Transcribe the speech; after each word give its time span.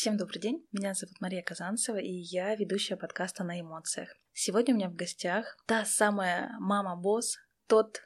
Всем 0.00 0.16
добрый 0.16 0.40
день, 0.40 0.64
меня 0.70 0.94
зовут 0.94 1.20
Мария 1.20 1.42
Казанцева, 1.42 1.96
и 1.96 2.12
я 2.12 2.54
ведущая 2.54 2.96
подкаста 2.96 3.42
«На 3.42 3.60
эмоциях». 3.60 4.08
Сегодня 4.32 4.72
у 4.72 4.76
меня 4.76 4.90
в 4.90 4.94
гостях 4.94 5.56
та 5.66 5.84
самая 5.84 6.52
мама-босс, 6.60 7.36
тот 7.66 8.00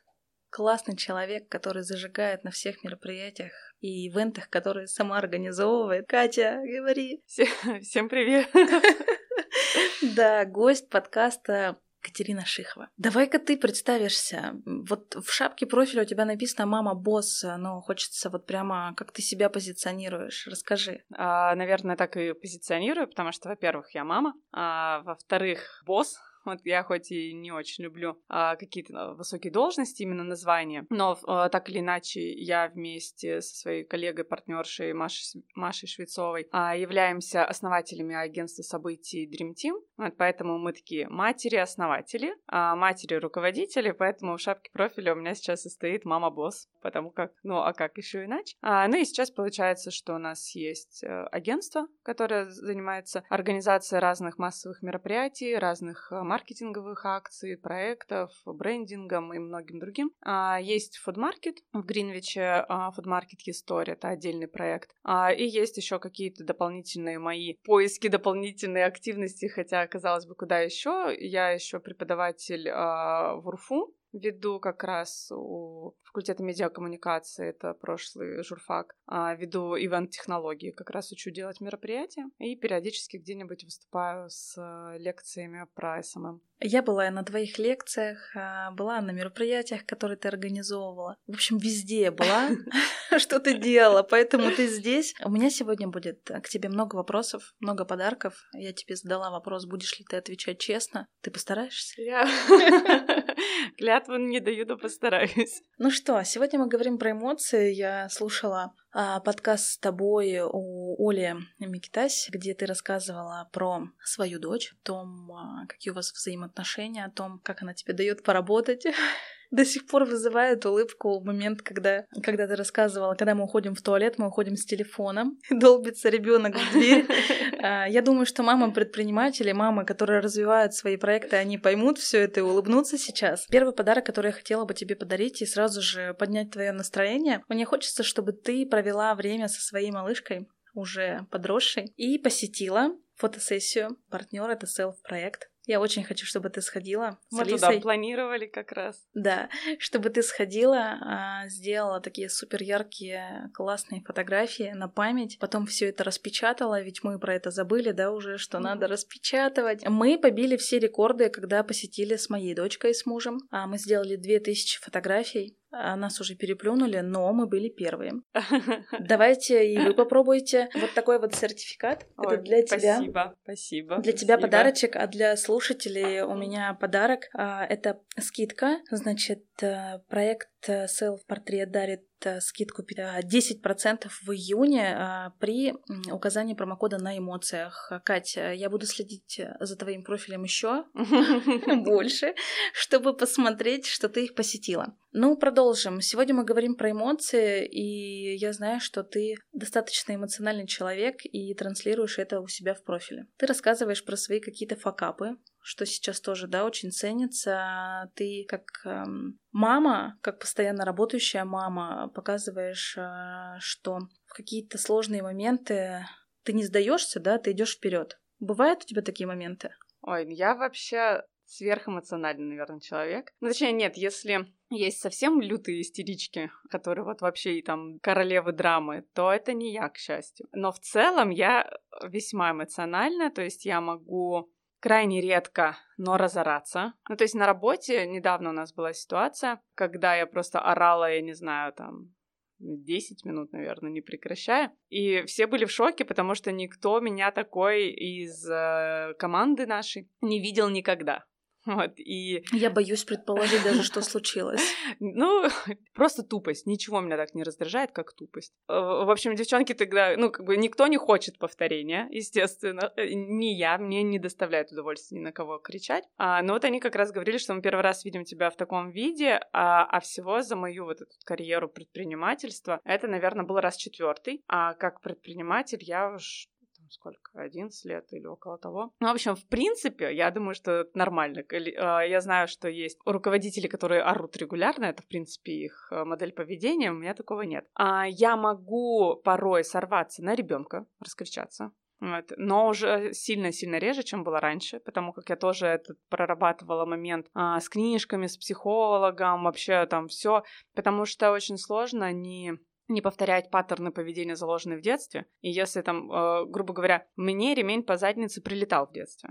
классный 0.48 0.96
человек, 0.96 1.50
который 1.50 1.82
зажигает 1.82 2.44
на 2.44 2.50
всех 2.50 2.82
мероприятиях 2.82 3.52
и 3.80 4.08
ивентах, 4.08 4.48
которые 4.48 4.86
сама 4.86 5.18
организовывает. 5.18 6.08
Катя, 6.08 6.62
говори. 6.64 7.22
Всем 7.26 8.08
привет. 8.08 8.48
Да, 10.16 10.46
гость 10.46 10.88
подкаста 10.88 11.78
Катерина 12.02 12.44
Шихова. 12.44 12.88
Давай-ка 12.96 13.38
ты 13.38 13.56
представишься. 13.56 14.54
Вот 14.64 15.14
в 15.14 15.32
шапке 15.32 15.66
профиля 15.66 16.02
у 16.02 16.06
тебя 16.06 16.24
написано 16.24 16.66
«Мама 16.66 16.94
босс», 16.94 17.42
но 17.42 17.80
хочется 17.80 18.28
вот 18.28 18.46
прямо, 18.46 18.94
как 18.96 19.12
ты 19.12 19.22
себя 19.22 19.48
позиционируешь. 19.48 20.46
Расскажи. 20.46 21.04
А, 21.14 21.54
наверное, 21.54 21.96
так 21.96 22.16
и 22.16 22.34
позиционирую, 22.34 23.08
потому 23.08 23.32
что, 23.32 23.48
во-первых, 23.48 23.94
я 23.94 24.04
мама, 24.04 24.34
а 24.52 25.00
во-вторых, 25.02 25.82
босс, 25.86 26.18
вот 26.44 26.60
я 26.64 26.82
хоть 26.82 27.10
и 27.10 27.32
не 27.32 27.52
очень 27.52 27.84
люблю 27.84 28.20
а, 28.28 28.56
какие-то 28.56 28.92
а, 28.94 29.14
высокие 29.14 29.52
должности, 29.52 30.02
именно 30.02 30.24
названия, 30.24 30.86
но 30.90 31.18
а, 31.26 31.48
так 31.48 31.68
или 31.68 31.80
иначе 31.80 32.32
я 32.32 32.68
вместе 32.68 33.40
со 33.40 33.56
своей 33.56 33.84
коллегой, 33.84 34.24
партнершей 34.24 34.92
Машей, 34.92 35.42
Машей 35.54 35.88
Швецовой 35.88 36.48
а, 36.50 36.76
являемся 36.76 37.44
основателями 37.44 38.14
агентства 38.14 38.62
событий 38.62 39.28
Dream 39.28 39.52
Team. 39.52 39.74
Вот 39.96 40.16
поэтому 40.16 40.58
мы 40.58 40.72
такие 40.72 41.08
матери-основатели, 41.08 42.34
а 42.46 42.74
матери-руководители, 42.76 43.92
поэтому 43.92 44.36
в 44.36 44.40
шапке 44.40 44.70
профиля 44.72 45.12
у 45.12 45.16
меня 45.16 45.34
сейчас 45.34 45.62
состоит 45.62 46.04
мама-босс, 46.04 46.68
потому 46.80 47.10
как, 47.10 47.32
ну 47.42 47.58
а 47.58 47.72
как 47.72 47.96
еще 47.96 48.24
иначе? 48.24 48.56
А, 48.60 48.86
ну 48.88 48.96
и 48.96 49.04
сейчас 49.04 49.30
получается, 49.30 49.90
что 49.90 50.14
у 50.14 50.18
нас 50.18 50.54
есть 50.54 51.04
э, 51.04 51.24
агентство, 51.26 51.86
которое 52.02 52.50
занимается 52.50 53.24
организацией 53.28 54.00
разных 54.00 54.38
массовых 54.38 54.82
мероприятий, 54.82 55.56
разных 55.56 56.10
э, 56.10 56.22
маркетинговых 56.32 57.04
акций, 57.04 57.58
проектов, 57.58 58.30
брендингом 58.46 59.34
и 59.34 59.38
многим 59.38 59.78
другим. 59.78 60.12
А, 60.22 60.58
есть 60.58 60.96
фудмаркет 60.96 61.58
в 61.74 61.82
Гринвиче, 61.82 62.64
фудмаркет 62.94 63.40
История, 63.44 63.92
это 63.92 64.08
отдельный 64.08 64.48
проект. 64.48 64.94
А, 65.02 65.30
и 65.30 65.44
есть 65.44 65.76
еще 65.76 65.98
какие-то 65.98 66.44
дополнительные 66.44 67.18
мои 67.18 67.54
поиски, 67.64 68.08
дополнительные 68.08 68.86
активности, 68.86 69.46
хотя, 69.46 69.86
казалось 69.86 70.26
бы, 70.26 70.34
куда 70.34 70.60
еще? 70.60 71.14
Я 71.18 71.50
еще 71.50 71.80
преподаватель 71.80 72.68
а, 72.70 73.34
в 73.36 73.46
УРФУ, 73.48 73.94
веду 74.12 74.60
как 74.60 74.84
раз 74.84 75.30
у 75.30 75.94
факультета 76.04 76.42
медиакоммуникации, 76.42 77.48
это 77.48 77.74
прошлый 77.74 78.42
журфак, 78.44 78.94
а, 79.06 79.34
веду 79.34 79.76
event-технологии, 79.76 80.70
как 80.70 80.90
раз 80.90 81.10
учу 81.12 81.30
делать 81.30 81.60
мероприятия 81.60 82.26
и 82.38 82.54
периодически 82.56 83.16
где-нибудь 83.16 83.64
выступаю 83.64 84.28
с 84.28 84.54
э, 84.58 84.98
лекциями 84.98 85.66
про 85.74 86.02
SMM. 86.02 86.40
Я 86.60 86.82
была 86.82 87.10
на 87.10 87.24
твоих 87.24 87.58
лекциях, 87.58 88.30
а, 88.36 88.70
была 88.72 89.00
на 89.00 89.10
мероприятиях, 89.10 89.84
которые 89.86 90.16
ты 90.16 90.28
организовывала. 90.28 91.16
В 91.26 91.32
общем, 91.32 91.58
везде 91.58 92.10
была, 92.10 92.50
что 93.18 93.40
ты 93.40 93.58
делала, 93.58 94.02
поэтому 94.02 94.50
ты 94.50 94.68
здесь. 94.68 95.14
У 95.24 95.30
меня 95.30 95.50
сегодня 95.50 95.88
будет 95.88 96.30
к 96.42 96.48
тебе 96.48 96.68
много 96.68 96.96
вопросов, 96.96 97.54
много 97.60 97.84
подарков. 97.84 98.34
Я 98.52 98.72
тебе 98.72 98.96
задала 98.96 99.30
вопрос, 99.30 99.66
будешь 99.66 99.98
ли 99.98 100.04
ты 100.08 100.16
отвечать 100.16 100.58
честно. 100.58 101.08
Ты 101.20 101.30
постараешься? 101.30 102.00
Я 102.02 102.24
клятву 103.78 104.16
не 104.16 104.40
даю, 104.40 104.66
но 104.66 104.76
постараюсь. 104.76 105.62
Ну 105.78 105.90
что, 105.90 106.22
сегодня 106.24 106.58
мы 106.58 106.68
говорим 106.68 106.98
про 106.98 107.12
эмоции. 107.12 107.72
Я 107.72 108.08
слушала 108.08 108.74
а, 108.92 109.20
подкаст 109.20 109.64
с 109.64 109.78
тобой 109.78 110.40
у 110.40 111.08
Оли 111.08 111.36
Микитась, 111.58 112.28
где 112.30 112.54
ты 112.54 112.66
рассказывала 112.66 113.48
про 113.52 113.88
свою 114.04 114.38
дочь, 114.38 114.72
о 114.72 114.84
том, 114.84 115.32
а, 115.32 115.66
какие 115.66 115.90
у 115.90 115.94
вас 115.94 116.12
взаимоотношения, 116.12 117.04
о 117.04 117.10
том, 117.10 117.40
как 117.42 117.62
она 117.62 117.74
тебе 117.74 117.94
дает 117.94 118.22
поработать. 118.22 118.84
До 119.52 119.66
сих 119.66 119.86
пор 119.86 120.04
вызывает 120.04 120.64
улыбку 120.64 121.20
момент, 121.20 121.60
когда, 121.60 122.06
когда 122.22 122.48
ты 122.48 122.56
рассказывала, 122.56 123.14
когда 123.14 123.34
мы 123.34 123.44
уходим 123.44 123.74
в 123.74 123.82
туалет, 123.82 124.14
мы 124.16 124.28
уходим 124.28 124.56
с 124.56 124.64
телефоном, 124.64 125.38
долбится 125.50 126.08
ребенок 126.08 126.56
в 126.56 126.72
дверь. 126.72 127.06
А, 127.64 127.86
я 127.88 128.02
думаю, 128.02 128.26
что 128.26 128.42
мамы 128.42 128.72
предприниматели, 128.72 129.52
мамы, 129.52 129.84
которые 129.84 130.18
развивают 130.18 130.74
свои 130.74 130.96
проекты, 130.96 131.36
они 131.36 131.58
поймут 131.58 131.96
все 131.98 132.18
это 132.18 132.40
и 132.40 132.42
улыбнутся 132.42 132.98
сейчас. 132.98 133.46
Первый 133.46 133.72
подарок, 133.72 134.04
который 134.04 134.28
я 134.28 134.32
хотела 134.32 134.64
бы 134.64 134.74
тебе 134.74 134.96
подарить 134.96 135.40
и 135.42 135.46
сразу 135.46 135.80
же 135.80 136.12
поднять 136.14 136.50
твое 136.50 136.72
настроение, 136.72 137.44
мне 137.48 137.64
хочется, 137.64 138.02
чтобы 138.02 138.32
ты 138.32 138.66
провела 138.66 139.14
время 139.14 139.46
со 139.46 139.60
своей 139.60 139.92
малышкой, 139.92 140.48
уже 140.74 141.24
подросшей, 141.30 141.92
и 141.96 142.18
посетила 142.18 142.96
фотосессию. 143.14 143.96
Партнер 144.10 144.50
это 144.50 144.66
селф-проект. 144.66 145.51
Я 145.66 145.80
очень 145.80 146.02
хочу, 146.02 146.26
чтобы 146.26 146.50
ты 146.50 146.60
сходила. 146.60 147.18
Мы 147.30 147.44
туда 147.44 147.70
планировали 147.80 148.46
как 148.46 148.72
раз. 148.72 149.06
Да, 149.14 149.48
чтобы 149.78 150.10
ты 150.10 150.22
сходила, 150.22 150.98
а, 151.00 151.48
сделала 151.48 152.00
такие 152.00 152.28
супер 152.28 152.62
яркие, 152.62 153.50
классные 153.54 154.02
фотографии 154.02 154.72
на 154.74 154.88
память, 154.88 155.38
потом 155.38 155.66
все 155.66 155.88
это 155.88 156.04
распечатала, 156.04 156.80
ведь 156.80 157.04
мы 157.04 157.18
про 157.18 157.34
это 157.34 157.50
забыли, 157.50 157.92
да, 157.92 158.10
уже, 158.10 158.38
что 158.38 158.58
mm-hmm. 158.58 158.62
надо 158.62 158.88
распечатывать. 158.88 159.86
Мы 159.86 160.18
побили 160.18 160.56
все 160.56 160.78
рекорды, 160.78 161.28
когда 161.28 161.62
посетили 161.62 162.16
с 162.16 162.28
моей 162.28 162.54
дочкой 162.54 162.90
и 162.90 162.94
с 162.94 163.06
мужем. 163.06 163.38
А 163.50 163.66
мы 163.66 163.78
сделали 163.78 164.16
2000 164.16 164.80
фотографий 164.80 165.56
нас 165.72 166.20
уже 166.20 166.34
переплюнули, 166.34 166.98
но 166.98 167.32
мы 167.32 167.46
были 167.46 167.68
первые. 167.68 168.12
Давайте 169.00 169.72
и 169.72 169.78
вы 169.78 169.94
попробуйте. 169.94 170.68
Вот 170.74 170.92
такой 170.94 171.18
вот 171.18 171.34
сертификат. 171.34 172.06
Ой, 172.16 172.34
Это 172.34 172.42
для 172.42 172.62
тебя. 172.62 172.96
Спасибо, 172.96 173.36
спасибо. 173.42 173.98
Для 173.98 174.12
тебя 174.12 174.38
подарочек, 174.38 174.96
а 174.96 175.06
для 175.06 175.36
слушателей 175.36 176.22
у 176.22 176.34
меня 176.34 176.74
подарок. 176.74 177.28
А, 177.34 177.64
это 177.64 178.00
скидка. 178.18 178.80
Значит, 178.90 179.44
э, 179.62 180.00
проект 180.08 180.51
э, 180.68 180.86
Self 180.86 181.20
Portrait 181.28 181.66
дарит 181.66 182.02
Э, 182.24 182.40
скидку 182.40 182.82
10% 182.82 184.08
в 184.22 184.30
июне 184.30 184.94
а, 184.96 185.30
при 185.40 185.74
указании 186.10 186.54
промокода 186.54 186.98
на 186.98 187.16
эмоциях. 187.18 187.92
Катя, 188.04 188.52
я 188.52 188.70
буду 188.70 188.86
следить 188.86 189.40
за 189.60 189.76
твоим 189.76 190.04
профилем 190.04 190.44
еще 190.44 190.84
больше, 191.84 192.34
чтобы 192.72 193.16
посмотреть, 193.16 193.86
что 193.86 194.08
ты 194.08 194.24
их 194.24 194.34
посетила. 194.34 194.94
Ну, 195.12 195.36
продолжим. 195.36 196.00
Сегодня 196.00 196.34
мы 196.34 196.44
говорим 196.44 196.74
про 196.74 196.90
эмоции, 196.90 197.66
и 197.66 198.36
я 198.36 198.52
знаю, 198.52 198.80
что 198.80 199.02
ты 199.02 199.34
достаточно 199.52 200.14
эмоциональный 200.14 200.66
человек 200.66 201.16
и 201.24 201.54
транслируешь 201.54 202.18
это 202.18 202.40
у 202.40 202.48
себя 202.48 202.74
в 202.74 202.82
профиле. 202.82 203.26
Ты 203.36 203.46
рассказываешь 203.46 204.04
про 204.04 204.16
свои 204.16 204.40
какие-то 204.40 204.76
факапы, 204.76 205.36
что 205.62 205.86
сейчас 205.86 206.20
тоже, 206.20 206.48
да, 206.48 206.64
очень 206.64 206.90
ценится. 206.90 208.10
Ты 208.14 208.44
как 208.48 208.64
эм, 208.84 209.38
мама, 209.52 210.18
как 210.20 210.40
постоянно 210.40 210.84
работающая 210.84 211.44
мама, 211.44 212.10
показываешь, 212.14 212.96
э, 212.98 213.58
что 213.60 214.00
в 214.26 214.34
какие-то 214.34 214.78
сложные 214.78 215.22
моменты 215.22 216.04
ты 216.42 216.52
не 216.52 216.64
сдаешься, 216.64 217.20
да, 217.20 217.38
ты 217.38 217.52
идешь 217.52 217.76
вперед. 217.76 218.18
Бывают 218.40 218.82
у 218.82 218.86
тебя 218.86 219.02
такие 219.02 219.26
моменты? 219.26 219.70
Ой, 220.02 220.26
я 220.34 220.56
вообще 220.56 221.22
сверхэмоциональный, 221.52 222.44
наверное, 222.44 222.80
человек. 222.80 223.32
Ну, 223.40 223.48
точнее, 223.48 223.72
нет, 223.72 223.96
если 223.96 224.52
есть 224.70 225.00
совсем 225.00 225.40
лютые 225.40 225.82
истерички, 225.82 226.50
которые 226.70 227.04
вот 227.04 227.20
вообще 227.20 227.58
и 227.58 227.62
там 227.62 227.98
королевы 228.00 228.52
драмы, 228.52 229.04
то 229.14 229.30
это 229.30 229.52
не 229.52 229.72
я, 229.72 229.88
к 229.88 229.98
счастью. 229.98 230.48
Но 230.52 230.72
в 230.72 230.78
целом 230.80 231.30
я 231.30 231.70
весьма 232.04 232.52
эмоциональна, 232.52 233.30
то 233.30 233.42
есть 233.42 233.64
я 233.64 233.80
могу 233.80 234.50
крайне 234.82 235.20
редко, 235.20 235.78
но 235.96 236.16
разораться. 236.16 236.94
Ну, 237.08 237.16
то 237.16 237.22
есть 237.22 237.34
на 237.34 237.46
работе 237.46 238.06
недавно 238.06 238.50
у 238.50 238.52
нас 238.52 238.74
была 238.74 238.92
ситуация, 238.92 239.60
когда 239.74 240.16
я 240.16 240.26
просто 240.26 240.58
орала, 240.58 241.10
я 241.10 241.20
не 241.22 241.34
знаю, 241.34 241.72
там, 241.72 242.12
10 242.58 243.24
минут, 243.24 243.52
наверное, 243.52 243.90
не 243.90 244.00
прекращая. 244.00 244.72
И 244.88 245.22
все 245.22 245.46
были 245.46 245.64
в 245.64 245.70
шоке, 245.70 246.04
потому 246.04 246.34
что 246.34 246.50
никто 246.50 246.98
меня 247.00 247.30
такой 247.30 247.90
из 247.90 248.48
э, 248.48 249.14
команды 249.18 249.66
нашей 249.66 250.10
не 250.20 250.40
видел 250.40 250.68
никогда. 250.68 251.24
Вот, 251.64 251.92
и... 251.96 252.44
Я 252.52 252.70
боюсь 252.70 253.04
предположить 253.04 253.62
даже, 253.62 253.82
что 253.82 254.02
случилось. 254.02 254.62
Ну, 255.00 255.48
просто 255.94 256.22
тупость. 256.22 256.66
Ничего 256.66 257.00
меня 257.00 257.16
так 257.16 257.34
не 257.34 257.42
раздражает, 257.42 257.92
как 257.92 258.12
тупость. 258.12 258.52
В 258.68 259.10
общем, 259.10 259.34
девчонки 259.34 259.74
тогда, 259.74 260.14
ну, 260.16 260.30
как 260.30 260.44
бы 260.46 260.56
никто 260.56 260.86
не 260.86 260.96
хочет 260.96 261.38
повторения, 261.38 262.08
естественно. 262.10 262.92
Э, 262.96 263.06
не 263.12 263.56
я, 263.56 263.78
мне 263.78 264.02
не 264.02 264.18
доставляет 264.18 264.72
удовольствия 264.72 265.18
ни 265.18 265.22
на 265.22 265.32
кого 265.32 265.58
кричать. 265.58 266.04
А, 266.16 266.42
но 266.42 266.54
вот 266.54 266.64
они 266.64 266.80
как 266.80 266.96
раз 266.96 267.12
говорили, 267.12 267.38
что 267.38 267.54
мы 267.54 267.62
первый 267.62 267.82
раз 267.82 268.04
видим 268.04 268.24
тебя 268.24 268.50
в 268.50 268.56
таком 268.56 268.90
виде, 268.90 269.40
а, 269.52 269.84
а 269.84 270.00
всего 270.00 270.42
за 270.42 270.56
мою 270.56 270.84
вот 270.84 271.00
эту 271.00 271.12
карьеру 271.24 271.68
предпринимательства 271.68 272.80
это, 272.84 273.08
наверное, 273.08 273.44
был 273.44 273.58
раз 273.58 273.76
четвертый. 273.76 274.42
А 274.48 274.74
как 274.74 275.00
предприниматель 275.00 275.82
я 275.82 276.10
уж 276.10 276.48
сколько, 276.92 277.32
11 277.34 277.84
лет 277.84 278.12
или 278.12 278.26
около 278.26 278.58
того. 278.58 278.92
Ну, 279.00 279.08
в 279.08 279.12
общем, 279.12 279.34
в 279.34 279.46
принципе, 279.46 280.14
я 280.14 280.30
думаю, 280.30 280.54
что 280.54 280.72
это 280.72 280.90
нормально. 280.94 281.42
А, 281.50 282.00
я 282.02 282.20
знаю, 282.20 282.48
что 282.48 282.68
есть 282.68 282.98
руководители, 283.04 283.66
которые 283.66 284.02
орут 284.02 284.36
регулярно, 284.36 284.86
это, 284.86 285.02
в 285.02 285.08
принципе, 285.08 285.52
их 285.52 285.88
э, 285.90 286.04
модель 286.04 286.32
поведения, 286.32 286.90
у 286.90 286.94
меня 286.94 287.14
такого 287.14 287.42
нет. 287.42 287.66
А 287.74 288.06
Я 288.06 288.36
могу 288.36 289.16
порой 289.24 289.64
сорваться 289.64 290.22
на 290.22 290.34
ребенка, 290.34 290.86
раскричаться. 291.00 291.72
Вот. 292.02 292.32
Но 292.36 292.66
уже 292.66 293.12
сильно-сильно 293.12 293.76
реже, 293.76 294.02
чем 294.02 294.24
было 294.24 294.40
раньше, 294.40 294.80
потому 294.80 295.12
как 295.12 295.30
я 295.30 295.36
тоже 295.36 295.66
этот 295.66 295.98
прорабатывала 296.08 296.84
момент 296.84 297.28
а, 297.32 297.60
с 297.60 297.68
книжками, 297.68 298.26
с 298.26 298.36
психологом, 298.36 299.44
вообще 299.44 299.86
там 299.86 300.08
все, 300.08 300.42
потому 300.74 301.04
что 301.04 301.30
очень 301.30 301.58
сложно 301.58 302.12
не 302.12 302.58
не 302.88 303.00
повторять 303.00 303.50
паттерны 303.50 303.92
поведения, 303.92 304.36
заложенные 304.36 304.78
в 304.78 304.82
детстве. 304.82 305.26
И 305.40 305.50
если 305.50 305.82
там, 305.82 306.10
э, 306.10 306.44
грубо 306.46 306.72
говоря, 306.74 307.06
мне 307.16 307.54
ремень 307.54 307.82
по 307.82 307.96
заднице 307.96 308.42
прилетал 308.42 308.86
в 308.86 308.92
детстве, 308.92 309.30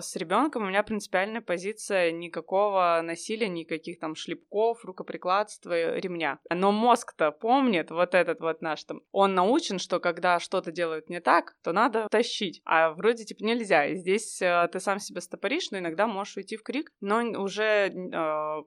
с 0.00 0.16
ребенком 0.16 0.62
у 0.62 0.66
меня 0.66 0.82
принципиальная 0.82 1.42
позиция 1.42 2.12
никакого 2.12 3.00
насилия, 3.02 3.48
никаких 3.48 3.98
там 3.98 4.14
шлепков, 4.14 4.84
рукоприкладства, 4.84 5.96
ремня. 5.96 6.38
Но 6.50 6.72
мозг-то 6.72 7.30
помнит 7.30 7.90
вот 7.90 8.14
этот 8.14 8.40
вот 8.40 8.62
наш 8.62 8.84
там. 8.84 9.02
Он 9.12 9.34
научен, 9.34 9.78
что 9.78 10.00
когда 10.00 10.40
что-то 10.40 10.72
делают 10.72 11.10
не 11.10 11.20
так, 11.20 11.56
то 11.62 11.72
надо 11.72 12.08
тащить. 12.10 12.62
А 12.64 12.92
вроде 12.92 13.24
типа 13.24 13.44
нельзя. 13.44 13.86
И 13.86 13.96
здесь 13.96 14.40
э, 14.40 14.68
ты 14.72 14.80
сам 14.80 14.98
себя 14.98 15.20
стопоришь, 15.20 15.70
но 15.70 15.78
иногда 15.78 16.06
можешь 16.06 16.36
уйти 16.36 16.56
в 16.56 16.62
крик, 16.62 16.90
но 17.00 17.20
уже 17.40 17.88
э, 17.88 18.62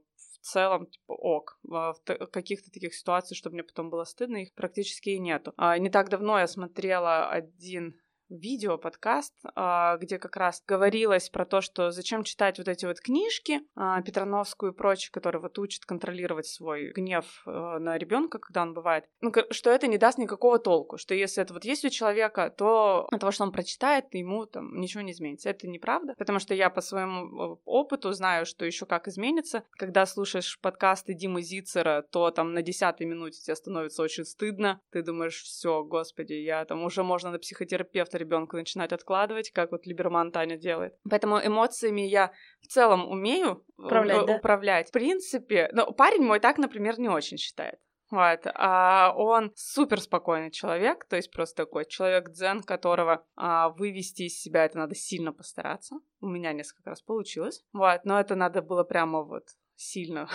целом, 0.46 0.88
типа, 0.88 1.14
ок. 1.14 1.60
В 1.64 1.96
каких-то 2.32 2.72
таких 2.72 2.94
ситуациях, 2.94 3.38
чтобы 3.38 3.56
мне 3.56 3.64
потом 3.64 3.90
было 3.90 4.04
стыдно, 4.04 4.38
их 4.38 4.54
практически 4.54 5.10
и 5.10 5.20
нету. 5.20 5.54
А, 5.58 5.78
не 5.78 5.90
так 5.90 6.10
давно 6.10 6.40
я 6.40 6.48
смотрела 6.48 7.30
один 7.30 8.00
видео, 8.30 8.78
подкаст, 8.78 9.34
а, 9.56 9.98
где 9.98 10.18
как 10.18 10.36
раз 10.36 10.64
говорилось 10.68 11.30
про 11.30 11.46
то, 11.46 11.62
что 11.62 11.92
зачем 11.92 12.24
читать 12.24 12.58
вот 12.58 12.68
эти 12.68 12.86
вот 12.86 13.00
книжки 13.00 13.62
а, 13.76 14.02
Петрановскую 14.02 14.72
и 14.72 14.76
прочее, 14.76 15.12
которые 15.12 15.42
вот 15.42 15.58
учат 15.60 15.86
контролировать 15.86 16.48
свой 16.48 16.92
гнев 16.92 17.44
э, 17.46 17.52
на 17.52 17.98
ребенка, 17.98 18.40
когда 18.40 18.64
он 18.64 18.74
бывает, 18.74 19.06
ну, 19.22 19.32
что 19.52 19.70
это 19.70 19.88
не 19.88 19.98
даст 19.98 20.18
никакого 20.18 20.60
толку, 20.60 20.98
что 20.98 21.14
если 21.14 21.44
это 21.44 21.54
вот 21.54 21.66
есть 21.66 21.86
у 21.86 21.90
человека, 21.90 22.50
то 22.50 23.08
от 23.12 23.20
того, 23.20 23.32
что 23.32 23.44
он 23.44 23.52
прочитает, 23.52 24.06
ему 24.12 24.46
там 24.46 24.80
ничего 24.80 25.02
не 25.02 25.12
изменится. 25.12 25.50
Это 25.50 25.68
неправда, 25.68 26.16
потому 26.18 26.40
что 26.40 26.54
я 26.54 26.70
по 26.70 26.82
своему 26.82 27.26
э, 27.26 27.58
опыту 27.66 28.12
знаю, 28.14 28.46
что 28.46 28.66
еще 28.66 28.86
как 28.86 29.08
изменится. 29.08 29.64
Когда 29.72 30.06
слушаешь 30.06 30.60
подкасты 30.62 31.14
Димы 31.14 31.42
Зицера, 31.42 32.04
то 32.12 32.32
там 32.32 32.54
на 32.54 32.62
десятой 32.62 33.06
минуте 33.06 33.42
тебе 33.42 33.56
становится 33.56 34.02
очень 34.02 34.26
стыдно. 34.26 34.82
Ты 34.92 35.04
думаешь, 35.04 35.42
все, 35.42 35.84
господи, 35.84 36.34
я 36.34 36.66
там 36.66 36.84
уже 36.84 37.04
можно 37.04 37.32
на 37.32 37.40
психотерапевта 37.40 38.15
просто 38.16 38.18
ребенку 38.18 38.58
начинать 38.58 38.94
откладывать, 38.94 39.52
как 39.52 39.72
вот 39.72 39.86
Либерман 39.86 40.32
Таня 40.32 40.58
делает. 40.58 40.94
Поэтому 41.10 41.40
эмоциями 41.44 42.02
я 42.02 42.32
в 42.62 42.68
целом 42.68 43.10
умею 43.10 43.64
управлять. 43.78 44.24
Э, 44.24 44.26
да? 44.26 44.36
управлять. 44.36 44.90
В 44.90 44.92
принципе, 44.92 45.70
но 45.74 45.92
парень 45.92 46.24
мой 46.24 46.40
так, 46.40 46.58
например, 46.58 47.00
не 47.00 47.10
очень 47.10 47.38
считает. 47.38 47.80
Вот. 48.12 48.42
А 48.54 49.14
он 49.16 49.52
супер 49.56 50.00
спокойный 50.00 50.52
человек, 50.52 51.06
то 51.06 51.16
есть 51.16 51.32
просто 51.32 51.66
такой 51.66 51.86
человек 51.86 52.30
дзен, 52.30 52.62
которого 52.62 53.26
а, 53.36 53.70
вывести 53.70 54.24
из 54.24 54.40
себя 54.40 54.66
это 54.66 54.78
надо 54.78 54.96
сильно 54.96 55.34
постараться. 55.34 55.96
У 56.22 56.28
меня 56.28 56.54
несколько 56.54 56.92
раз 56.92 57.02
получилось. 57.02 57.64
Вот, 57.74 58.02
но 58.06 58.20
это 58.20 58.36
надо 58.36 58.62
было 58.62 58.84
прямо 58.84 59.24
вот 59.24 59.48
сильно 59.76 60.30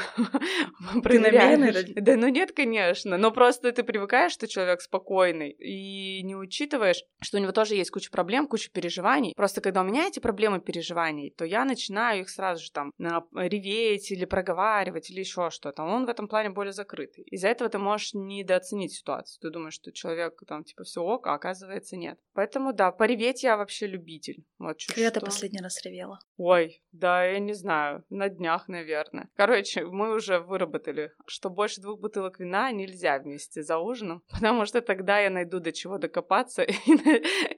Ты 1.02 1.18
намеренно 1.18 1.72
Да 1.96 2.16
ну 2.16 2.28
нет, 2.28 2.52
конечно, 2.52 3.16
но 3.16 3.30
просто 3.30 3.72
ты 3.72 3.82
привыкаешь, 3.82 4.32
что 4.32 4.46
человек 4.46 4.80
спокойный, 4.80 5.50
и 5.50 6.22
не 6.22 6.36
учитываешь, 6.36 7.02
что 7.22 7.38
у 7.38 7.40
него 7.40 7.52
тоже 7.52 7.74
есть 7.74 7.90
куча 7.90 8.10
проблем, 8.10 8.46
куча 8.46 8.70
переживаний. 8.70 9.34
Просто 9.34 9.60
когда 9.60 9.80
у 9.80 9.84
меня 9.84 10.06
эти 10.06 10.20
проблемы 10.20 10.60
переживаний, 10.60 11.30
то 11.30 11.44
я 11.44 11.64
начинаю 11.64 12.22
их 12.22 12.28
сразу 12.28 12.64
же 12.64 12.70
там 12.72 12.92
реветь 13.34 14.10
или 14.10 14.24
проговаривать 14.24 15.10
или 15.10 15.20
еще 15.20 15.50
что-то. 15.50 15.82
Он 15.82 16.06
в 16.06 16.08
этом 16.08 16.28
плане 16.28 16.50
более 16.50 16.72
закрытый. 16.72 17.24
Из-за 17.24 17.48
этого 17.48 17.70
ты 17.70 17.78
можешь 17.78 18.14
недооценить 18.14 18.92
ситуацию. 18.92 19.40
Ты 19.40 19.50
думаешь, 19.50 19.74
что 19.74 19.92
человек 19.92 20.40
там 20.46 20.64
типа 20.64 20.84
все 20.84 21.00
ок, 21.00 21.26
а 21.26 21.34
оказывается 21.34 21.96
нет. 21.96 22.18
Поэтому 22.34 22.72
да, 22.72 22.92
пореветь 22.92 23.42
я 23.42 23.56
вообще 23.56 23.86
любитель. 23.86 24.44
Вот 24.58 24.78
Когда 24.94 25.10
ты 25.10 25.20
последний 25.20 25.60
раз 25.60 25.82
ревела? 25.84 26.18
Ой, 26.36 26.82
да, 26.92 27.24
я 27.24 27.38
не 27.38 27.54
знаю, 27.54 28.04
на 28.10 28.28
днях, 28.28 28.68
наверное. 28.68 29.29
Короче, 29.36 29.84
мы 29.86 30.14
уже 30.14 30.38
выработали, 30.40 31.12
что 31.26 31.50
больше 31.50 31.80
двух 31.80 32.00
бутылок 32.00 32.40
вина 32.40 32.70
нельзя 32.72 33.18
вместе 33.18 33.62
за 33.62 33.78
ужином, 33.78 34.22
потому 34.30 34.66
что 34.66 34.80
тогда 34.80 35.18
я 35.20 35.30
найду 35.30 35.60
до 35.60 35.72
чего 35.72 35.98
докопаться 35.98 36.62
и, 36.64 36.76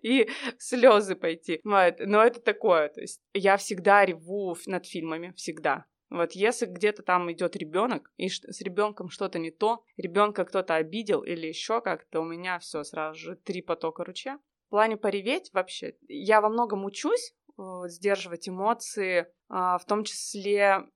и 0.02 0.28
слезы 0.58 1.16
пойти. 1.16 1.60
Вот. 1.64 1.96
Но 1.98 2.22
это 2.22 2.40
такое, 2.40 2.88
то 2.88 3.00
есть 3.00 3.20
я 3.34 3.56
всегда 3.56 4.04
реву 4.04 4.56
над 4.66 4.86
фильмами, 4.86 5.32
всегда. 5.36 5.86
Вот 6.12 6.32
если 6.32 6.66
где-то 6.66 7.02
там 7.02 7.32
идет 7.32 7.56
ребенок, 7.56 8.12
и 8.18 8.28
с 8.28 8.60
ребенком 8.60 9.08
что-то 9.08 9.38
не 9.38 9.50
то, 9.50 9.82
ребенка 9.96 10.44
кто-то 10.44 10.74
обидел 10.74 11.22
или 11.22 11.46
еще 11.46 11.80
как-то, 11.80 12.20
у 12.20 12.24
меня 12.24 12.58
все 12.58 12.84
сразу 12.84 13.18
же 13.18 13.36
три 13.36 13.62
потока 13.62 14.04
ручья. 14.04 14.38
В 14.66 14.70
плане 14.70 14.98
пореветь 14.98 15.50
вообще, 15.54 15.96
я 16.08 16.42
во 16.42 16.50
многом 16.50 16.84
учусь 16.84 17.34
э, 17.56 17.62
сдерживать 17.86 18.46
эмоции, 18.46 19.26
в 19.52 19.82
том 19.86 20.04
числе, 20.04 20.86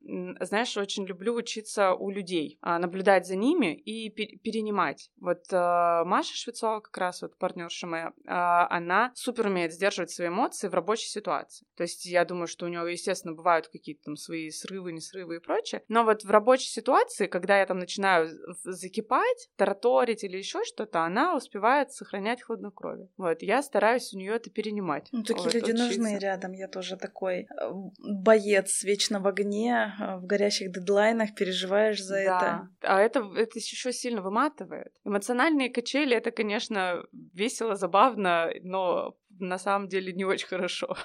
знаешь, 0.41 0.75
очень 0.79 1.05
люблю 1.05 1.35
учиться 1.35 1.93
у 1.93 2.11
людей, 2.11 2.59
а, 2.63 2.79
наблюдать 2.79 3.27
за 3.27 3.37
ними 3.37 3.75
и 3.75 4.09
перенимать. 4.09 5.11
Вот 5.21 5.45
а, 5.53 6.05
Маша 6.07 6.35
Швецова, 6.35 6.81
как 6.81 6.97
раз 6.97 7.21
вот 7.21 7.37
партнерша 7.37 7.87
моя, 7.87 8.13
она 8.25 9.13
супер 9.15 9.49
умеет 9.49 9.75
сдерживать 9.75 10.11
свои 10.11 10.29
эмоции 10.29 10.69
в 10.69 10.75
рабочей 10.75 11.09
ситуации. 11.09 11.67
То 11.77 11.83
есть 11.83 12.07
я 12.07 12.25
думаю, 12.25 12.47
что 12.47 12.65
у 12.65 12.69
нее, 12.69 12.91
естественно, 12.91 13.35
бывают 13.35 13.69
какие-то 13.69 14.05
там 14.05 14.17
свои 14.17 14.49
срывы, 14.51 14.93
не 14.93 15.01
срывы 15.01 15.37
и 15.37 15.39
прочее. 15.39 15.83
Но 15.89 16.05
вот 16.05 16.25
в 16.25 16.31
рабочей 16.31 16.69
ситуации, 16.69 17.27
когда 17.27 17.59
я 17.59 17.67
там 17.67 17.79
начинаю 17.79 18.31
закипать, 18.65 19.51
тараторить 19.57 20.25
или 20.25 20.39
еще 20.39 20.65
что-то, 20.65 21.05
она 21.05 21.37
успевает 21.37 21.93
сохранять 21.93 22.41
хладнокровие. 22.41 23.11
Вот, 23.19 23.43
я 23.43 23.63
стараюсь 23.63 24.15
у 24.15 24.19
нее 24.19 24.37
это 24.37 24.49
перенимать. 24.49 25.09
Ну, 25.13 25.23
такие 25.23 25.45
вот, 25.45 25.55
люди 25.55 25.73
учиться. 25.73 25.85
нужны 25.85 26.19
рядом. 26.19 26.53
Я 26.53 26.69
тоже 26.69 26.97
такой 26.97 27.41
э, 27.51 27.71
боец 27.99 28.46
боец 28.47 28.85
вечно 28.85 29.21
в 29.21 29.27
огне, 29.27 29.95
а, 29.99 30.19
в 30.19 30.27
горящих 30.27 30.73
дедлайнах, 30.73 31.35
переживаешь 31.35 32.03
за 32.03 32.15
да. 32.15 32.21
это. 32.21 32.69
А 32.83 33.01
это, 33.01 33.21
это 33.37 33.59
еще 33.59 33.93
сильно 33.93 34.23
выматывает. 34.23 34.93
Эмоциональные 35.05 35.71
качели 35.71 36.17
это, 36.17 36.31
конечно, 36.31 37.03
весело, 37.35 37.77
забавно, 37.77 38.51
но 38.63 39.17
на 39.39 39.59
самом 39.59 39.89
деле 39.89 40.13
не 40.13 40.25
очень 40.25 40.49
хорошо. 40.49 40.97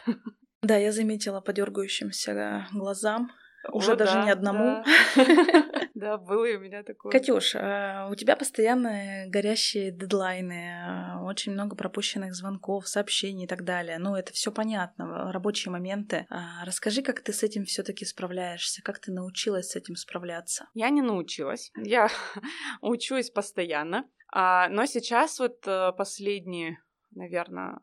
Да, 0.64 0.78
я 0.78 0.92
заметила 0.92 1.42
по 1.42 1.54
дергающимся 1.54 2.68
глазам 2.72 3.32
уже 3.70 3.94
О, 3.94 3.96
даже 3.96 4.14
да, 4.14 4.26
не 4.26 4.32
одному. 4.32 4.84
Да. 5.94 6.18
было 6.18 6.46
и 6.46 6.56
у 6.56 6.60
меня 6.60 6.82
такое. 6.84 7.12
Катюш, 7.12 7.56
а, 7.56 8.08
у 8.12 8.16
тебя 8.16 8.36
постоянно 8.36 9.26
горящие 9.28 9.92
дедлайны, 9.92 10.74
а, 10.84 11.24
очень 11.24 11.52
много 11.52 11.76
пропущенных 11.76 12.34
звонков, 12.34 12.88
сообщений 12.88 13.46
и 13.46 13.48
так 13.48 13.64
далее. 13.64 14.00
Ну, 14.00 14.16
это 14.16 14.34
все 14.34 14.52
понятно, 14.52 15.32
рабочие 15.32 15.72
моменты. 15.72 16.26
А, 16.30 16.66
расскажи, 16.66 17.04
как 17.04 17.22
ты 17.22 17.34
с 17.34 17.44
этим 17.44 17.66
все-таки 17.66 18.06
справляешься, 18.06 18.82
как 18.82 18.98
ты 18.98 19.12
научилась 19.12 19.70
с 19.70 19.76
этим 19.76 19.96
справляться? 19.96 20.68
Я 20.74 20.90
не 20.90 21.04
научилась. 21.04 21.72
Я 21.76 22.10
учусь 22.82 23.30
постоянно. 23.30 24.10
Но 24.34 24.86
сейчас 24.86 25.40
вот 25.40 25.68
э, 25.68 25.92
последние, 25.92 26.82
наверное, 27.12 27.80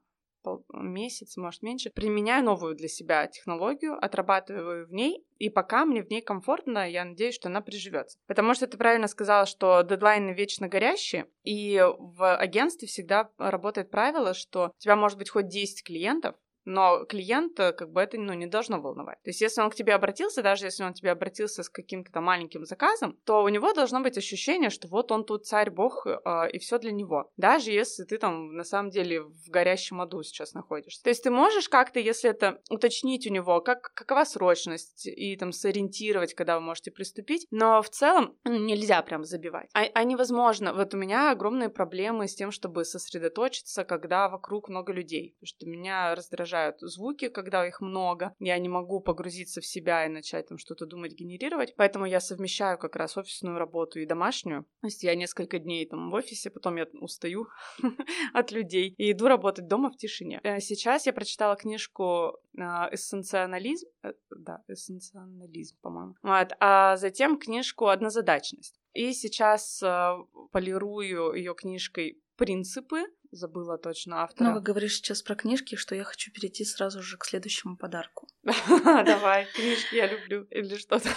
месяц, 0.72 1.36
может 1.36 1.62
меньше, 1.62 1.90
применяю 1.90 2.44
новую 2.44 2.74
для 2.74 2.88
себя 2.88 3.26
технологию, 3.26 4.02
отрабатываю 4.02 4.86
в 4.86 4.92
ней, 4.92 5.24
и 5.38 5.50
пока 5.50 5.84
мне 5.84 6.02
в 6.02 6.10
ней 6.10 6.20
комфортно, 6.20 6.90
я 6.90 7.04
надеюсь, 7.04 7.34
что 7.34 7.48
она 7.48 7.60
приживется. 7.60 8.18
Потому 8.26 8.54
что 8.54 8.66
ты 8.66 8.76
правильно 8.76 9.08
сказала, 9.08 9.46
что 9.46 9.82
дедлайны 9.82 10.32
вечно 10.32 10.68
горящие, 10.68 11.26
и 11.44 11.82
в 11.98 12.36
агентстве 12.36 12.88
всегда 12.88 13.30
работает 13.38 13.90
правило, 13.90 14.34
что 14.34 14.72
у 14.76 14.80
тебя 14.80 14.96
может 14.96 15.18
быть 15.18 15.30
хоть 15.30 15.48
10 15.48 15.84
клиентов, 15.84 16.36
но 16.68 17.04
клиента 17.06 17.72
как 17.72 17.90
бы 17.90 18.00
это 18.00 18.18
ну, 18.18 18.34
не 18.34 18.46
должно 18.46 18.80
волновать. 18.80 19.20
То 19.22 19.30
есть 19.30 19.40
если 19.40 19.62
он 19.62 19.70
к 19.70 19.74
тебе 19.74 19.94
обратился, 19.94 20.42
даже 20.42 20.66
если 20.66 20.84
он 20.84 20.92
к 20.92 20.96
тебе 20.96 21.10
обратился 21.10 21.62
с 21.62 21.70
каким-то 21.70 22.20
маленьким 22.20 22.64
заказом, 22.66 23.18
то 23.24 23.42
у 23.42 23.48
него 23.48 23.72
должно 23.72 24.00
быть 24.00 24.18
ощущение, 24.18 24.70
что 24.70 24.86
вот 24.88 25.10
он 25.10 25.24
тут 25.24 25.46
царь-бог, 25.46 26.06
э, 26.06 26.50
и 26.52 26.58
все 26.58 26.78
для 26.78 26.92
него. 26.92 27.30
Даже 27.36 27.70
если 27.70 28.04
ты 28.04 28.18
там 28.18 28.54
на 28.54 28.64
самом 28.64 28.90
деле 28.90 29.22
в 29.22 29.48
горящем 29.48 30.00
аду 30.00 30.22
сейчас 30.22 30.52
находишься. 30.52 31.02
То 31.02 31.08
есть 31.08 31.24
ты 31.24 31.30
можешь 31.30 31.68
как-то, 31.68 32.00
если 32.00 32.30
это 32.30 32.60
уточнить 32.70 33.26
у 33.26 33.32
него, 33.32 33.60
как, 33.60 33.94
какова 33.94 34.24
срочность, 34.24 35.06
и 35.06 35.36
там 35.36 35.52
сориентировать, 35.52 36.34
когда 36.34 36.56
вы 36.56 36.60
можете 36.60 36.90
приступить, 36.90 37.46
но 37.50 37.80
в 37.80 37.88
целом 37.88 38.36
ну, 38.44 38.56
нельзя 38.56 39.00
прям 39.02 39.24
забивать. 39.24 39.70
А, 39.74 39.84
а 39.94 40.04
невозможно. 40.04 40.74
Вот 40.74 40.92
у 40.92 40.98
меня 40.98 41.30
огромные 41.30 41.70
проблемы 41.70 42.28
с 42.28 42.34
тем, 42.34 42.50
чтобы 42.50 42.84
сосредоточиться, 42.84 43.84
когда 43.84 44.28
вокруг 44.28 44.68
много 44.68 44.92
людей, 44.92 45.34
потому 45.38 45.46
что 45.46 45.66
меня 45.66 46.14
раздражает 46.14 46.57
раздражают 46.58 46.80
звуки, 46.80 47.28
когда 47.28 47.66
их 47.66 47.80
много. 47.80 48.34
Я 48.38 48.58
не 48.58 48.68
могу 48.68 49.00
погрузиться 49.00 49.60
в 49.60 49.66
себя 49.66 50.06
и 50.06 50.08
начать 50.08 50.48
там 50.48 50.58
что-то 50.58 50.86
думать, 50.86 51.12
генерировать. 51.12 51.74
Поэтому 51.76 52.06
я 52.06 52.20
совмещаю 52.20 52.78
как 52.78 52.96
раз 52.96 53.16
офисную 53.16 53.58
работу 53.58 54.00
и 54.00 54.06
домашнюю. 54.06 54.64
То 54.80 54.86
есть 54.86 55.02
я 55.04 55.14
несколько 55.14 55.58
дней 55.58 55.86
там 55.86 56.10
в 56.10 56.14
офисе, 56.14 56.50
потом 56.50 56.76
я 56.76 56.86
устаю 57.00 57.46
от 58.34 58.52
людей 58.52 58.94
и 58.98 59.12
иду 59.12 59.28
работать 59.28 59.66
дома 59.68 59.90
в 59.90 59.96
тишине. 59.96 60.40
Э, 60.42 60.60
сейчас 60.60 61.06
я 61.06 61.12
прочитала 61.12 61.56
книжку 61.56 62.38
а, 62.58 62.88
«Эссенционализм». 62.92 63.86
Э, 64.02 64.12
да, 64.30 64.62
«Эссенционализм», 64.68 65.76
по-моему. 65.80 66.14
Вот. 66.22 66.52
А 66.60 66.96
затем 66.96 67.38
книжку 67.38 67.86
«Однозадачность». 67.86 68.80
И 68.94 69.12
сейчас 69.12 69.82
э, 69.82 70.12
полирую 70.52 71.34
ее 71.34 71.54
книжкой 71.54 72.20
принципы 72.36 73.04
забыла 73.30 73.78
точно 73.78 74.22
автора. 74.22 74.50
Много 74.50 74.60
говоришь 74.60 74.96
сейчас 74.96 75.22
про 75.22 75.34
книжки, 75.34 75.74
что 75.74 75.94
я 75.94 76.04
хочу 76.04 76.32
перейти 76.32 76.64
сразу 76.64 77.02
же 77.02 77.16
к 77.16 77.24
следующему 77.24 77.76
подарку. 77.76 78.28
Давай, 78.84 79.46
книжки 79.54 79.94
я 79.96 80.06
люблю. 80.06 80.44
Или 80.50 80.76
что-то. 80.76 81.10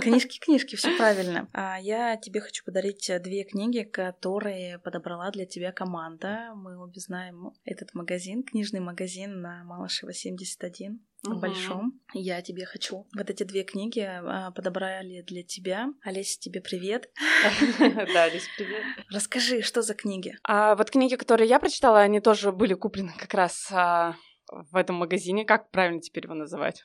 Книжки, 0.00 0.38
книжки, 0.38 0.76
все 0.76 0.96
правильно. 0.98 1.48
А 1.52 1.78
я 1.80 2.16
тебе 2.16 2.40
хочу 2.40 2.64
подарить 2.64 3.10
две 3.22 3.44
книги, 3.44 3.82
которые 3.82 4.78
подобрала 4.78 5.30
для 5.30 5.46
тебя 5.46 5.72
команда. 5.72 6.52
Мы 6.54 6.76
обе 6.76 7.00
знаем 7.00 7.52
этот 7.64 7.94
магазин, 7.94 8.42
книжный 8.42 8.80
магазин 8.80 9.40
на 9.40 9.64
Малышева 9.64 10.12
71 10.12 11.00
угу. 11.24 11.40
большом. 11.40 12.00
Я 12.14 12.42
тебе 12.42 12.64
хочу. 12.64 13.06
Вот 13.16 13.30
эти 13.30 13.42
две 13.44 13.62
книги 13.62 14.00
а, 14.00 14.50
подобрали 14.50 15.22
для 15.22 15.42
тебя. 15.42 15.88
Олеся, 16.02 16.38
тебе 16.40 16.60
привет. 16.60 17.10
Да, 17.78 18.24
Олеся, 18.24 18.48
привет. 18.56 18.82
Расскажи, 19.10 19.62
что 19.62 19.82
за 19.82 19.94
книги? 19.94 20.36
А, 20.44 20.74
вот 20.74 20.90
книги, 20.90 21.16
которые 21.16 21.48
я 21.48 21.58
прочитала, 21.58 22.00
они 22.00 22.20
тоже 22.20 22.52
были 22.52 22.74
куплены 22.74 23.12
как 23.18 23.34
раз 23.34 23.68
а, 23.72 24.16
в 24.48 24.76
этом 24.76 24.96
магазине. 24.96 25.44
Как 25.44 25.70
правильно 25.70 26.00
теперь 26.00 26.24
его 26.24 26.34
называть? 26.34 26.82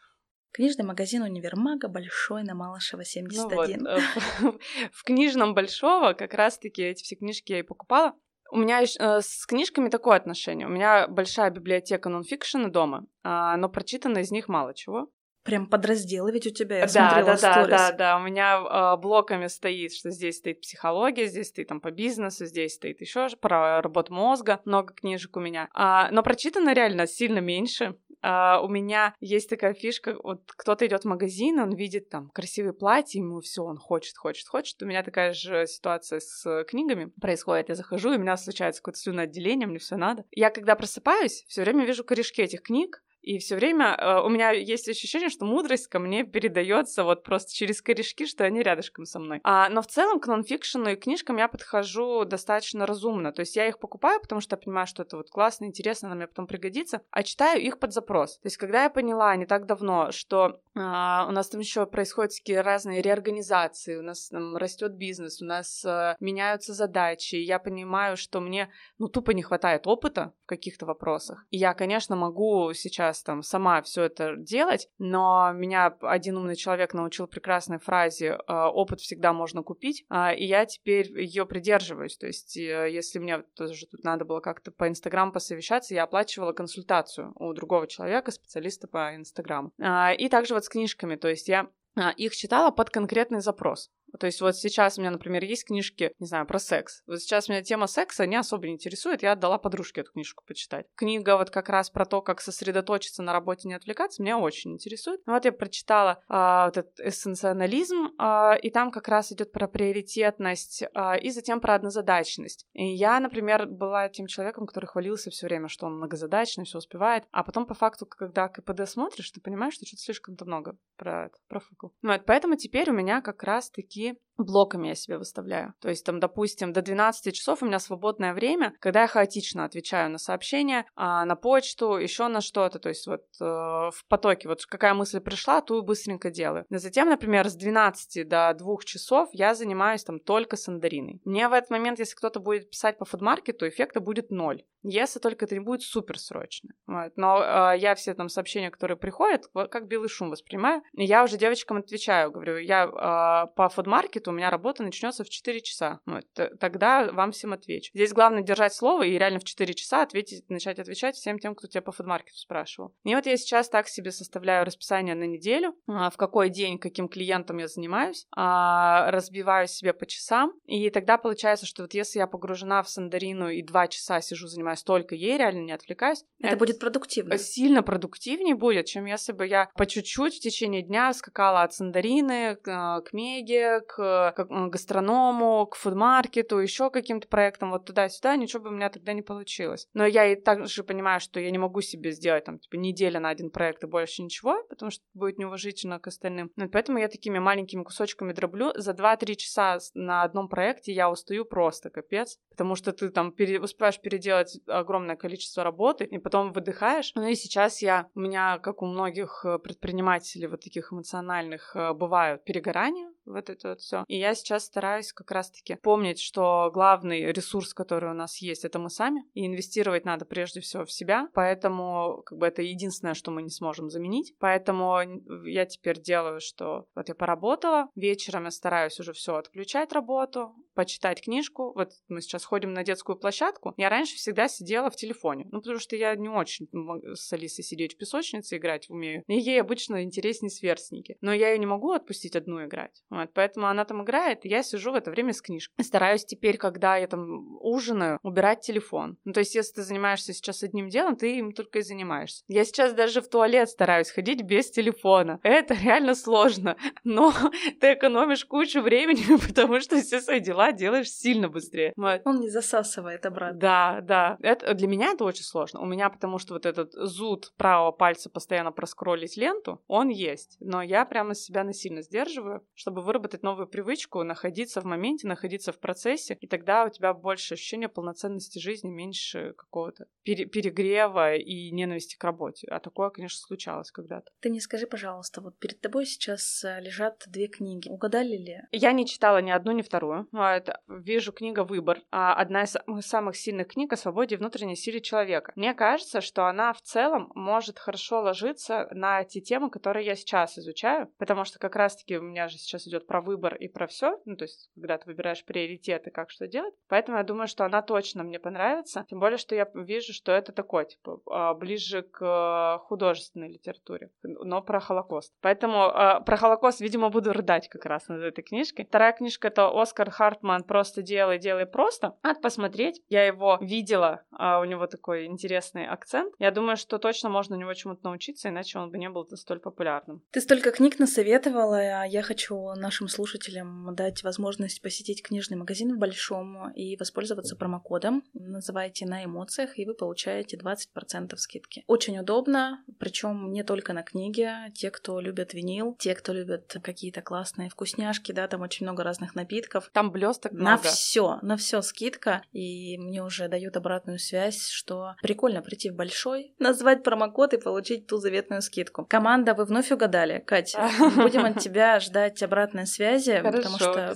Книжный 0.51 0.86
магазин 0.86 1.22
универмага 1.22 1.88
большой 1.88 2.44
на 2.44 2.56
Малышева 2.56 3.03
71. 3.03 3.79
Ну 3.79 3.89
вот, 3.91 4.56
э, 4.56 4.60
в 4.91 5.03
книжном 5.03 5.53
большого 5.53 6.13
как 6.13 6.34
раз-таки 6.34 6.82
эти 6.82 7.03
все 7.03 7.15
книжки 7.15 7.51
я 7.51 7.60
и 7.60 7.63
покупала. 7.63 8.13
У 8.51 8.58
меня 8.58 8.82
э, 8.82 9.22
с 9.22 9.46
книжками 9.46 9.89
такое 9.89 10.18
отношение. 10.18 10.68
У 10.68 10.70
меня 10.70 11.08
большая 11.08 11.50
библиотека 11.50 12.10
нонфикшена 12.10 12.70
дома, 12.70 13.06
э, 13.24 13.56
но 13.58 13.70
прочитано 13.70 14.20
из 14.20 14.32
них 14.32 14.48
мало 14.48 14.74
чего. 14.74 15.10
Прям 15.44 15.68
подразделы 15.68 16.34
ведь 16.34 16.46
у 16.46 16.50
тебя, 16.50 16.80
я 16.80 16.82
да, 16.82 16.88
смотрела 16.88 17.38
да, 17.38 17.38
да, 17.38 17.66
да, 17.68 17.92
да, 17.94 18.18
у 18.18 18.20
меня 18.20 18.58
э, 18.60 18.98
блоками 18.98 19.48
стоит, 19.48 19.94
что 19.94 20.12
здесь 20.12 20.39
стоит 20.39 20.60
психология, 20.60 21.27
здесь 21.27 21.48
стоит 21.48 21.70
там 21.70 21.80
по 21.80 21.89
бизнесу, 21.89 22.46
здесь 22.46 22.74
стоит 22.74 23.00
еще 23.00 23.30
про 23.39 23.82
работу 23.82 24.13
мозга, 24.13 24.60
много 24.66 24.94
книжек 24.94 25.38
у 25.38 25.39
меня. 25.39 25.70
А, 25.74 26.12
но 26.12 26.22
прочитано 26.22 26.74
реально 26.74 27.08
сильно 27.08 27.39
меньше. 27.39 27.96
Uh, 28.28 28.60
у 28.62 28.68
меня 28.68 29.16
есть 29.22 29.50
такая 29.50 29.74
фишка, 29.74 30.18
вот 30.22 30.42
кто-то 30.48 30.86
идет 30.86 31.04
в 31.04 31.08
магазин, 31.08 31.60
он 31.60 31.74
видит 31.74 32.10
там 32.10 32.30
красивые 32.30 32.74
платья, 32.74 33.20
ему 33.20 33.40
все, 33.40 33.64
он 33.64 33.78
хочет, 33.78 34.18
хочет, 34.18 34.48
хочет. 34.48 34.82
У 34.84 34.86
меня 34.86 35.02
такая 35.02 35.32
же 35.32 35.66
ситуация 35.66 36.20
с 36.20 36.66
книгами 36.66 37.06
происходит. 37.22 37.70
Я 37.70 37.76
захожу, 37.76 38.12
и 38.12 38.18
у 38.18 38.20
меня 38.20 38.36
случается 38.36 38.82
какое-то 38.82 39.00
слюноотделение, 39.00 39.66
мне 39.66 39.80
все 39.80 39.96
надо. 39.96 40.26
Я 40.32 40.50
когда 40.50 40.76
просыпаюсь, 40.76 41.46
все 41.48 41.62
время 41.62 41.86
вижу 41.86 42.04
корешки 42.04 42.42
этих 42.42 42.64
книг, 42.64 43.02
и 43.28 43.40
все 43.40 43.58
время 43.58 43.94
э, 43.94 44.22
у 44.22 44.30
меня 44.30 44.52
есть 44.52 44.88
ощущение, 44.88 45.28
что 45.28 45.44
мудрость 45.44 45.88
ко 45.88 46.00
мне 46.00 46.24
передается 46.24 47.04
вот 47.04 47.24
просто 47.24 47.54
через 47.54 47.82
корешки, 47.82 48.26
что 48.26 48.46
они 48.46 48.64
рядышком 48.64 49.04
со 49.04 49.20
мной. 49.20 49.42
А, 49.44 49.68
но 49.68 49.82
в 49.82 49.88
целом 49.88 50.22
к 50.22 50.28
нонфикшену 50.28 50.92
и 50.92 50.96
книжкам 50.96 51.36
я 51.36 51.50
подхожу 51.50 52.24
достаточно 52.24 52.86
разумно. 52.86 53.34
То 53.34 53.42
есть 53.42 53.58
я 53.58 53.68
их 53.68 53.80
покупаю, 53.80 54.22
потому 54.22 54.40
что 54.40 54.54
я 54.56 54.58
понимаю, 54.58 54.88
что 54.88 55.04
это 55.04 55.18
вот 55.18 55.30
классно, 55.30 55.66
интересно, 55.66 56.08
она 56.08 56.16
мне 56.16 56.28
потом 56.28 56.48
пригодится, 56.48 57.02
а 57.12 57.22
читаю 57.24 57.62
их 57.62 57.80
под 57.80 57.92
запрос. 57.92 58.38
То 58.40 58.48
есть 58.48 58.56
когда 58.56 58.84
я 58.84 58.90
поняла 58.90 59.36
не 59.36 59.46
так 59.46 59.66
давно, 59.66 60.12
что 60.12 60.62
а, 60.74 61.26
у 61.28 61.32
нас 61.32 61.50
там 61.50 61.60
еще 61.60 61.86
происходят 61.86 62.32
такие 62.34 62.62
разные 62.62 63.02
реорганизации, 63.02 63.98
у 63.98 64.04
нас 64.04 64.30
там 64.30 64.56
растет 64.56 64.94
бизнес, 64.94 65.42
у 65.42 65.46
нас 65.46 65.84
а, 65.86 66.16
меняются 66.22 66.74
задачи, 66.74 67.36
и 67.36 67.44
я 67.44 67.60
понимаю, 67.60 68.16
что 68.16 68.40
мне 68.40 68.70
ну 69.00 69.10
тупо 69.10 69.32
не 69.32 69.42
хватает 69.42 69.86
опыта 69.86 70.32
в 70.44 70.46
каких-то 70.46 70.86
вопросах. 70.86 71.46
И 71.50 71.58
я, 71.58 71.74
конечно, 71.74 72.16
могу 72.16 72.72
сейчас 72.74 73.17
сейчас 73.18 73.24
там 73.24 73.44
сама 73.44 73.82
все 73.82 74.04
это 74.04 74.36
делать, 74.38 74.90
но 74.98 75.52
меня 75.54 75.96
один 76.02 76.38
умный 76.38 76.56
человек 76.56 76.94
научил 76.94 77.28
прекрасной 77.28 77.80
фразе 77.80 78.38
«А, 78.48 78.70
«опыт 78.70 79.02
всегда 79.02 79.34
можно 79.34 79.64
купить», 79.64 80.06
а, 80.10 80.34
и 80.34 80.46
я 80.46 80.66
теперь 80.66 81.08
ее 81.20 81.46
придерживаюсь. 81.46 82.18
То 82.18 82.28
есть, 82.28 82.58
э, 82.58 82.90
если 82.92 83.20
мне 83.20 83.40
тоже 83.56 83.86
тут 83.88 84.04
надо 84.04 84.26
было 84.26 84.40
как-то 84.40 84.72
по 84.72 84.88
Инстаграму 84.88 85.32
посовещаться, 85.32 85.94
я 85.94 86.04
оплачивала 86.04 86.54
консультацию 86.54 87.34
у 87.36 87.54
другого 87.54 87.88
человека, 87.88 88.32
специалиста 88.32 88.88
по 88.88 89.16
Инстаграму. 89.16 89.72
А, 89.82 90.14
и 90.14 90.30
также 90.30 90.54
вот 90.54 90.66
с 90.66 90.70
книжками, 90.70 91.16
то 91.16 91.28
есть 91.28 91.48
я 91.48 91.68
их 92.16 92.36
читала 92.36 92.70
под 92.70 92.92
конкретный 92.92 93.42
запрос. 93.42 93.90
То 94.20 94.26
есть 94.26 94.42
вот 94.42 94.56
сейчас 94.56 94.98
у 94.98 95.02
меня, 95.02 95.12
например, 95.12 95.44
есть 95.44 95.66
книжки, 95.66 96.12
не 96.20 96.28
знаю, 96.28 96.46
про 96.46 96.60
секс. 96.60 97.04
Вот 97.08 97.20
сейчас 97.20 97.50
меня 97.50 97.62
тема 97.62 97.88
секса 97.88 98.26
не 98.26 98.36
особо 98.36 98.68
интересует, 98.68 99.24
я 99.24 99.34
отдала 99.34 99.58
подружке 99.58 100.02
эту 100.02 100.12
книжку 100.12 100.44
почитать. 100.48 100.86
Книга 100.96 101.38
вот 101.38 101.50
как 101.50 101.70
раз 101.70 101.90
про 101.90 102.06
то, 102.06 102.22
как 102.22 102.42
сосредоточиться 102.42 103.22
на 103.22 103.34
работе, 103.34 103.68
не 103.68 103.74
отвлекаться, 103.74 104.22
меня 104.22 104.38
очень 104.38 104.74
интересует. 104.74 105.22
Вот 105.26 105.46
я 105.46 105.52
прочитала 105.52 106.24
а, 106.28 106.66
вот 106.66 106.78
этот 106.78 107.00
эссенционализм, 107.00 108.14
а, 108.18 108.56
и 108.56 108.70
там 108.70 108.92
как 108.92 109.08
раз 109.08 109.32
идет 109.32 109.52
про 109.52 109.68
приоритетность, 109.68 110.84
а, 110.94 111.16
и 111.16 111.30
затем 111.30 111.60
про 111.60 111.76
однозадачность. 111.76 112.66
И 112.74 112.86
я, 112.86 113.20
например, 113.20 113.68
была 113.68 114.10
тем 114.10 114.28
человеком, 114.28 114.66
который 114.66 114.86
хвалился 114.86 115.30
все 115.30 115.48
время, 115.48 115.68
что 115.68 115.86
он 115.86 115.98
многозадачный, 115.98 116.66
все 116.66 116.78
успевает, 116.78 117.26
а 117.32 117.44
потом 117.44 117.66
по 117.66 117.74
факту, 117.74 118.06
когда 118.06 118.48
КПД 118.48 118.88
смотришь, 118.88 119.32
ты 119.32 119.42
понимаешь, 119.42 119.74
что 119.74 119.86
что-то 119.86 120.04
слишком-то 120.04 120.46
много 120.46 120.78
про 120.96 121.26
это, 121.26 121.38
профукал. 121.48 121.94
Ну, 122.02 122.14
вот, 122.14 122.26
поэтому 122.26 122.56
теперь 122.56 122.90
у 122.90 122.94
меня 122.94 123.22
как 123.22 123.44
раз-таки 123.44 123.97
руки 123.98 124.16
блоками 124.38 124.89
я 124.89 124.96
себе 124.96 125.17
выставляю. 125.17 125.74
То 125.82 125.89
есть, 125.89 126.06
там, 126.06 126.20
допустим, 126.20 126.74
до 126.74 126.82
12 126.82 127.34
часов 127.34 127.62
у 127.62 127.65
меня 127.65 127.79
свободное 127.79 128.34
время, 128.34 128.74
когда 128.79 129.01
я 129.01 129.08
хаотично 129.08 129.65
отвечаю 129.65 130.10
на 130.12 130.17
сообщения, 130.17 130.86
а, 130.96 131.25
на 131.25 131.36
почту, 131.36 131.98
еще 131.98 132.27
на 132.27 132.41
что-то. 132.41 132.79
То 132.79 132.89
есть, 132.89 133.08
вот 133.08 133.24
э, 133.39 133.44
в 133.44 134.06
потоке, 134.08 134.48
вот 134.48 134.65
какая 134.65 134.94
мысль 134.94 135.20
пришла, 135.20 135.62
ту 135.62 135.82
быстренько 135.82 136.32
делаю. 136.32 136.65
Но 136.70 136.77
затем, 136.77 137.10
например, 137.10 137.50
с 137.50 137.56
12 137.56 138.27
до 138.27 138.53
2 138.58 138.77
часов 138.86 139.29
я 139.34 139.56
занимаюсь 139.56 140.03
там 140.03 140.20
только 140.20 140.58
сандариной. 140.58 141.22
Мне 141.25 141.48
в 141.50 141.53
этот 141.53 141.70
момент, 141.70 142.00
если 142.00 142.15
кто-то 142.15 142.39
будет 142.39 142.70
писать 142.70 142.98
по 142.98 143.06
фудмаркету, 143.06 143.67
эффекта 143.67 144.00
будет 144.00 144.32
ноль. 144.32 144.63
Если 144.84 145.20
только 145.20 145.46
это 145.46 145.56
не 145.56 145.60
будет 145.60 145.82
супер 145.82 146.17
срочно. 146.17 146.70
Вот. 146.86 147.12
Но 147.15 147.41
э, 147.41 147.77
я 147.79 147.96
все 147.96 148.13
там 148.13 148.29
сообщения, 148.29 148.72
которые 148.72 148.98
приходят, 148.98 149.48
как 149.53 149.88
белый 149.88 150.10
шум 150.10 150.29
воспринимаю. 150.29 150.82
Я 150.94 151.24
уже 151.24 151.38
девочкам 151.38 151.77
отвечаю, 151.77 152.32
говорю, 152.32 152.58
я 152.58 152.86
э, 152.86 153.56
по 153.56 153.70
фудмаркету, 153.70 154.27
у 154.32 154.34
меня 154.34 154.50
работа 154.50 154.84
начнется 154.84 155.24
в 155.24 155.30
4 155.30 155.62
часа. 155.62 156.00
Вот. 156.06 156.26
Тогда 156.60 157.12
вам 157.12 157.32
всем 157.32 157.54
отвечу. 157.54 157.92
Здесь 157.94 158.14
главное 158.14 158.44
держать 158.44 158.74
слово 158.74 159.04
и 159.04 159.18
реально 159.18 159.40
в 159.40 159.44
4 159.44 159.74
часа 159.74 160.02
ответить, 160.02 160.50
начать 160.50 160.80
отвечать 160.80 161.16
всем 161.16 161.40
тем, 161.40 161.56
кто 161.56 161.68
тебя 161.68 161.82
по 161.82 161.92
фудмаркету 161.92 162.38
спрашивал. 162.38 162.94
И 163.04 163.16
вот 163.16 163.26
я 163.26 163.38
сейчас 163.38 163.70
так 163.70 163.88
себе 163.88 164.12
составляю 164.12 164.66
расписание 164.66 165.16
на 165.16 165.26
неделю, 165.26 165.76
э, 165.88 166.10
в 166.12 166.18
какой 166.18 166.50
день, 166.50 166.80
каким 166.80 167.08
клиентом 167.08 167.58
я 167.58 167.68
занимаюсь, 167.68 168.28
э, 168.36 169.10
разбиваю 169.10 169.68
себе 169.68 169.94
по 169.94 170.06
часам, 170.06 170.54
и 170.66 170.90
тогда 170.90 171.18
получается, 171.18 171.66
что 171.66 171.84
вот 171.84 171.94
если 171.94 172.20
я 172.20 172.28
погружена 172.28 172.84
в 172.84 172.90
Сандарину 172.90 173.50
и 173.50 173.62
2 173.62 173.88
часа 173.88 174.22
сижу, 174.22 174.48
занимаюсь 174.48 174.84
только 174.84 175.16
ей, 175.16 175.38
реально 175.38 175.62
не 175.62 175.72
отвлекаюсь. 175.72 176.24
Это, 176.40 176.50
это 176.50 176.58
будет 176.58 176.80
продуктивно. 176.80 177.38
Сильно 177.38 177.84
продуктивнее 177.84 178.56
будет, 178.56 178.86
чем 178.86 179.06
если 179.06 179.32
бы 179.32 179.48
я 179.48 179.70
по 179.76 179.86
чуть-чуть 179.86 180.36
в 180.36 180.40
течение 180.40 180.82
дня 180.82 181.14
скакала 181.14 181.64
от 181.64 181.74
сандарины 181.74 182.56
к, 182.56 183.02
к 183.02 183.14
Меге, 183.14 183.82
к, 183.82 183.96
к 184.36 184.46
гастроному, 184.70 185.66
к 185.68 185.76
фудмаркету, 185.76 186.58
еще 186.58 186.90
каким-то 186.90 187.28
проектам, 187.28 187.72
вот 187.72 187.86
туда-сюда, 187.86 188.36
ничего 188.36 188.64
бы 188.64 188.70
у 188.70 188.74
меня 188.74 188.90
тогда 188.90 189.14
не 189.14 189.22
получилось. 189.22 189.88
Но 189.94 190.06
я 190.06 190.26
и 190.32 190.36
также 190.36 190.84
понимаю, 190.84 191.20
что 191.20 191.40
я 191.40 191.52
не 191.52 191.58
могу 191.58 191.82
себе 191.82 192.12
сделать 192.12 192.46
там, 192.46 192.60
типа, 192.60 192.76
неделя 192.76 193.20
на 193.20 193.30
один 193.30 193.50
проект 193.50 193.84
и 193.84 193.88
больше 193.88 194.22
ничего, 194.22 194.64
потому 194.70 194.92
что 194.92 195.04
будет 195.14 195.38
неуважительно 195.38 196.00
к 196.00 196.08
остальным. 196.08 196.52
Но 196.56 196.68
поэтому 196.70 196.98
я 196.98 197.08
такими 197.08 197.40
маленькими 197.40 197.84
кусочками 197.84 198.34
дроблю. 198.34 198.74
За 198.76 198.92
2-3 198.92 199.36
часа 199.36 199.78
на 199.94 200.24
одном 200.24 200.48
проекте 200.50 200.94
я 200.94 201.10
устаю 201.10 201.46
просто, 201.46 201.90
капец, 201.90 202.38
потому 202.50 202.76
что 202.76 202.92
ты 202.94 203.10
там 203.10 203.32
пере... 203.32 203.60
успеваешь 203.60 204.00
переделать 204.00 204.60
огромное 204.68 205.16
количество 205.16 205.64
работы, 205.64 206.06
и 206.06 206.18
потом 206.18 206.52
выдыхаешь. 206.52 207.12
Ну 207.16 207.28
и 207.28 207.36
сейчас 207.36 207.82
я, 207.82 208.08
у 208.16 208.20
меня, 208.20 208.60
как 208.60 208.82
у 208.82 208.86
многих 208.86 209.46
э, 209.46 209.60
предпринимателей 209.60 210.48
вот 210.48 210.62
таких 210.62 210.92
эмоциональных, 210.92 211.76
э, 211.76 211.94
бывают 211.94 212.44
перегорания, 212.44 213.10
вот 213.28 213.50
это 213.50 213.70
вот 213.70 213.82
все. 213.82 214.04
И 214.08 214.18
я 214.18 214.34
сейчас 214.36 214.66
стараюсь 214.66 215.14
как 215.14 215.32
раз-таки 215.32 215.76
помнить, 215.76 216.20
что 216.20 216.72
главный 216.74 217.32
ресурс, 217.32 217.74
который 217.74 218.12
у 218.12 218.14
нас 218.14 218.38
есть, 218.42 218.66
это 218.66 218.80
мы 218.80 218.90
сами, 218.90 219.24
и 219.34 219.46
инвестировать 219.46 220.06
надо 220.06 220.26
прежде 220.26 220.62
всего 220.62 220.86
в 220.86 220.92
себя, 220.92 221.28
поэтому 221.34 222.24
как 222.26 222.38
бы 222.38 222.48
это 222.48 222.62
единственное, 222.62 223.14
что 223.14 223.32
мы 223.32 223.42
не 223.42 223.50
сможем 223.50 223.90
заменить. 223.90 224.34
Поэтому 224.40 225.00
я 225.46 225.66
теперь 225.66 226.00
делаю, 226.00 226.40
что 226.40 226.86
вот 226.96 227.10
я 227.10 227.16
поработала, 227.16 227.90
вечером 227.96 228.46
я 228.46 228.52
стараюсь 228.52 229.00
уже 229.00 229.14
все 229.14 229.36
отключать 229.36 229.92
работу, 229.92 230.56
почитать 230.78 231.24
книжку. 231.24 231.74
Вот 231.74 231.90
мы 232.08 232.22
сейчас 232.22 232.46
ходим 232.46 232.72
на 232.72 232.84
детскую 232.84 233.18
площадку. 233.18 233.74
Я 233.78 233.90
раньше 233.90 234.16
всегда 234.16 234.48
сидела 234.48 234.92
в 234.92 234.96
телефоне, 234.96 235.48
ну 235.52 235.60
потому 235.60 235.80
что 235.80 235.96
я 235.96 236.16
не 236.16 236.30
очень 236.30 236.68
с 237.16 237.34
Алисой 237.34 237.64
сидеть 237.64 237.96
в 237.96 237.98
песочнице 237.98 238.58
играть 238.58 238.88
умею. 238.92 239.24
И 239.26 239.40
ей 239.40 239.60
обычно 239.60 240.04
интереснее 240.04 240.52
сверстники. 240.52 241.18
Но 241.22 241.34
я 241.34 241.50
ее 241.50 241.58
не 241.58 241.66
могу 241.66 241.94
отпустить 241.94 242.36
одну 242.36 242.64
играть. 242.64 243.04
Вот, 243.10 243.32
поэтому 243.34 243.66
она 243.66 243.86
там 243.86 244.04
играет, 244.04 244.46
и 244.46 244.50
я 244.50 244.62
сижу 244.62 244.92
в 244.92 244.96
это 244.96 245.10
время 245.10 245.34
с 245.34 245.42
книжкой. 245.42 245.84
Стараюсь 245.84 246.26
теперь, 246.26 246.58
когда 246.58 246.96
я 246.98 247.08
там 247.08 247.58
ужинаю, 247.60 248.20
убирать 248.22 248.62
телефон. 248.62 249.18
Ну, 249.26 249.34
то 249.34 249.40
есть, 249.40 249.56
если 249.56 249.74
ты 249.74 249.82
занимаешься 249.82 250.32
сейчас 250.34 250.62
одним 250.62 250.90
делом, 250.90 251.16
ты 251.16 251.40
им 251.40 251.54
только 251.54 251.80
и 251.80 251.82
занимаешься. 251.82 252.44
Я 252.48 252.66
сейчас 252.66 252.94
даже 252.94 253.22
в 253.22 253.30
туалет 253.30 253.70
стараюсь 253.70 254.12
ходить 254.12 254.44
без 254.44 254.70
телефона. 254.70 255.40
Это 255.42 255.74
реально 255.74 256.14
сложно, 256.14 256.78
но 257.04 257.34
ты 257.82 257.94
экономишь 257.94 258.46
кучу 258.46 258.82
времени, 258.82 259.38
потому 259.48 259.80
что 259.80 260.00
все 260.02 260.22
свои 260.22 260.40
дела 260.40 260.67
дела 260.72 260.98
делаешь 260.98 261.12
сильно 261.12 261.50
быстрее. 261.50 261.94
Вот. 261.96 262.22
Он 262.26 262.40
не 262.40 262.50
засасывает 262.50 263.26
обратно. 263.26 263.60
Да, 263.60 264.00
да. 264.02 264.38
Это, 264.42 264.74
для 264.74 264.88
меня 264.88 265.12
это 265.12 265.26
очень 265.26 265.44
сложно. 265.44 265.82
У 265.82 265.86
меня 265.86 266.10
потому 266.10 266.40
что 266.40 266.54
вот 266.54 266.66
этот 266.66 266.94
зуд 266.94 267.54
правого 267.58 267.92
пальца 267.92 268.30
постоянно 268.30 268.72
проскроллить 268.72 269.38
ленту, 269.38 269.84
он 269.88 270.10
есть. 270.10 270.58
Но 270.60 270.82
я 270.82 271.06
прямо 271.06 271.36
себя 271.36 271.64
насильно 271.64 272.02
сдерживаю, 272.02 272.66
чтобы 272.74 273.02
выработать 273.02 273.44
новую 273.44 273.68
привычку, 273.68 274.24
находиться 274.24 274.82
в 274.82 274.86
моменте, 274.86 275.28
находиться 275.28 275.72
в 275.72 275.80
процессе, 275.80 276.38
и 276.40 276.48
тогда 276.48 276.86
у 276.86 276.90
тебя 276.90 277.14
больше 277.14 277.56
ощущения 277.56 277.90
полноценности 277.90 278.60
жизни, 278.60 278.90
меньше 278.90 279.54
какого-то 279.58 280.06
пере- 280.24 280.46
перегрева 280.46 281.36
и 281.36 281.72
ненависти 281.72 282.18
к 282.18 282.24
работе. 282.24 282.68
А 282.70 282.80
такое, 282.80 283.10
конечно, 283.10 283.40
случалось 283.40 283.92
когда-то. 283.92 284.32
Ты 284.40 284.50
не 284.50 284.60
скажи, 284.60 284.88
пожалуйста, 284.88 285.42
вот 285.42 285.58
перед 285.58 285.82
тобой 285.82 286.06
сейчас 286.06 286.64
э, 286.64 286.80
лежат 286.82 287.24
две 287.28 287.48
книги. 287.48 287.90
Угадали 287.90 288.38
ли? 288.38 288.58
Я 288.72 288.92
не 288.92 289.06
читала 289.06 289.42
ни 289.42 289.52
одну, 289.52 289.72
ни 289.72 289.82
вторую. 289.82 290.28
Это, 290.58 290.82
вижу 290.88 291.32
книга 291.32 291.64
«Выбор». 291.64 292.00
А 292.12 292.34
Одна 292.34 292.64
из 292.64 292.76
самых- 293.06 293.36
сильных 293.36 293.68
книг 293.68 293.94
о 293.94 293.98
свободе 293.98 294.36
и 294.36 294.38
внутренней 294.38 294.76
силе 294.76 295.02
человека. 295.02 295.54
Мне 295.56 295.74
кажется, 295.74 296.22
что 296.22 296.48
она 296.48 296.74
в 296.74 296.82
целом 296.82 297.32
может 297.36 297.78
хорошо 297.78 298.22
ложиться 298.22 298.88
на 298.92 299.24
те 299.24 299.40
темы, 299.40 299.70
которые 299.70 300.06
я 300.06 300.16
сейчас 300.16 300.58
изучаю, 300.58 301.12
потому 301.18 301.46
что 301.46 301.60
как 301.60 301.76
раз-таки 301.76 302.18
у 302.18 302.22
меня 302.22 302.48
же 302.48 302.58
сейчас 302.58 302.88
идет 302.88 303.06
про 303.06 303.22
выбор 303.22 303.56
и 303.56 303.68
про 303.68 303.88
все, 303.88 304.20
ну 304.26 304.36
то 304.36 304.46
есть 304.46 304.72
когда 304.76 304.98
ты 304.98 305.06
выбираешь 305.06 305.46
приоритеты, 305.46 306.12
как 306.12 306.32
что 306.32 306.48
делать. 306.48 306.74
Поэтому 306.88 307.18
я 307.18 307.24
думаю, 307.24 307.48
что 307.48 307.66
она 307.66 307.82
точно 307.82 308.24
мне 308.24 308.40
понравится. 308.40 309.06
Тем 309.10 309.20
более, 309.20 309.38
что 309.38 309.56
я 309.56 309.70
вижу, 309.74 310.14
что 310.14 310.32
это 310.32 310.52
такое, 310.52 310.86
типа, 310.86 311.22
а, 311.28 311.54
ближе 311.54 312.02
к 312.02 312.80
художественной 312.84 313.50
литературе, 313.50 314.10
но 314.24 314.62
про 314.62 314.80
Холокост. 314.80 315.34
Поэтому 315.42 315.84
а, 315.84 316.22
про 316.22 316.38
Холокост, 316.38 316.80
видимо, 316.82 317.10
буду 317.10 317.34
рыдать 317.34 317.70
как 317.70 317.86
раз 317.86 318.08
над 318.08 318.22
этой 318.22 318.44
книжкой. 318.44 318.86
Вторая 318.86 319.14
книжка 319.14 319.50
это 319.50 319.70
Оскар 319.70 320.10
Хартман 320.48 320.63
«Просто 320.63 321.01
делай, 321.01 321.39
делай 321.39 321.66
просто». 321.66 322.16
Надо 322.24 322.39
посмотреть. 322.39 323.01
Я 323.10 323.25
его 323.25 323.58
видела, 323.62 324.24
а, 324.32 324.60
у 324.60 324.63
него 324.63 324.88
такой 324.88 325.25
интересный 325.25 325.86
акцент. 325.86 326.34
Я 326.39 326.51
думаю, 326.51 326.77
что 326.77 326.98
точно 327.00 327.30
можно 327.30 327.58
у 327.58 327.60
него 327.60 327.74
чему-то 327.74 328.01
научиться, 328.06 328.48
иначе 328.48 328.80
он 328.80 328.89
бы 328.89 328.98
не 328.98 329.10
был 329.10 329.27
столь 329.36 329.60
популярным. 329.60 330.22
Ты 330.32 330.39
столько 330.39 330.72
книг 330.72 331.00
насоветовала, 331.00 332.01
а 332.01 332.06
я 332.06 332.22
хочу 332.22 332.56
нашим 332.75 333.10
слушателям 333.10 333.94
дать 333.94 334.24
возможность 334.24 334.82
посетить 334.82 335.22
книжный 335.22 335.58
магазин 335.58 335.96
в 335.96 336.00
Большом 336.00 336.72
и 336.72 336.96
воспользоваться 336.96 337.58
промокодом. 337.58 338.24
Называйте 338.34 339.06
на 339.06 339.25
эмоциях, 339.25 339.77
и 339.77 339.86
вы 339.86 339.96
получаете 339.96 340.58
20% 340.58 341.36
скидки. 341.36 341.84
Очень 341.88 342.20
удобно, 342.20 342.84
причем 343.00 343.51
не 343.51 343.63
только 343.63 343.92
на 343.92 344.04
книги. 344.04 344.50
Те, 344.74 344.92
кто 344.92 345.20
любят 345.20 345.54
винил, 345.54 345.98
те, 346.00 346.16
кто 346.16 346.32
любят 346.32 346.77
какие-то 346.82 347.22
классные 347.22 347.70
вкусняшки, 347.70 348.32
да, 348.32 348.48
там 348.48 348.62
очень 348.62 348.86
много 348.86 349.04
разных 349.04 349.36
напитков. 349.36 349.89
Там 349.92 350.12
блесток 350.28 350.52
На 350.52 350.74
много. 350.74 350.84
все, 350.90 351.40
на 351.42 351.58
все 351.58 351.82
скидка. 351.82 352.44
И 352.52 352.98
мне 352.98 353.24
уже 353.24 353.48
дают 353.48 353.78
обратную 353.78 354.20
связь, 354.20 354.68
что 354.70 355.16
прикольно 355.22 355.62
прийти 355.62 355.90
в 355.90 355.96
большой, 355.96 356.54
назвать 356.60 357.04
промокод 357.04 357.54
и 357.54 357.58
получить 357.58 358.08
ту 358.08 358.18
заветную 358.18 358.62
скидку. 358.62 359.06
Команда, 359.06 359.54
вы 359.54 359.66
вновь 359.66 359.92
угадали. 359.92 360.44
Катя, 360.46 360.90
будем 361.16 361.46
от 361.46 361.60
тебя 361.60 362.00
ждать 362.00 362.42
обратной 362.44 362.88
связи, 362.88 363.42
потому 363.44 363.78
что 363.78 364.16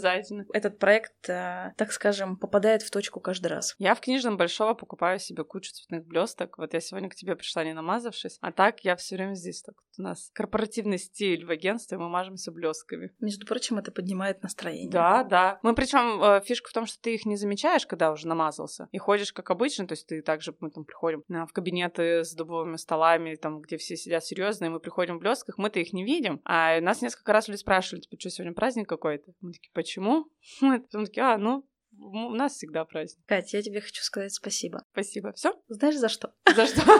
этот 0.53 0.79
проект, 0.79 1.29
э, 1.29 1.73
так 1.77 1.91
скажем, 1.91 2.37
попадает 2.37 2.81
в 2.81 2.91
точку 2.91 3.19
каждый 3.19 3.47
раз. 3.47 3.75
Я 3.77 3.95
в 3.95 4.01
книжном 4.01 4.37
Большого 4.37 4.73
покупаю 4.73 5.19
себе 5.19 5.43
кучу 5.43 5.71
цветных 5.71 6.05
блесток. 6.05 6.57
Вот 6.57 6.73
я 6.73 6.79
сегодня 6.79 7.09
к 7.09 7.15
тебе 7.15 7.35
пришла 7.35 7.63
не 7.63 7.73
намазавшись, 7.73 8.37
а 8.41 8.51
так 8.51 8.81
я 8.81 8.95
все 8.95 9.15
время 9.15 9.33
здесь. 9.33 9.61
Так 9.61 9.75
у 9.97 10.01
нас 10.01 10.31
корпоративный 10.33 10.97
стиль 10.97 11.45
в 11.45 11.51
агентстве, 11.51 11.97
мы 11.97 12.09
мажемся 12.09 12.51
блестками. 12.51 13.11
Между 13.19 13.45
прочим, 13.45 13.77
это 13.77 13.91
поднимает 13.91 14.41
настроение. 14.41 14.89
Да, 14.89 15.23
да. 15.23 15.59
Мы 15.63 15.75
причем 15.75 16.00
фишка 16.43 16.69
в 16.69 16.73
том, 16.73 16.85
что 16.85 16.99
ты 17.01 17.15
их 17.15 17.25
не 17.25 17.35
замечаешь, 17.35 17.85
когда 17.85 18.11
уже 18.11 18.27
намазался, 18.27 18.87
и 18.91 18.97
ходишь 18.97 19.33
как 19.33 19.49
обычно, 19.51 19.87
то 19.87 19.93
есть 19.93 20.07
ты 20.07 20.21
также 20.21 20.55
мы 20.59 20.69
там 20.69 20.85
приходим 20.85 21.23
а, 21.29 21.45
в 21.45 21.53
кабинеты 21.53 22.23
с 22.23 22.33
дубовыми 22.33 22.77
столами, 22.77 23.35
там 23.35 23.61
где 23.61 23.77
все 23.77 23.95
сидят 23.95 24.25
серьезные, 24.25 24.69
мы 24.69 24.79
приходим 24.79 25.17
в 25.17 25.19
блестках, 25.21 25.57
мы-то 25.57 25.79
их 25.79 25.93
не 25.93 26.03
видим, 26.03 26.41
а 26.45 26.79
нас 26.81 27.01
несколько 27.01 27.33
раз 27.33 27.47
люди 27.47 27.59
спрашивали, 27.59 28.01
типа, 28.01 28.19
что 28.19 28.29
сегодня 28.29 28.53
праздник 28.53 28.87
какой-то? 28.87 29.31
Мы 29.41 29.53
такие, 29.53 29.71
почему? 29.73 30.27
Потом 30.61 31.05
такие, 31.05 31.23
а, 31.25 31.37
ну 31.37 31.65
у 31.97 32.29
нас 32.31 32.53
всегда 32.53 32.85
праздник. 32.85 33.23
Катя, 33.25 33.57
я 33.57 33.63
тебе 33.63 33.81
хочу 33.81 34.01
сказать 34.01 34.33
спасибо. 34.33 34.83
Спасибо. 34.91 35.33
Все? 35.33 35.53
Знаешь, 35.67 35.97
за 35.97 36.09
что? 36.09 36.33
За 36.55 36.65
что? 36.65 36.81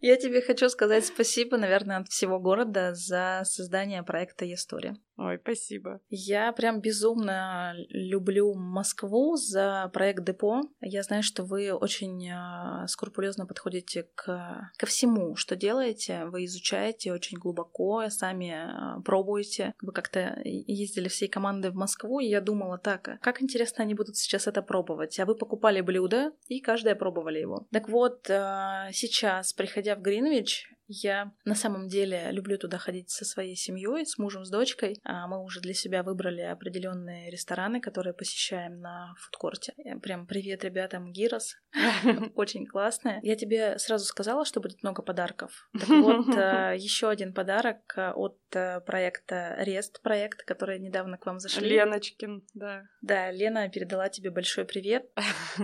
Я 0.00 0.16
тебе 0.16 0.42
хочу 0.42 0.68
сказать 0.68 1.06
спасибо, 1.06 1.56
наверное, 1.56 1.96
от 1.96 2.08
всего 2.08 2.38
города 2.38 2.94
за 2.94 3.40
создание 3.44 4.02
проекта 4.02 4.44
«История». 4.52 4.96
Ой, 5.16 5.38
спасибо. 5.40 6.00
Я 6.10 6.52
прям 6.52 6.80
безумно 6.80 7.74
люблю 7.88 8.54
Москву 8.54 9.36
за 9.36 9.88
проект 9.92 10.24
Депо. 10.24 10.62
Я 10.80 11.02
знаю, 11.04 11.22
что 11.22 11.44
вы 11.44 11.72
очень 11.72 12.28
э, 12.28 12.86
скрупулезно 12.88 13.46
подходите 13.46 14.08
к, 14.14 14.70
ко 14.76 14.86
всему, 14.86 15.36
что 15.36 15.54
делаете. 15.54 16.24
Вы 16.26 16.46
изучаете 16.46 17.12
очень 17.12 17.38
глубоко, 17.38 18.08
сами 18.08 18.98
э, 18.98 19.02
пробуете. 19.02 19.74
Вы 19.80 19.92
как-то 19.92 20.40
ездили 20.44 21.06
всей 21.06 21.28
командой 21.28 21.70
в 21.70 21.76
Москву, 21.76 22.18
и 22.18 22.26
я 22.26 22.40
думала, 22.40 22.78
так, 22.78 23.08
а 23.08 23.18
как 23.18 23.40
интересно 23.40 23.84
они 23.84 23.94
будут 23.94 24.16
сейчас 24.16 24.48
это 24.48 24.62
пробовать. 24.62 25.20
А 25.20 25.26
вы 25.26 25.36
покупали 25.36 25.80
блюдо, 25.80 26.32
и 26.48 26.60
каждая 26.60 26.96
пробовали 26.96 27.38
его. 27.38 27.68
Так 27.70 27.88
вот, 27.88 28.24
сейчас, 28.24 29.52
приходя 29.52 29.94
в 29.94 30.00
Гринвич, 30.00 30.73
я 30.86 31.32
на 31.44 31.54
самом 31.54 31.88
деле 31.88 32.30
люблю 32.30 32.58
туда 32.58 32.78
ходить 32.78 33.10
со 33.10 33.24
своей 33.24 33.56
семьей, 33.56 34.06
с 34.06 34.18
мужем, 34.18 34.44
с 34.44 34.50
дочкой. 34.50 35.00
А 35.04 35.26
Мы 35.26 35.42
уже 35.42 35.60
для 35.60 35.74
себя 35.74 36.02
выбрали 36.02 36.42
определенные 36.42 37.30
рестораны, 37.30 37.80
которые 37.80 38.14
посещаем 38.14 38.80
на 38.80 39.14
фудкорте. 39.18 39.72
Я 39.76 39.96
Прям 39.98 40.26
привет 40.26 40.64
ребятам 40.64 41.12
Гирос. 41.12 41.56
Очень 42.34 42.66
классная. 42.66 43.20
Я 43.22 43.36
тебе 43.36 43.78
сразу 43.78 44.04
сказала, 44.04 44.44
что 44.44 44.60
будет 44.60 44.82
много 44.82 45.02
подарков. 45.02 45.68
Так 45.72 45.88
вот, 45.88 46.26
еще 46.76 47.08
один 47.08 47.32
подарок 47.32 47.78
э, 47.96 48.10
от 48.12 48.38
э, 48.52 48.80
проекта 48.80 49.56
Рест 49.58 50.02
проект, 50.02 50.42
который 50.42 50.78
недавно 50.78 51.16
к 51.16 51.26
вам 51.26 51.38
зашли. 51.38 51.68
Леночкин, 51.68 52.46
да. 52.54 52.82
Да, 53.00 53.30
Лена 53.30 53.68
передала 53.68 54.08
тебе 54.08 54.30
большой 54.30 54.64
привет. 54.64 55.10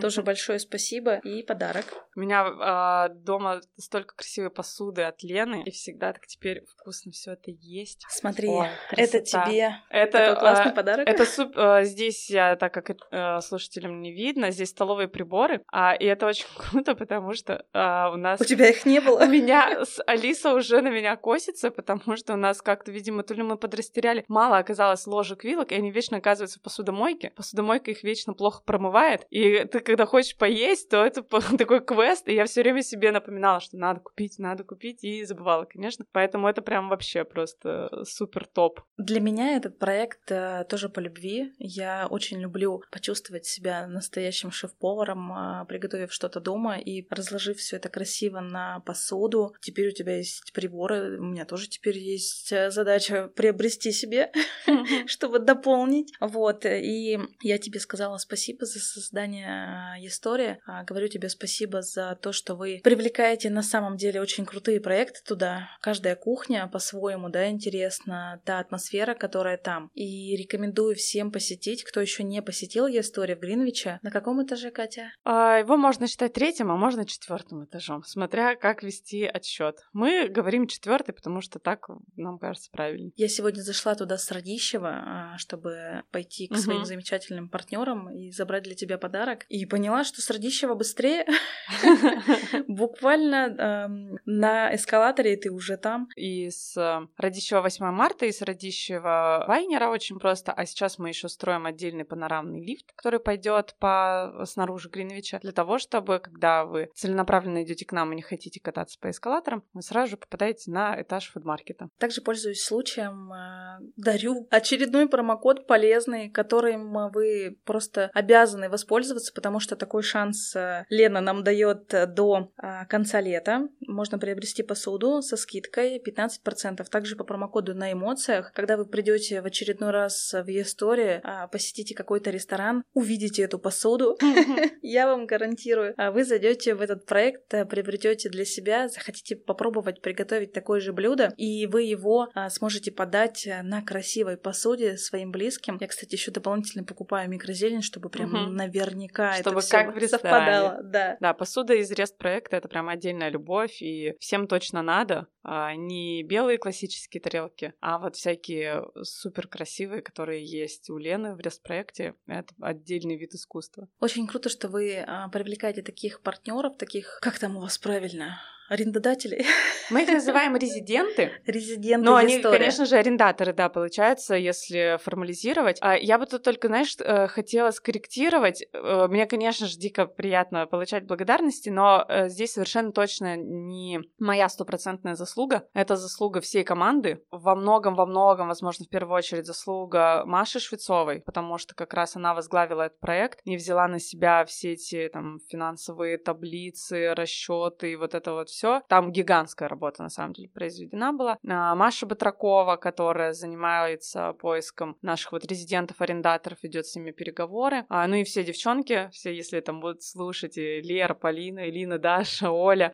Тоже 0.01 0.23
большое 0.23 0.59
спасибо 0.59 1.17
и 1.19 1.43
подарок. 1.43 1.85
У 2.17 2.21
меня 2.21 2.47
а, 2.47 3.09
дома 3.09 3.61
столько 3.77 4.15
красивой 4.17 4.51
посуды 4.51 5.03
от 5.11 5.23
Лены, 5.23 5.63
и 5.65 5.71
всегда 5.71 6.13
так 6.13 6.27
теперь 6.27 6.65
вкусно 6.67 7.13
все 7.13 7.33
это 7.33 7.51
есть. 7.51 8.05
Смотри, 8.09 8.49
Ой, 8.49 8.69
это 8.93 9.21
тебе 9.21 9.77
Это 9.91 10.19
такой 10.19 10.41
классный 10.41 10.73
а, 10.73 10.75
подарок. 10.75 11.09
Это 11.09 11.25
суп, 11.25 11.53
а, 11.57 11.85
здесь 11.85 12.31
я, 12.31 12.57
так 12.57 12.73
как 12.73 12.91
э, 13.11 13.41
слушателям 13.41 14.01
не 14.01 14.13
видно, 14.13 14.51
здесь 14.51 14.71
столовые 14.71 15.09
приборы, 15.09 15.63
а, 15.73 15.95
и 15.95 16.05
это 16.07 16.27
очень 16.27 16.47
круто, 16.57 16.95
потому 16.95 17.35
что 17.35 17.65
а, 17.73 18.11
у 18.11 18.17
нас 18.17 18.41
У 18.41 18.45
тебя 18.45 18.69
их 18.69 18.87
не 18.87 18.99
у 18.99 19.03
было? 19.03 19.27
меня 19.27 19.85
с 19.85 20.03
Алиса 20.07 20.55
уже 20.55 20.81
на 20.81 20.89
меня 20.89 21.17
косится, 21.17 21.71
потому 21.71 22.17
что 22.17 22.35
у 22.35 22.37
нас 22.37 22.63
как-то, 22.63 22.91
видимо, 22.91 23.23
то 23.23 23.35
ли 23.35 23.43
мы 23.43 23.57
подрастеряли, 23.57 24.25
мало 24.29 24.59
оказалось 24.59 25.07
ложек, 25.07 25.45
вилок, 25.45 25.73
и 25.73 25.75
они 25.75 25.91
вечно 25.91 26.17
оказываются 26.17 26.59
в 26.59 26.63
посудомойке. 26.63 27.31
Посудомойка 27.31 27.91
их 27.91 28.03
вечно 28.03 28.33
плохо 28.35 28.63
промывает, 28.65 29.27
и 29.31 29.65
ты, 29.65 29.81
когда 29.81 30.07
хочешь 30.07 30.37
поесть, 30.37 30.89
то 30.89 31.05
это 31.05 31.23
такой 31.59 31.85
квест, 31.85 32.29
и 32.29 32.35
я 32.35 32.47
все 32.47 32.63
время 32.63 32.83
себе 32.83 33.13
напоминала, 33.13 33.61
что 33.61 33.77
надо 33.77 34.01
купить, 34.01 34.39
надо 34.39 34.65
купить, 34.65 35.00
и 35.01 35.25
забывала, 35.25 35.65
конечно. 35.65 36.05
Поэтому 36.13 36.49
это 36.49 36.63
прям 36.63 36.89
вообще 36.89 37.25
просто 37.25 38.05
супер 38.05 38.47
топ. 38.47 38.81
Для 38.97 39.21
меня 39.21 39.57
этот 39.57 39.79
проект 39.79 40.31
э, 40.31 40.65
тоже 40.69 40.89
по 40.89 41.01
любви. 41.01 41.53
Я 41.59 42.07
очень 42.09 42.41
люблю 42.41 42.83
почувствовать 42.91 43.47
себя 43.47 43.87
настоящим 43.87 44.51
шеф-поваром, 44.51 45.33
э, 45.33 45.67
приготовив 45.67 46.13
что-то 46.13 46.41
дома 46.41 46.79
и 46.79 47.07
разложив 47.11 47.59
все 47.59 47.77
это 47.77 47.89
красиво 47.89 48.41
на 48.41 48.81
посуду. 48.81 49.55
Теперь 49.61 49.89
у 49.89 49.93
тебя 49.93 50.17
есть 50.17 50.53
приборы, 50.53 51.19
у 51.19 51.25
меня 51.25 51.45
тоже 51.45 51.69
теперь 51.69 51.99
есть 51.99 52.53
э, 52.53 52.71
задача 52.71 53.29
приобрести 53.29 53.93
себе, 53.93 54.33
чтобы 55.07 55.39
дополнить. 55.39 56.13
Вот, 56.21 56.65
и 56.67 57.19
я 57.43 57.59
тебе 57.59 57.81
сказала 57.81 58.19
спасибо 58.19 58.67
за 58.67 58.79
создание 58.81 59.97
э, 59.99 60.07
истории. 60.07 60.59
А, 60.67 60.85
Говорю 60.85 61.09
тебе 61.09 61.29
спасибо 61.29 61.83
за 61.83 62.19
то, 62.21 62.33
что 62.33 62.55
вы 62.55 62.81
привлекаете 62.83 63.51
на 63.51 63.63
самом 63.63 63.97
деле 63.97 64.21
очень 64.21 64.45
крутые 64.45 64.81
проекты 64.91 65.21
туда. 65.25 65.69
Каждая 65.81 66.17
кухня 66.17 66.67
по-своему, 66.67 67.29
да, 67.29 67.49
интересна, 67.49 68.43
та 68.45 68.59
атмосфера, 68.59 69.15
которая 69.15 69.57
там. 69.57 69.89
И 69.95 70.35
рекомендую 70.35 70.97
всем 70.97 71.31
посетить, 71.31 71.85
кто 71.85 72.01
еще 72.01 72.25
не 72.25 72.43
посетил 72.43 72.89
историю 72.89 73.37
в 73.37 73.41
Гринвиче. 73.41 74.01
На 74.03 74.11
каком 74.11 74.45
этаже, 74.45 74.73
Катя? 74.73 75.13
А, 75.23 75.59
Его 75.59 75.77
можно 75.77 76.09
считать 76.09 76.33
третьим, 76.33 76.73
а 76.73 76.77
можно 76.77 77.05
четвертым 77.07 77.67
этажом, 77.67 78.03
смотря 78.03 78.57
как 78.57 78.83
вести 78.83 79.25
отсчет. 79.27 79.77
Мы 79.93 80.27
говорим 80.29 80.67
четвертый, 80.67 81.13
потому 81.13 81.41
что 81.41 81.61
так 81.61 81.87
нам 82.17 82.41
кажется 82.41 82.69
правильнее. 82.73 83.13
Я 83.15 83.29
сегодня 83.29 83.61
зашла 83.61 83.95
туда 83.95 84.19
с 84.19 84.29
Радищева, 84.33 84.91
а, 84.91 85.39
чтобы 85.39 86.03
пойти 86.11 86.49
к 86.49 86.57
своим 86.57 86.79
Мгм. 86.81 86.87
замечательным 86.87 87.49
партнерам 87.49 88.11
и 88.11 88.33
забрать 88.33 88.65
для 88.65 88.75
тебя 88.75 88.99
подарок. 88.99 89.45
И 89.51 89.67
поняла, 89.67 90.03
что 90.03 90.21
с 90.21 90.29
Радищева 90.29 90.75
быстрее. 90.75 91.27
Буквально 92.67 93.89
на 94.27 94.75
эскалаторе, 94.81 95.35
и 95.35 95.37
ты 95.37 95.51
уже 95.51 95.77
там. 95.77 96.09
И 96.17 96.51
с 96.51 96.77
э, 96.77 97.07
Радищева 97.17 97.61
8 97.63 97.85
марта, 97.87 98.27
и 98.27 98.33
с 98.33 98.43
Радищева 98.43 99.45
Вайнера 99.47 99.89
очень 99.89 100.19
просто. 100.19 100.53
А 100.53 100.67
сейчас 100.67 100.99
мы 100.99 101.09
еще 101.09 101.29
строим 101.29 101.67
отдельный 101.67 102.05
панорамный 102.05 102.65
лифт, 102.65 102.93
который 102.97 103.21
пойдет 103.21 103.77
по 103.79 104.45
снаружи 104.45 104.89
Гринвича, 104.89 105.39
для 105.41 105.53
того, 105.53 105.79
чтобы, 105.79 106.19
когда 106.19 106.65
вы 106.65 106.91
целенаправленно 106.95 107.63
идете 107.63 107.85
к 107.85 107.93
нам 107.93 108.13
и 108.13 108.17
не 108.17 108.23
хотите 108.23 108.61
кататься 108.61 108.99
по 108.99 109.11
эскалаторам, 109.11 109.63
вы 109.73 109.83
сразу 109.83 110.13
же 110.13 110.17
попадаете 110.17 110.71
на 110.71 111.01
этаж 111.01 111.31
фудмаркета. 111.31 111.89
Также 111.99 112.21
пользуюсь 112.21 112.63
случаем, 112.63 113.33
э, 113.33 113.93
дарю 113.97 114.47
очередной 114.51 115.09
промокод 115.09 115.67
полезный, 115.67 116.31
которым 116.31 117.11
вы 117.11 117.59
просто 117.65 118.11
обязаны 118.15 118.69
воспользоваться, 118.69 119.33
потому 119.35 119.61
что 119.61 119.77
такой 119.77 120.03
шанс 120.03 120.55
э, 120.57 120.85
Лена 120.89 121.21
нам 121.21 121.45
дает 121.45 121.89
до 122.15 122.53
конца 122.89 123.21
лета. 123.21 123.69
Можно 123.87 124.19
приобрести 124.19 124.63
посуду 124.71 125.21
со 125.21 125.37
скидкой 125.37 125.99
15%. 125.99 126.85
Также 126.89 127.17
по 127.17 127.25
промокоду 127.25 127.75
на 127.75 127.91
эмоциях, 127.91 128.53
когда 128.53 128.77
вы 128.77 128.87
придете 128.87 129.43
в 129.43 129.47
очередной 129.47 129.91
раз 129.91 130.33
в 130.33 130.47
Е-сторе, 130.47 131.21
а, 131.25 131.49
посетите 131.49 131.93
какой-то 131.97 132.31
ресторан, 132.31 132.85
увидите 132.95 133.43
эту 133.43 133.59
посуду, 133.59 134.17
я 134.83 135.09
вам 135.09 135.27
гарантирую, 135.27 135.95
а 135.97 136.13
вы 136.13 136.23
зайдете 136.23 136.77
в 136.77 136.83
этот 136.83 137.05
проект, 137.05 137.53
э, 137.53 137.65
приобретете 137.65 138.29
для 138.29 138.45
себя, 138.45 138.89
захотите 138.89 139.35
попробовать 139.35 140.01
приготовить 140.03 140.53
такое 140.53 140.79
же 140.79 140.93
блюдо, 140.93 141.35
и 141.37 141.67
вы 141.67 141.83
его 141.83 142.29
а, 142.33 142.49
сможете 142.49 142.93
подать 142.93 143.49
на 143.65 143.83
красивой 143.83 144.37
посуде 144.37 144.97
своим 144.99 145.33
близким. 145.33 145.79
Я, 145.81 145.89
кстати, 145.89 146.13
еще 146.13 146.31
дополнительно 146.31 146.85
покупаю 146.85 147.29
микрозелень, 147.29 147.83
чтобы 147.83 148.09
прям 148.09 148.55
наверняка 148.55 149.35
чтобы 149.35 149.59
это 149.59 149.69
как 149.69 149.97
все 149.97 150.07
совпадало. 150.07 150.79
Да. 150.85 151.17
да, 151.19 151.35
посуда 151.35 151.75
из 151.75 151.91
рест 151.91 152.17
проекта 152.17 152.57
это 152.57 152.69
прям 152.69 152.89
отдельная 152.89 153.31
любовь, 153.31 153.83
и 153.83 154.15
всем 154.21 154.47
точно 154.47 154.60
надо. 154.83 155.27
А, 155.43 155.75
не 155.75 156.23
белые 156.23 156.59
классические 156.59 157.21
тарелки, 157.21 157.75
а 157.81 157.99
вот 157.99 158.17
всякие 158.17 158.85
супер 159.03 159.49
красивые, 159.49 160.03
которые 160.03 160.45
есть 160.45 160.91
у 160.91 160.99
Лены 160.99 161.35
в 161.35 161.41
рест-проекте. 161.41 162.15
Это 162.27 162.55
отдельный 162.61 163.17
вид 163.17 163.35
искусства. 163.35 163.89
Очень 164.01 164.27
круто, 164.27 164.49
что 164.49 164.69
вы 164.69 164.99
а, 164.99 165.29
привлекаете 165.29 165.83
таких 165.83 166.21
партнеров, 166.23 166.77
таких, 166.77 167.19
как 167.23 167.39
там 167.39 167.57
у 167.57 167.61
вас 167.61 167.79
правильно, 167.79 168.41
арендодателей. 168.71 169.45
Мы 169.91 170.05
их 170.05 170.09
называем 170.09 170.57
резиденты. 170.57 171.33
Резиденты 171.45 172.05
Но 172.05 172.15
они, 172.15 172.39
история. 172.39 172.59
конечно 172.59 172.87
же, 172.87 172.97
арендаторы, 172.97 173.53
да, 173.53 173.69
получается, 173.69 174.37
если 174.37 174.97
формализировать. 175.03 175.79
А 175.81 175.97
я 175.97 176.19
бы 176.19 176.27
тут 176.27 176.45
только, 176.45 176.69
знаешь, 176.69 176.95
э, 177.01 177.27
хотела 177.27 177.73
скорректировать. 177.73 178.63
Э, 178.73 179.09
мне, 179.09 179.27
конечно 179.27 179.67
же, 179.67 179.77
дико 179.77 180.07
приятно 180.07 180.67
получать 180.67 181.05
благодарности, 181.05 181.69
но 181.69 182.07
э, 182.09 182.29
здесь 182.29 182.53
совершенно 182.53 182.93
точно 182.93 183.37
не 183.37 184.01
моя 184.21 184.49
стопроцентная 184.49 185.17
заслуга. 185.17 185.65
Это 185.75 185.97
заслуга 185.97 186.41
всей 186.41 186.63
команды. 186.63 187.25
Во 187.33 187.57
многом, 187.57 187.97
во 187.97 188.07
многом, 188.07 188.49
возможно, 188.49 188.85
в 188.85 188.89
первую 188.89 189.17
очередь 189.17 189.47
заслуга 189.47 190.23
Маши 190.27 190.61
Швецовой, 190.61 191.23
потому 191.23 191.59
что 191.59 191.75
как 191.75 191.93
раз 191.93 192.15
она 192.15 192.35
возглавила 192.35 192.83
этот 192.83 193.01
проект 193.01 193.41
и 193.45 193.57
взяла 193.57 193.89
на 193.89 193.99
себя 193.99 194.45
все 194.45 194.75
эти 194.75 195.09
там 195.13 195.41
финансовые 195.49 196.19
таблицы, 196.19 197.15
расчеты 197.15 197.91
и 197.93 197.97
вот 197.97 198.15
это 198.15 198.33
вот 198.33 198.49
все. 198.49 198.60
Там 198.89 199.13
гигантская 199.13 199.69
работа, 199.69 200.03
на 200.03 200.09
самом 200.09 200.33
деле, 200.33 200.49
произведена 200.49 201.13
была. 201.13 201.39
А, 201.49 201.75
Маша 201.75 202.07
Батракова, 202.07 202.77
которая 202.77 203.33
занимается 203.33 204.33
поиском 204.35 204.97
наших 205.03 205.33
вот 205.33 205.45
резидентов, 205.45 206.01
арендаторов, 206.01 206.63
ведет 206.63 206.87
с 206.87 206.97
ними 206.97 207.11
переговоры. 207.11 207.85
А, 207.89 208.07
ну 208.07 208.17
и 208.17 208.25
все 208.25 208.45
девчонки, 208.45 209.09
все, 209.13 209.35
если 209.35 209.61
там 209.61 209.81
будут 209.81 210.03
слушать, 210.03 210.57
и 210.59 210.81
Лера, 210.81 211.15
Полина, 211.15 211.69
Элина, 211.69 211.99
Даша, 211.99 212.51
Оля, 212.51 212.93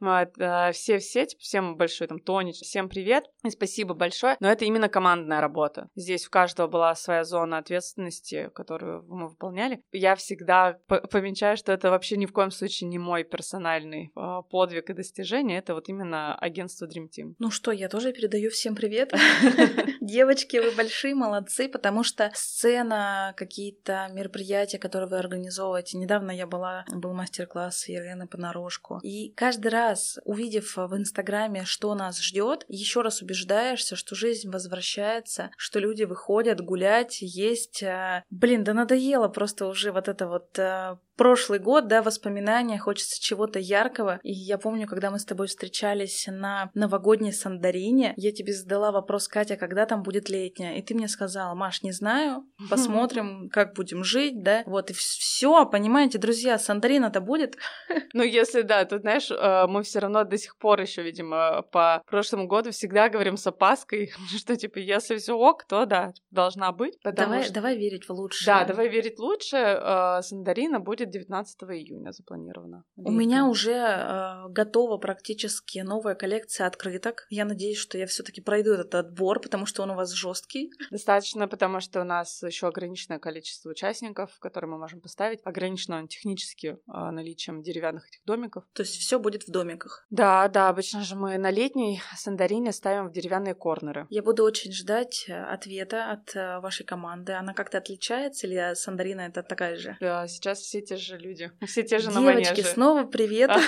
все-все, 0.73 1.23
а, 1.23 1.27
типа, 1.27 1.41
всем 1.41 1.77
большой 1.77 2.07
там 2.07 2.19
Тонич, 2.19 2.57
всем 2.57 2.89
привет 2.89 3.25
и 3.45 3.51
спасибо 3.51 3.95
большое. 3.95 4.37
Но 4.41 4.51
это 4.51 4.65
именно 4.65 4.89
командная 4.89 5.41
работа. 5.41 5.89
Здесь 5.95 6.27
у 6.27 6.31
каждого 6.31 6.69
была 6.69 6.95
своя 6.95 7.25
зона 7.25 7.59
ответственности, 7.59 8.51
которую 8.55 9.05
мы 9.09 9.29
выполняли. 9.29 9.83
Я 9.93 10.15
всегда 10.17 10.79
помечаю, 10.87 11.57
что 11.57 11.73
это 11.73 11.91
вообще 11.91 12.17
ни 12.17 12.27
в 12.27 12.33
коем 12.33 12.51
случае 12.51 12.89
не 12.89 12.99
мой 12.99 13.25
персональный 13.25 14.13
подвиг 14.51 14.91
и 14.91 14.95
достижение, 14.95 15.56
это 15.59 15.75
вот 15.75 15.89
именно 15.89 16.35
агентство 16.35 16.87
Dream 16.87 17.09
Team. 17.09 17.35
Ну 17.39 17.51
что, 17.51 17.73
я 17.73 17.89
тоже 17.89 18.13
передаю 18.13 18.51
всем 18.51 18.75
привет. 18.75 19.13
Девочки, 20.01 20.59
вы 20.59 20.71
большие 20.73 21.15
молодцы, 21.15 21.69
потому 21.69 22.03
что 22.05 22.31
сцена, 22.35 23.35
какие-то 23.37 24.09
мероприятия, 24.13 24.79
которые 24.79 25.09
вы 25.09 25.19
организовываете. 25.19 25.99
Недавно 25.99 26.31
я 26.31 26.47
была, 26.47 26.85
был 26.93 27.13
мастер-класс 27.13 27.89
Елены 27.89 28.27
понарошку. 28.27 29.01
И 29.03 29.33
каждый 29.33 29.69
раз, 29.69 30.19
увидев 30.25 30.77
в 30.77 30.97
Инстаграме, 30.97 31.65
что 31.65 31.95
нас 31.95 32.21
ждет, 32.21 32.65
еще 32.69 33.03
раз 33.03 33.23
убеждаешься, 33.23 33.97
что 33.97 34.15
жизнь 34.15 34.51
возвращается, 34.51 35.51
что 35.57 35.79
люди 35.79 36.05
выходят 36.05 36.61
гулять, 36.61 37.19
есть. 37.21 37.83
А, 37.83 38.25
блин, 38.31 38.65
да 38.65 38.75
надоело 38.75 39.29
просто 39.29 39.67
уже 39.67 39.93
вот 39.93 40.09
это 40.09 40.29
вот 40.29 40.59
а, 40.59 40.99
прошлый 41.17 41.59
год, 41.59 41.89
да, 41.89 42.03
воспоминания, 42.03 42.79
хочется 42.79 43.21
чего-то 43.21 43.59
яркого. 43.59 44.21
И 44.23 44.33
я 44.33 44.59
помню, 44.59 44.87
когда 44.87 45.11
мы 45.11 45.19
с 45.19 45.25
тобой 45.25 45.47
встречались 45.47 46.27
на 46.31 46.71
новогодней 46.75 47.33
Сандарине, 47.33 48.15
я 48.17 48.33
тебе 48.33 48.53
задала 48.53 48.93
вопрос, 48.93 49.29
Катя, 49.29 49.57
когда 49.57 49.87
там 49.87 50.03
будет 50.03 50.29
летняя? 50.29 50.77
И 50.77 50.83
ты 50.83 50.95
мне 50.95 51.09
сказала, 51.09 51.55
Маш, 51.55 51.83
не 51.83 51.93
знаю, 51.93 52.45
посмотрим, 52.71 53.49
как 53.51 53.75
будем 53.75 54.05
жить, 54.05 54.43
да. 54.43 54.63
Вот, 54.67 54.91
и 54.91 54.95
все, 54.95 55.67
понимаете, 55.67 56.19
друзья, 56.19 56.59
Сандарина-то 56.59 57.21
будет. 57.21 57.57
Ну, 58.13 58.23
если 58.23 58.63
да, 58.63 58.85
тут, 58.87 59.03
знаешь, 59.03 59.31
э, 59.31 59.67
мы 59.67 59.83
все 59.83 59.99
равно 59.99 60.25
до 60.25 60.39
сих 60.39 60.57
пор 60.57 60.81
еще, 60.81 61.03
видимо, 61.03 61.63
по 61.71 62.03
прошлому 62.07 62.47
году 62.47 62.71
всегда 62.71 63.11
говорим 63.11 63.37
с 63.37 63.47
опаской, 63.47 64.11
что, 64.37 64.57
типа, 64.57 64.79
если 64.79 65.17
все 65.17 65.37
ок, 65.37 65.65
то 65.65 65.85
да, 65.85 66.13
должна 66.31 66.73
быть. 66.73 66.99
Давай, 67.05 67.43
что... 67.45 67.53
давай 67.53 67.77
верить 67.77 68.09
в 68.09 68.13
лучшее. 68.13 68.47
Да, 68.47 68.65
давай 68.65 68.89
верить 68.89 69.19
лучше. 69.19 69.57
Э, 69.57 70.23
Сандарина 70.23 70.81
будет 70.81 71.06
будет 71.07 71.13
19 71.13 71.63
июня 71.63 72.13
запланировано. 72.13 72.85
У 72.97 73.11
меня 73.11 73.47
уже 73.47 73.73
э, 73.73 74.49
готова 74.49 74.99
практически 74.99 75.79
новая 75.81 76.15
коллекция 76.15 76.67
открыток. 76.67 77.27
Я 77.31 77.45
надеюсь, 77.45 77.79
что 77.79 77.99
я 77.99 78.07
все-таки 78.07 78.41
пройду 78.41 78.73
этот 78.73 78.95
отбор, 78.95 79.41
потому 79.41 79.67
что 79.67 79.83
он 79.83 79.91
у 79.91 79.95
вас 79.95 80.13
жесткий. 80.13 80.71
Достаточно, 80.91 81.49
потому 81.49 81.81
что 81.81 82.01
у 82.01 82.05
нас 82.05 82.43
еще 82.43 82.69
ограниченное 82.69 83.19
количество 83.19 83.71
участников, 83.71 84.39
которые 84.39 84.71
мы 84.71 84.79
можем 84.79 85.01
поставить. 85.01 85.41
Ограничено 85.45 85.99
он 85.99 86.09
технически 86.09 86.67
э, 86.67 87.11
наличием 87.11 87.63
деревянных 87.63 88.09
этих 88.09 88.25
домиков. 88.25 88.65
То 88.73 88.83
есть 88.83 88.97
все 88.97 89.19
будет 89.19 89.45
в 89.45 89.51
домиках. 89.51 90.07
Да, 90.11 90.49
да, 90.49 90.69
обычно 90.69 91.03
же 91.03 91.17
мы 91.17 91.39
на 91.39 91.51
летней 91.51 92.01
сандарине 92.17 92.73
ставим 92.73 93.09
в 93.09 93.13
деревянные 93.13 93.55
корнеры. 93.55 94.07
Я 94.11 94.23
буду 94.23 94.45
очень 94.45 94.73
ждать 94.73 95.27
э, 95.29 95.35
ответа 95.35 96.11
от 96.11 96.35
э, 96.37 96.61
вашей 96.61 96.85
команды. 96.85 97.33
Она 97.33 97.55
как-то 97.55 97.79
отличается 97.79 98.47
или 98.47 98.75
сандарина 98.75 99.23
это 99.23 99.43
такая 99.43 99.77
же? 99.77 99.97
Да, 100.01 100.27
сейчас 100.29 100.61
все 100.61 100.81
те 100.97 101.03
же 101.03 101.19
люди, 101.19 101.51
все 101.67 101.83
те 101.83 101.99
же 101.99 102.11
Девочки, 102.11 102.25
на 102.25 102.33
манеже. 102.33 102.63
снова 102.65 103.05
привет. 103.05 103.51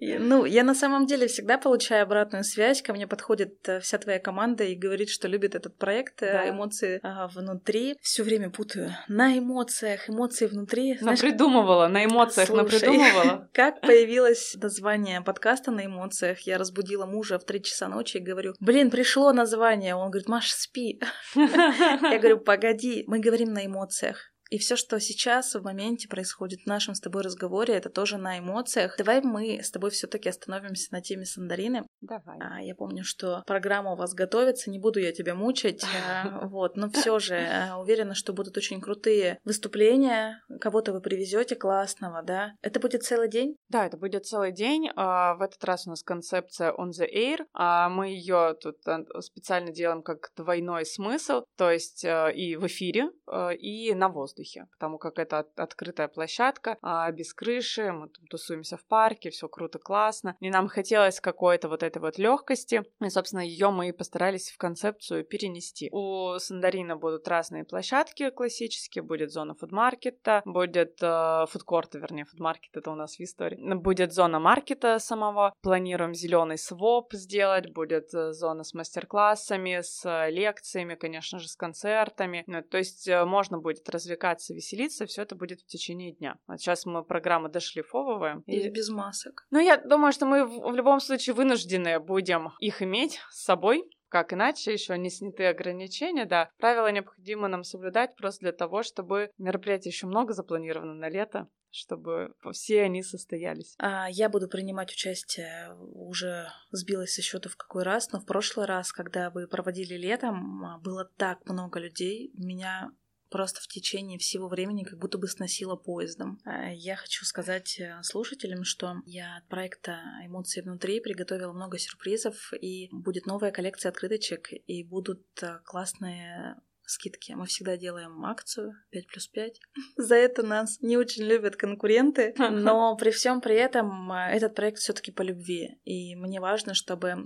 Ну, 0.00 0.44
я 0.44 0.62
на 0.62 0.74
самом 0.74 1.06
деле 1.06 1.26
всегда 1.26 1.58
получаю 1.58 2.02
обратную 2.02 2.44
связь. 2.44 2.82
Ко 2.82 2.92
мне 2.92 3.06
подходит 3.06 3.68
э, 3.68 3.80
вся 3.80 3.98
твоя 3.98 4.18
команда 4.18 4.64
и 4.64 4.74
говорит, 4.74 5.08
что 5.08 5.26
любит 5.26 5.54
этот 5.54 5.76
проект. 5.78 6.22
Э, 6.22 6.32
да. 6.32 6.50
Эмоции 6.50 7.00
а, 7.02 7.28
внутри. 7.28 7.96
Все 8.00 8.22
время 8.22 8.50
путаю. 8.50 8.94
На 9.08 9.38
эмоциях, 9.38 10.08
эмоции 10.08 10.46
внутри. 10.46 10.98
Знаешь, 10.98 11.20
придумывала, 11.20 11.88
на 11.88 12.04
эмоциях 12.04 12.48
слушай, 12.48 12.78
придумывала. 12.78 13.48
Как 13.54 13.80
появилось 13.80 14.54
название 14.60 15.22
подкаста 15.22 15.70
на 15.70 15.86
эмоциях? 15.86 16.40
Я 16.40 16.58
разбудила 16.58 17.06
мужа 17.06 17.38
в 17.38 17.44
три 17.44 17.62
часа 17.62 17.88
ночи 17.88 18.18
и 18.18 18.20
говорю, 18.20 18.54
блин, 18.60 18.90
пришло 18.90 19.32
название. 19.32 19.94
Он 19.94 20.10
говорит, 20.10 20.28
Маш, 20.28 20.52
спи. 20.52 21.00
Я 21.34 22.18
говорю, 22.18 22.38
погоди, 22.38 23.04
мы 23.06 23.18
говорим 23.18 23.52
на 23.52 23.66
эмоциях. 23.66 24.30
И 24.50 24.58
все, 24.58 24.76
что 24.76 25.00
сейчас 25.00 25.54
в 25.54 25.62
моменте 25.62 26.08
происходит 26.08 26.60
в 26.62 26.66
нашем 26.66 26.94
с 26.94 27.00
тобой 27.00 27.22
разговоре, 27.22 27.74
это 27.74 27.90
тоже 27.90 28.16
на 28.16 28.38
эмоциях. 28.38 28.96
Давай 28.96 29.20
мы 29.20 29.60
с 29.62 29.70
тобой 29.70 29.90
все-таки 29.90 30.28
остановимся 30.28 30.92
на 30.92 31.00
теме 31.00 31.24
сандарины. 31.24 31.84
Давай. 32.00 32.38
А, 32.40 32.62
я 32.62 32.74
помню, 32.74 33.02
что 33.02 33.42
программа 33.46 33.92
у 33.92 33.96
вас 33.96 34.14
готовится, 34.14 34.70
не 34.70 34.78
буду 34.78 35.00
я 35.00 35.12
тебя 35.12 35.34
мучить, 35.34 35.84
а, 35.84 36.46
вот, 36.46 36.76
но 36.76 36.88
все 36.90 37.18
же 37.18 37.36
а, 37.36 37.78
уверена, 37.78 38.14
что 38.14 38.32
будут 38.32 38.56
очень 38.56 38.80
крутые 38.80 39.40
выступления, 39.44 40.42
кого-то 40.60 40.92
вы 40.92 41.00
привезете 41.00 41.56
классного, 41.56 42.22
да? 42.22 42.52
Это 42.62 42.78
будет 42.78 43.02
целый 43.02 43.28
день? 43.28 43.56
Да, 43.68 43.86
это 43.86 43.96
будет 43.96 44.26
целый 44.26 44.52
день. 44.52 44.90
А, 44.94 45.34
в 45.34 45.42
этот 45.42 45.62
раз 45.64 45.86
у 45.86 45.90
нас 45.90 46.02
концепция 46.02 46.72
on 46.72 46.90
the 46.90 47.06
air. 47.12 47.44
А, 47.52 47.88
мы 47.88 48.10
ее 48.10 48.56
тут 48.60 48.76
специально 49.20 49.72
делаем 49.72 50.02
как 50.02 50.30
двойной 50.36 50.86
смысл, 50.86 51.42
то 51.56 51.70
есть 51.70 52.04
и 52.04 52.56
в 52.56 52.66
эфире, 52.66 53.10
и 53.58 53.94
на 53.94 54.08
воздухе 54.08 54.35
воздухе, 54.36 54.66
потому 54.72 54.98
как 54.98 55.18
это 55.18 55.40
от, 55.40 55.58
открытая 55.58 56.08
площадка, 56.08 56.76
а 56.82 57.10
без 57.10 57.32
крыши, 57.32 57.92
мы 57.92 58.08
там 58.08 58.26
тусуемся 58.26 58.76
в 58.76 58.84
парке, 58.84 59.30
все 59.30 59.48
круто, 59.48 59.78
классно. 59.78 60.36
И 60.40 60.50
нам 60.50 60.68
хотелось 60.68 61.20
какой-то 61.20 61.68
вот 61.68 61.82
этой 61.82 61.98
вот 61.98 62.18
легкости. 62.18 62.82
И, 63.00 63.08
собственно, 63.08 63.40
ее 63.40 63.70
мы 63.70 63.88
и 63.88 63.92
постарались 63.92 64.50
в 64.50 64.58
концепцию 64.58 65.24
перенести. 65.24 65.88
У 65.92 66.38
Сандарина 66.38 66.96
будут 66.96 67.28
разные 67.28 67.64
площадки 67.64 68.30
классические, 68.30 69.02
будет 69.02 69.30
зона 69.30 69.54
фудмаркета, 69.54 70.42
будет 70.44 70.98
э, 71.02 71.46
фудкорта, 71.48 71.98
вернее, 71.98 72.24
фудмаркет 72.24 72.76
это 72.76 72.90
у 72.90 72.94
нас 72.94 73.16
в 73.16 73.20
истории. 73.20 73.74
Будет 73.74 74.12
зона 74.12 74.38
маркета 74.38 74.98
самого. 74.98 75.52
Планируем 75.62 76.14
зеленый 76.14 76.58
своп 76.58 77.14
сделать, 77.14 77.72
будет 77.72 78.14
э, 78.14 78.32
зона 78.32 78.64
с 78.64 78.74
мастер-классами, 78.74 79.80
с 79.82 80.28
лекциями, 80.28 80.94
конечно 80.94 81.38
же, 81.38 81.48
с 81.48 81.56
концертами. 81.56 82.44
Ну, 82.46 82.62
то 82.62 82.78
есть 82.78 83.08
э, 83.08 83.24
можно 83.24 83.58
будет 83.58 83.86
развлекаться, 84.26 84.54
веселиться, 84.54 85.06
все 85.06 85.22
это 85.22 85.34
будет 85.34 85.60
в 85.60 85.66
течение 85.66 86.12
дня. 86.12 86.38
Вот 86.46 86.60
сейчас 86.60 86.86
мы 86.86 87.04
программу 87.04 87.48
дошлифовываем. 87.48 88.42
И, 88.46 88.56
и 88.56 88.68
без 88.68 88.88
масок. 88.88 89.46
Ну, 89.50 89.58
я 89.58 89.76
думаю, 89.76 90.12
что 90.12 90.26
мы 90.26 90.44
в, 90.44 90.72
в 90.72 90.74
любом 90.74 91.00
случае 91.00 91.34
вынуждены 91.34 92.00
будем 92.00 92.52
их 92.60 92.82
иметь 92.82 93.20
с 93.30 93.44
собой, 93.44 93.88
как 94.08 94.32
иначе, 94.32 94.72
еще 94.72 94.96
не 94.98 95.10
сняты 95.10 95.46
ограничения, 95.46 96.26
да. 96.26 96.50
Правила 96.58 96.90
необходимо 96.90 97.48
нам 97.48 97.64
соблюдать 97.64 98.16
просто 98.16 98.40
для 98.40 98.52
того, 98.52 98.82
чтобы 98.82 99.30
мероприятий 99.38 99.90
еще 99.90 100.06
много 100.06 100.32
запланировано 100.32 100.94
на 100.94 101.08
лето, 101.08 101.48
чтобы 101.70 102.32
все 102.52 102.82
они 102.82 103.02
состоялись. 103.02 103.74
А 103.78 104.08
я 104.08 104.28
буду 104.28 104.48
принимать 104.48 104.92
участие, 104.92 105.76
уже 105.78 106.48
сбилась 106.70 107.14
со 107.14 107.22
счета 107.22 107.48
в 107.48 107.56
какой 107.56 107.82
раз, 107.82 108.12
но 108.12 108.20
в 108.20 108.26
прошлый 108.26 108.66
раз, 108.66 108.92
когда 108.92 109.30
вы 109.30 109.48
проводили 109.48 109.94
летом, 109.94 110.64
а, 110.64 110.78
было 110.78 111.04
так 111.16 111.44
много 111.44 111.80
людей, 111.80 112.30
меня 112.34 112.92
просто 113.28 113.60
в 113.60 113.68
течение 113.68 114.18
всего 114.18 114.48
времени 114.48 114.84
как 114.84 114.98
будто 114.98 115.18
бы 115.18 115.28
сносила 115.28 115.76
поездом. 115.76 116.38
А, 116.44 116.70
я 116.72 116.96
хочу 116.96 117.24
сказать 117.24 117.78
э, 117.78 117.98
слушателям, 118.02 118.64
что 118.64 118.96
я 119.04 119.36
от 119.38 119.48
проекта 119.48 120.00
«Эмоции 120.24 120.60
внутри» 120.60 121.00
приготовила 121.00 121.52
много 121.52 121.78
сюрпризов, 121.78 122.52
и 122.60 122.88
будет 122.92 123.26
новая 123.26 123.50
коллекция 123.50 123.90
открыточек, 123.90 124.50
и 124.66 124.84
будут 124.84 125.24
э, 125.42 125.60
классные 125.64 126.56
скидки. 126.86 127.32
Мы 127.32 127.46
всегда 127.46 127.76
делаем 127.76 128.24
акцию 128.24 128.74
5 128.90 129.06
плюс 129.06 129.26
5. 129.28 129.60
За 129.96 130.14
это 130.14 130.42
нас 130.42 130.80
не 130.80 130.96
очень 130.96 131.24
любят 131.24 131.56
конкуренты, 131.56 132.34
но 132.38 132.96
при 132.96 133.10
всем 133.10 133.40
при 133.40 133.56
этом 133.56 134.10
а, 134.12 134.30
этот 134.30 134.54
проект 134.54 134.78
все 134.78 134.92
таки 134.92 135.12
по 135.12 135.22
любви. 135.22 135.78
И 135.84 136.14
мне 136.16 136.40
важно, 136.40 136.74
чтобы 136.74 137.16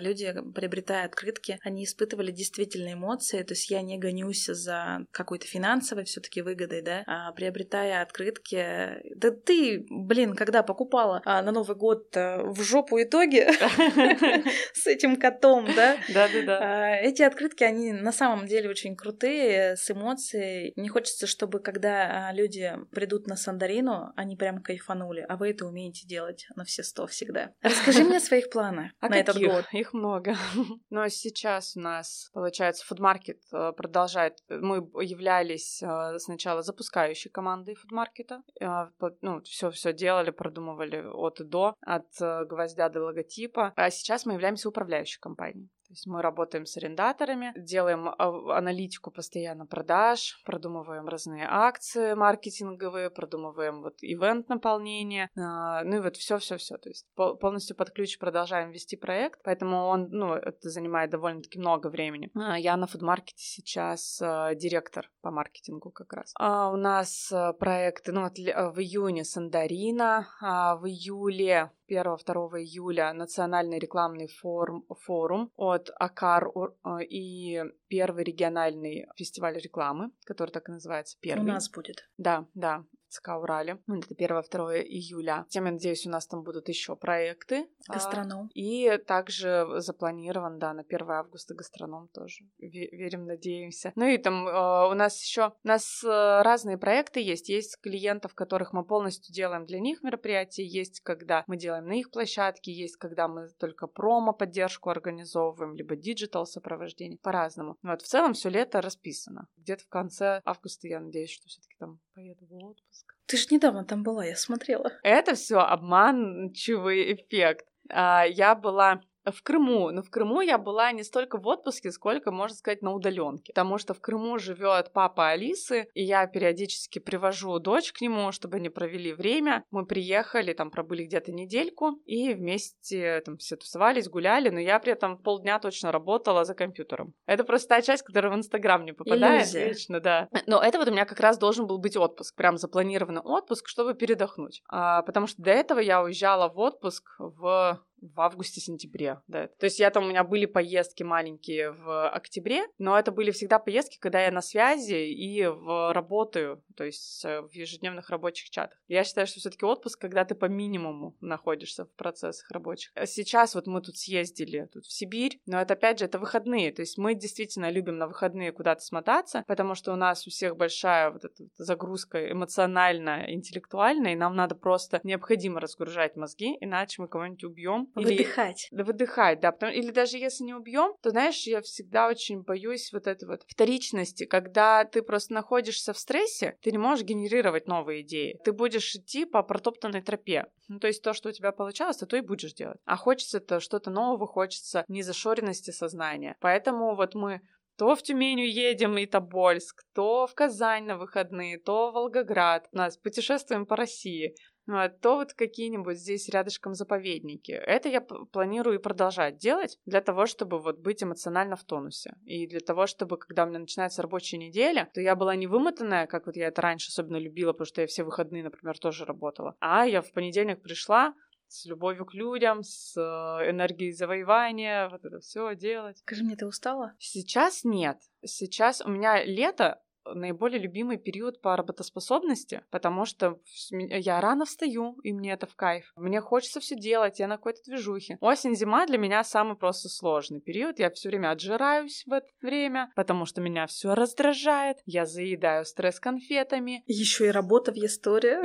люди, 0.00 0.34
приобретая 0.54 1.06
открытки, 1.06 1.58
они 1.62 1.84
испытывали 1.84 2.32
действительно 2.32 2.92
эмоции. 2.92 3.42
То 3.42 3.52
есть 3.52 3.70
я 3.70 3.82
не 3.82 3.98
гонюсь 3.98 4.46
за 4.46 5.06
какой-то 5.10 5.46
финансовой 5.46 6.04
все 6.04 6.20
таки 6.20 6.42
выгодой, 6.42 6.82
да, 6.82 7.02
а 7.06 7.32
приобретая 7.32 8.02
открытки... 8.02 9.00
Да 9.16 9.30
ты, 9.30 9.86
блин, 9.90 10.34
когда 10.34 10.62
покупала 10.62 11.22
а, 11.24 11.42
на 11.42 11.52
Новый 11.52 11.76
год 11.76 12.16
а, 12.16 12.42
в 12.42 12.62
жопу 12.62 13.00
итоге 13.02 13.52
с 14.74 14.86
этим 14.86 15.16
котом, 15.16 15.66
да? 15.74 15.96
Да-да-да. 16.12 16.58
А, 16.60 16.96
эти 16.96 17.22
открытки, 17.22 17.64
они 17.64 17.92
на 17.92 18.12
самом 18.12 18.46
деле 18.46 18.68
очень 18.68 18.96
крутые 18.96 19.09
крутые, 19.10 19.76
с 19.76 19.90
эмоцией. 19.90 20.72
Не 20.76 20.88
хочется, 20.88 21.26
чтобы 21.26 21.60
когда 21.60 22.28
а, 22.28 22.32
люди 22.32 22.72
придут 22.92 23.26
на 23.26 23.36
Сандарину, 23.36 24.12
они 24.16 24.36
прям 24.36 24.62
кайфанули, 24.62 25.24
а 25.28 25.36
вы 25.36 25.50
это 25.50 25.66
умеете 25.66 26.06
делать 26.06 26.46
на 26.54 26.64
все 26.64 26.82
сто 26.82 27.06
всегда. 27.06 27.52
Расскажи 27.60 28.04
мне 28.04 28.18
о 28.18 28.20
своих 28.30 28.50
планах 28.50 28.92
а 29.00 29.08
на 29.08 29.16
этот 29.16 29.38
год. 29.38 29.64
Их 29.72 29.92
много. 29.92 30.36
Но 30.90 31.08
сейчас 31.08 31.76
у 31.76 31.80
нас, 31.80 32.30
получается, 32.32 32.86
фудмаркет 32.86 33.40
э, 33.52 33.72
продолжает. 33.76 34.38
Мы 34.48 34.76
являлись 35.02 35.82
э, 35.82 36.18
сначала 36.18 36.62
запускающей 36.62 37.30
командой 37.30 37.74
фудмаркета. 37.74 38.42
Э, 38.60 38.90
ну, 39.22 39.42
все 39.42 39.70
все 39.70 39.92
делали, 39.92 40.30
продумывали 40.30 41.04
от 41.12 41.40
и 41.40 41.44
до, 41.44 41.74
от 41.80 42.06
гвоздя 42.48 42.88
до 42.88 43.02
логотипа. 43.04 43.72
А 43.74 43.90
сейчас 43.90 44.24
мы 44.24 44.34
являемся 44.34 44.68
управляющей 44.68 45.18
компанией. 45.20 45.68
То 45.90 45.94
есть 45.94 46.06
мы 46.06 46.22
работаем 46.22 46.66
с 46.66 46.76
арендаторами, 46.76 47.52
делаем 47.56 48.10
а, 48.10 48.56
аналитику 48.56 49.10
постоянно 49.10 49.66
продаж, 49.66 50.40
продумываем 50.46 51.08
разные 51.08 51.48
акции 51.50 52.14
маркетинговые, 52.14 53.10
продумываем 53.10 53.82
вот 53.82 53.96
ивент 54.00 54.48
наполнение, 54.48 55.28
а, 55.36 55.82
ну 55.82 55.96
и 55.96 56.00
вот 56.00 56.16
все, 56.16 56.38
все, 56.38 56.58
все. 56.58 56.76
То 56.76 56.90
есть 56.90 57.08
полностью 57.16 57.74
под 57.74 57.90
ключ 57.90 58.18
продолжаем 58.18 58.70
вести 58.70 58.96
проект, 58.96 59.40
поэтому 59.42 59.86
он, 59.86 60.10
ну, 60.10 60.34
это 60.34 60.70
занимает 60.70 61.10
довольно-таки 61.10 61.58
много 61.58 61.88
времени. 61.88 62.30
А, 62.36 62.56
я 62.56 62.76
на 62.76 62.86
фудмаркете 62.86 63.42
сейчас 63.42 64.22
директор 64.54 65.10
по 65.22 65.32
маркетингу 65.32 65.90
как 65.90 66.12
раз. 66.12 66.32
У 66.38 66.76
нас 66.76 67.32
проекты, 67.58 68.12
ну, 68.12 68.20
в 68.20 68.78
июне 68.78 69.24
Сандарина, 69.24 70.28
в 70.40 70.86
июле 70.86 71.72
1-2 71.90 72.60
июля 72.60 73.12
национальный 73.12 73.78
рекламный 73.78 74.28
форум, 74.28 74.86
форум 75.00 75.52
от 75.56 75.90
АКАР 75.98 76.48
э, 76.48 77.04
и 77.04 77.62
первый 77.88 78.24
региональный 78.24 79.06
фестиваль 79.16 79.58
рекламы, 79.58 80.12
который 80.24 80.50
так 80.50 80.68
и 80.68 80.72
называется, 80.72 81.18
первый. 81.20 81.42
У 81.42 81.46
нас 81.46 81.70
будет. 81.70 82.08
Да, 82.16 82.46
да. 82.54 82.84
ЦК 83.10 83.30
Урале. 83.40 83.78
Ну, 83.86 83.98
это 83.98 84.14
1-2 84.14 84.82
июля. 84.82 85.46
Тем, 85.48 85.66
я 85.66 85.72
надеюсь, 85.72 86.06
у 86.06 86.10
нас 86.10 86.26
там 86.26 86.42
будут 86.42 86.68
еще 86.68 86.96
проекты. 86.96 87.68
А, 87.88 87.94
гастроном. 87.94 88.48
И 88.54 88.98
также 89.06 89.66
запланирован, 89.76 90.58
да, 90.58 90.72
на 90.72 90.82
1 90.82 91.10
августа 91.10 91.54
гастроном 91.54 92.08
тоже. 92.08 92.44
Верим, 92.58 93.26
надеемся. 93.26 93.92
Ну 93.96 94.06
и 94.06 94.16
там 94.18 94.46
а, 94.48 94.88
у 94.88 94.94
нас 94.94 95.22
еще 95.22 95.52
у 95.64 95.68
нас 95.68 96.02
э, 96.04 96.42
разные 96.42 96.78
проекты 96.78 97.20
есть. 97.20 97.48
Есть 97.48 97.80
клиентов, 97.80 98.34
которых 98.34 98.72
мы 98.72 98.84
полностью 98.84 99.34
делаем 99.34 99.66
для 99.66 99.80
них 99.80 100.02
мероприятия. 100.02 100.64
Есть, 100.64 101.00
когда 101.00 101.44
мы 101.46 101.56
делаем 101.56 101.86
на 101.86 101.94
их 101.94 102.10
площадке. 102.10 102.72
Есть, 102.72 102.96
когда 102.96 103.28
мы 103.28 103.48
только 103.58 103.86
промо-поддержку 103.86 104.90
организовываем, 104.90 105.74
либо 105.74 105.96
digital 105.96 106.46
сопровождение. 106.46 107.18
По-разному. 107.18 107.76
Вот 107.82 108.02
в 108.02 108.06
целом 108.06 108.34
все 108.34 108.48
лето 108.48 108.80
расписано. 108.80 109.48
Где-то 109.56 109.84
в 109.84 109.88
конце 109.88 110.40
августа 110.44 110.86
я 110.88 111.00
надеюсь, 111.00 111.30
что 111.30 111.48
все-таки 111.48 111.76
там 111.78 112.00
поеду 112.14 112.46
в 112.46 112.54
отпуск. 112.54 112.99
Ты 113.26 113.36
же 113.36 113.46
недавно 113.50 113.84
там 113.84 114.02
была, 114.02 114.24
я 114.24 114.36
смотрела. 114.36 114.92
Это 115.02 115.34
все 115.34 115.58
обманчивый 115.58 117.14
эффект. 117.14 117.66
А, 117.88 118.24
я 118.24 118.54
была 118.54 119.02
в 119.24 119.42
Крыму. 119.42 119.90
Но 119.90 120.02
в 120.02 120.10
Крыму 120.10 120.40
я 120.40 120.58
была 120.58 120.92
не 120.92 121.02
столько 121.02 121.38
в 121.38 121.46
отпуске, 121.46 121.90
сколько, 121.90 122.30
можно 122.30 122.56
сказать, 122.56 122.82
на 122.82 122.92
удаленке. 122.92 123.52
Потому 123.52 123.78
что 123.78 123.94
в 123.94 124.00
Крыму 124.00 124.38
живет 124.38 124.92
папа 124.92 125.30
Алисы, 125.30 125.88
и 125.94 126.02
я 126.02 126.26
периодически 126.26 126.98
привожу 126.98 127.58
дочь 127.58 127.92
к 127.92 128.00
нему, 128.00 128.32
чтобы 128.32 128.56
они 128.56 128.68
провели 128.68 129.12
время. 129.12 129.64
Мы 129.70 129.86
приехали, 129.86 130.52
там 130.52 130.70
пробыли 130.70 131.04
где-то 131.04 131.32
недельку, 131.32 132.00
и 132.04 132.34
вместе 132.34 133.20
там 133.24 133.36
все 133.36 133.56
тусовались, 133.56 134.08
гуляли, 134.08 134.48
но 134.48 134.60
я 134.60 134.78
при 134.78 134.92
этом 134.92 135.18
полдня 135.18 135.58
точно 135.58 135.92
работала 135.92 136.44
за 136.44 136.54
компьютером. 136.54 137.14
Это 137.26 137.44
просто 137.44 137.68
та 137.68 137.82
часть, 137.82 138.02
которая 138.02 138.32
в 138.32 138.36
Инстаграм 138.36 138.84
не 138.84 138.92
попадает. 138.92 139.42
Иллюзия. 139.42 139.66
Вечно, 139.66 140.00
да. 140.00 140.28
Но 140.46 140.62
это 140.62 140.78
вот 140.78 140.88
у 140.88 140.92
меня 140.92 141.04
как 141.04 141.20
раз 141.20 141.38
должен 141.38 141.66
был 141.66 141.78
быть 141.78 141.96
отпуск, 141.96 142.34
прям 142.36 142.56
запланированный 142.56 143.20
отпуск, 143.20 143.68
чтобы 143.68 143.94
передохнуть. 143.94 144.62
А, 144.68 145.02
потому 145.02 145.26
что 145.26 145.42
до 145.42 145.50
этого 145.50 145.78
я 145.78 146.02
уезжала 146.02 146.48
в 146.48 146.58
отпуск 146.58 147.04
в 147.18 147.80
в 148.00 148.20
августе-сентябре, 148.20 149.20
да. 149.28 149.48
То 149.48 149.64
есть 149.64 149.78
я 149.78 149.90
там, 149.90 150.04
у 150.04 150.08
меня 150.08 150.24
были 150.24 150.46
поездки 150.46 151.02
маленькие 151.02 151.72
в 151.72 152.08
октябре, 152.10 152.64
но 152.78 152.98
это 152.98 153.12
были 153.12 153.30
всегда 153.30 153.58
поездки, 153.58 153.98
когда 153.98 154.22
я 154.22 154.30
на 154.30 154.42
связи 154.42 155.10
и 155.10 155.46
в 155.46 155.92
работаю, 155.92 156.62
то 156.76 156.84
есть 156.84 157.24
э, 157.24 157.42
в 157.42 157.52
ежедневных 157.52 158.10
рабочих 158.10 158.50
чатах. 158.50 158.78
Я 158.88 159.04
считаю, 159.04 159.26
что 159.26 159.40
все 159.40 159.50
таки 159.50 159.64
отпуск, 159.64 160.00
когда 160.00 160.24
ты 160.24 160.34
по 160.34 160.46
минимуму 160.46 161.16
находишься 161.20 161.84
в 161.84 161.92
процессах 161.94 162.50
рабочих. 162.50 162.92
Сейчас 163.04 163.54
вот 163.54 163.66
мы 163.66 163.80
тут 163.80 163.96
съездили 163.96 164.68
тут 164.72 164.86
в 164.86 164.92
Сибирь, 164.92 165.40
но 165.46 165.60
это 165.60 165.74
опять 165.74 165.98
же, 165.98 166.06
это 166.06 166.18
выходные, 166.18 166.72
то 166.72 166.82
есть 166.82 166.98
мы 166.98 167.14
действительно 167.14 167.70
любим 167.70 167.98
на 167.98 168.06
выходные 168.06 168.52
куда-то 168.52 168.82
смотаться, 168.82 169.44
потому 169.46 169.74
что 169.74 169.92
у 169.92 169.96
нас 169.96 170.26
у 170.26 170.30
всех 170.30 170.56
большая 170.56 171.10
вот 171.10 171.24
эта 171.24 171.44
загрузка 171.56 172.30
эмоциональная, 172.30 173.32
интеллектуальная, 173.32 174.12
и 174.12 174.16
нам 174.16 174.36
надо 174.36 174.54
просто 174.54 175.00
необходимо 175.02 175.60
разгружать 175.60 176.16
мозги, 176.16 176.56
иначе 176.60 177.02
мы 177.02 177.08
кого-нибудь 177.08 177.44
убьем 177.44 177.89
Выдыхать. 177.94 178.68
Или, 178.70 178.82
выдыхать, 178.82 179.40
да. 179.40 179.52
Потому, 179.52 179.72
или 179.72 179.90
даже 179.90 180.18
если 180.18 180.44
не 180.44 180.54
убьем, 180.54 180.94
то, 181.02 181.10
знаешь, 181.10 181.46
я 181.46 181.60
всегда 181.60 182.08
очень 182.08 182.42
боюсь 182.42 182.92
вот 182.92 183.06
этой 183.06 183.28
вот 183.28 183.42
вторичности, 183.46 184.24
когда 184.24 184.84
ты 184.84 185.02
просто 185.02 185.34
находишься 185.34 185.92
в 185.92 185.98
стрессе, 185.98 186.56
ты 186.62 186.70
не 186.70 186.78
можешь 186.78 187.04
генерировать 187.04 187.66
новые 187.66 188.02
идеи. 188.02 188.38
Ты 188.44 188.52
будешь 188.52 188.94
идти 188.94 189.24
по 189.24 189.42
протоптанной 189.42 190.02
тропе. 190.02 190.46
Ну, 190.68 190.78
то 190.78 190.86
есть 190.86 191.02
то, 191.02 191.12
что 191.12 191.30
у 191.30 191.32
тебя 191.32 191.52
получалось, 191.52 191.98
ты 191.98 192.06
то 192.06 192.16
и 192.16 192.20
будешь 192.20 192.54
делать. 192.54 192.78
А 192.84 192.96
хочется-то 192.96 193.60
что-то 193.60 193.90
нового, 193.90 194.26
хочется 194.26 194.84
незашоренности 194.88 195.70
сознания. 195.70 196.36
Поэтому 196.40 196.94
вот 196.94 197.14
мы 197.14 197.40
то 197.80 197.96
в 197.96 198.02
Тюмень 198.02 198.40
едем 198.40 198.98
и 198.98 199.06
Тобольск, 199.06 199.84
то 199.94 200.26
в 200.26 200.34
Казань 200.34 200.84
на 200.84 200.98
выходные, 200.98 201.58
то 201.58 201.90
в 201.90 201.94
Волгоград. 201.94 202.68
У 202.72 202.76
нас 202.76 202.98
путешествуем 202.98 203.64
по 203.64 203.74
России. 203.74 204.34
А, 204.72 204.88
то 204.88 205.16
вот 205.16 205.32
какие-нибудь 205.32 205.98
здесь 205.98 206.28
рядышком 206.28 206.74
заповедники. 206.74 207.52
Это 207.52 207.88
я 207.88 208.00
планирую 208.00 208.78
и 208.78 208.82
продолжать 208.82 209.38
делать 209.38 209.78
для 209.86 210.00
того, 210.00 210.26
чтобы 210.26 210.58
вот 210.58 210.78
быть 210.78 211.02
эмоционально 211.02 211.56
в 211.56 211.64
тонусе. 211.64 212.14
И 212.24 212.46
для 212.46 212.60
того, 212.60 212.86
чтобы, 212.86 213.16
когда 213.16 213.44
у 213.44 213.48
меня 213.48 213.58
начинается 213.58 214.02
рабочая 214.02 214.38
неделя, 214.38 214.90
то 214.94 215.00
я 215.00 215.16
была 215.16 215.36
не 215.36 215.46
вымотанная, 215.46 216.06
как 216.06 216.26
вот 216.26 216.36
я 216.36 216.48
это 216.48 216.62
раньше 216.62 216.88
особенно 216.88 217.16
любила, 217.16 217.52
потому 217.52 217.66
что 217.66 217.80
я 217.80 217.86
все 217.86 218.04
выходные, 218.04 218.44
например, 218.44 218.78
тоже 218.78 219.04
работала. 219.04 219.56
А 219.60 219.86
я 219.86 220.02
в 220.02 220.12
понедельник 220.12 220.62
пришла, 220.62 221.14
с 221.50 221.66
любовью 221.66 222.06
к 222.06 222.14
людям, 222.14 222.62
с 222.62 222.96
э, 222.96 223.50
энергией 223.50 223.92
завоевания, 223.92 224.88
вот 224.88 225.04
это 225.04 225.18
все 225.18 225.54
делать. 225.56 225.98
Скажи 225.98 226.22
мне, 226.22 226.36
ты 226.36 226.46
устала? 226.46 226.94
Сейчас 226.98 227.64
нет. 227.64 227.98
Сейчас 228.24 228.80
у 228.80 228.88
меня 228.88 229.24
лето 229.24 229.80
наиболее 230.04 230.60
любимый 230.60 230.98
период 230.98 231.40
по 231.40 231.56
работоспособности, 231.56 232.62
потому 232.70 233.04
что 233.04 233.38
я 233.70 234.20
рано 234.20 234.44
встаю, 234.44 234.98
и 235.02 235.12
мне 235.12 235.32
это 235.32 235.46
в 235.46 235.54
кайф. 235.56 235.92
Мне 235.96 236.20
хочется 236.20 236.60
все 236.60 236.76
делать, 236.76 237.18
я 237.18 237.28
на 237.28 237.36
какой-то 237.36 237.60
движухе. 237.64 238.18
Осень-зима 238.20 238.86
для 238.86 238.98
меня 238.98 239.24
самый 239.24 239.56
просто 239.56 239.88
сложный 239.88 240.40
период. 240.40 240.78
Я 240.78 240.90
все 240.90 241.08
время 241.08 241.30
отжираюсь 241.30 242.04
в 242.06 242.12
это 242.12 242.28
время, 242.40 242.92
потому 242.96 243.26
что 243.26 243.40
меня 243.40 243.66
все 243.66 243.94
раздражает. 243.94 244.78
Я 244.86 245.06
заедаю 245.06 245.64
стресс 245.64 246.00
конфетами. 246.00 246.82
Еще 246.86 247.26
и 247.26 247.30
работа 247.30 247.72
в 247.72 247.76
истории. 247.84 248.38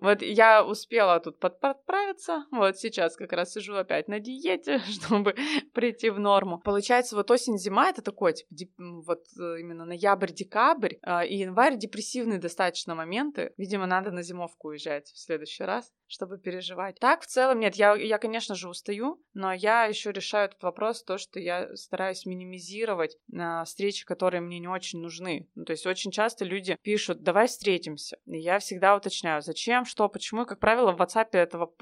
Вот 0.00 0.22
я 0.22 0.64
успела 0.64 1.20
тут 1.20 1.38
подправиться. 1.38 2.44
Вот 2.50 2.76
сейчас 2.78 3.16
как 3.16 3.32
раз 3.32 3.52
сижу 3.52 3.74
опять 3.74 4.08
на 4.08 4.20
диете, 4.20 4.78
чтобы 4.88 5.34
прийти 5.72 6.10
в 6.10 6.18
норму. 6.18 6.60
Получается, 6.60 7.16
вот 7.16 7.30
осень-зима 7.30 7.88
это 7.88 8.02
такой, 8.02 8.34
типа, 8.34 8.82
вот 9.06 9.24
э, 9.38 9.60
именно 9.60 9.84
ноябрь, 9.84 10.32
декабрь 10.40 10.94
а, 11.02 11.24
и 11.24 11.36
январь 11.36 11.76
депрессивные 11.76 12.38
достаточно 12.38 12.94
моменты. 12.94 13.52
Видимо, 13.56 13.86
надо 13.86 14.10
на 14.10 14.22
зимовку 14.22 14.68
уезжать 14.68 15.08
в 15.08 15.18
следующий 15.18 15.64
раз, 15.64 15.92
чтобы 16.06 16.38
переживать. 16.38 16.98
Так, 16.98 17.22
в 17.22 17.26
целом, 17.26 17.60
нет, 17.60 17.74
я, 17.76 17.94
я 17.94 18.18
конечно 18.18 18.54
же, 18.54 18.68
устаю, 18.68 19.22
но 19.34 19.52
я 19.52 19.84
еще 19.84 20.12
решаю 20.12 20.46
этот 20.46 20.62
вопрос, 20.62 21.04
то, 21.04 21.18
что 21.18 21.38
я 21.38 21.76
стараюсь 21.76 22.26
минимизировать 22.26 23.16
на 23.28 23.64
встречи, 23.64 24.04
которые 24.06 24.40
мне 24.40 24.58
не 24.58 24.68
очень 24.68 25.00
нужны. 25.00 25.48
Ну, 25.54 25.64
то 25.64 25.72
есть 25.72 25.86
очень 25.86 26.10
часто 26.10 26.44
люди 26.44 26.76
пишут, 26.82 27.22
давай 27.22 27.46
встретимся. 27.46 28.16
И 28.26 28.38
я 28.38 28.58
всегда 28.58 28.96
уточняю, 28.96 29.42
зачем, 29.42 29.84
что, 29.84 30.08
почему. 30.08 30.46
как 30.46 30.58
правило, 30.58 30.92
в 30.92 31.00
WhatsApp 31.00 31.28
этого 31.32 31.72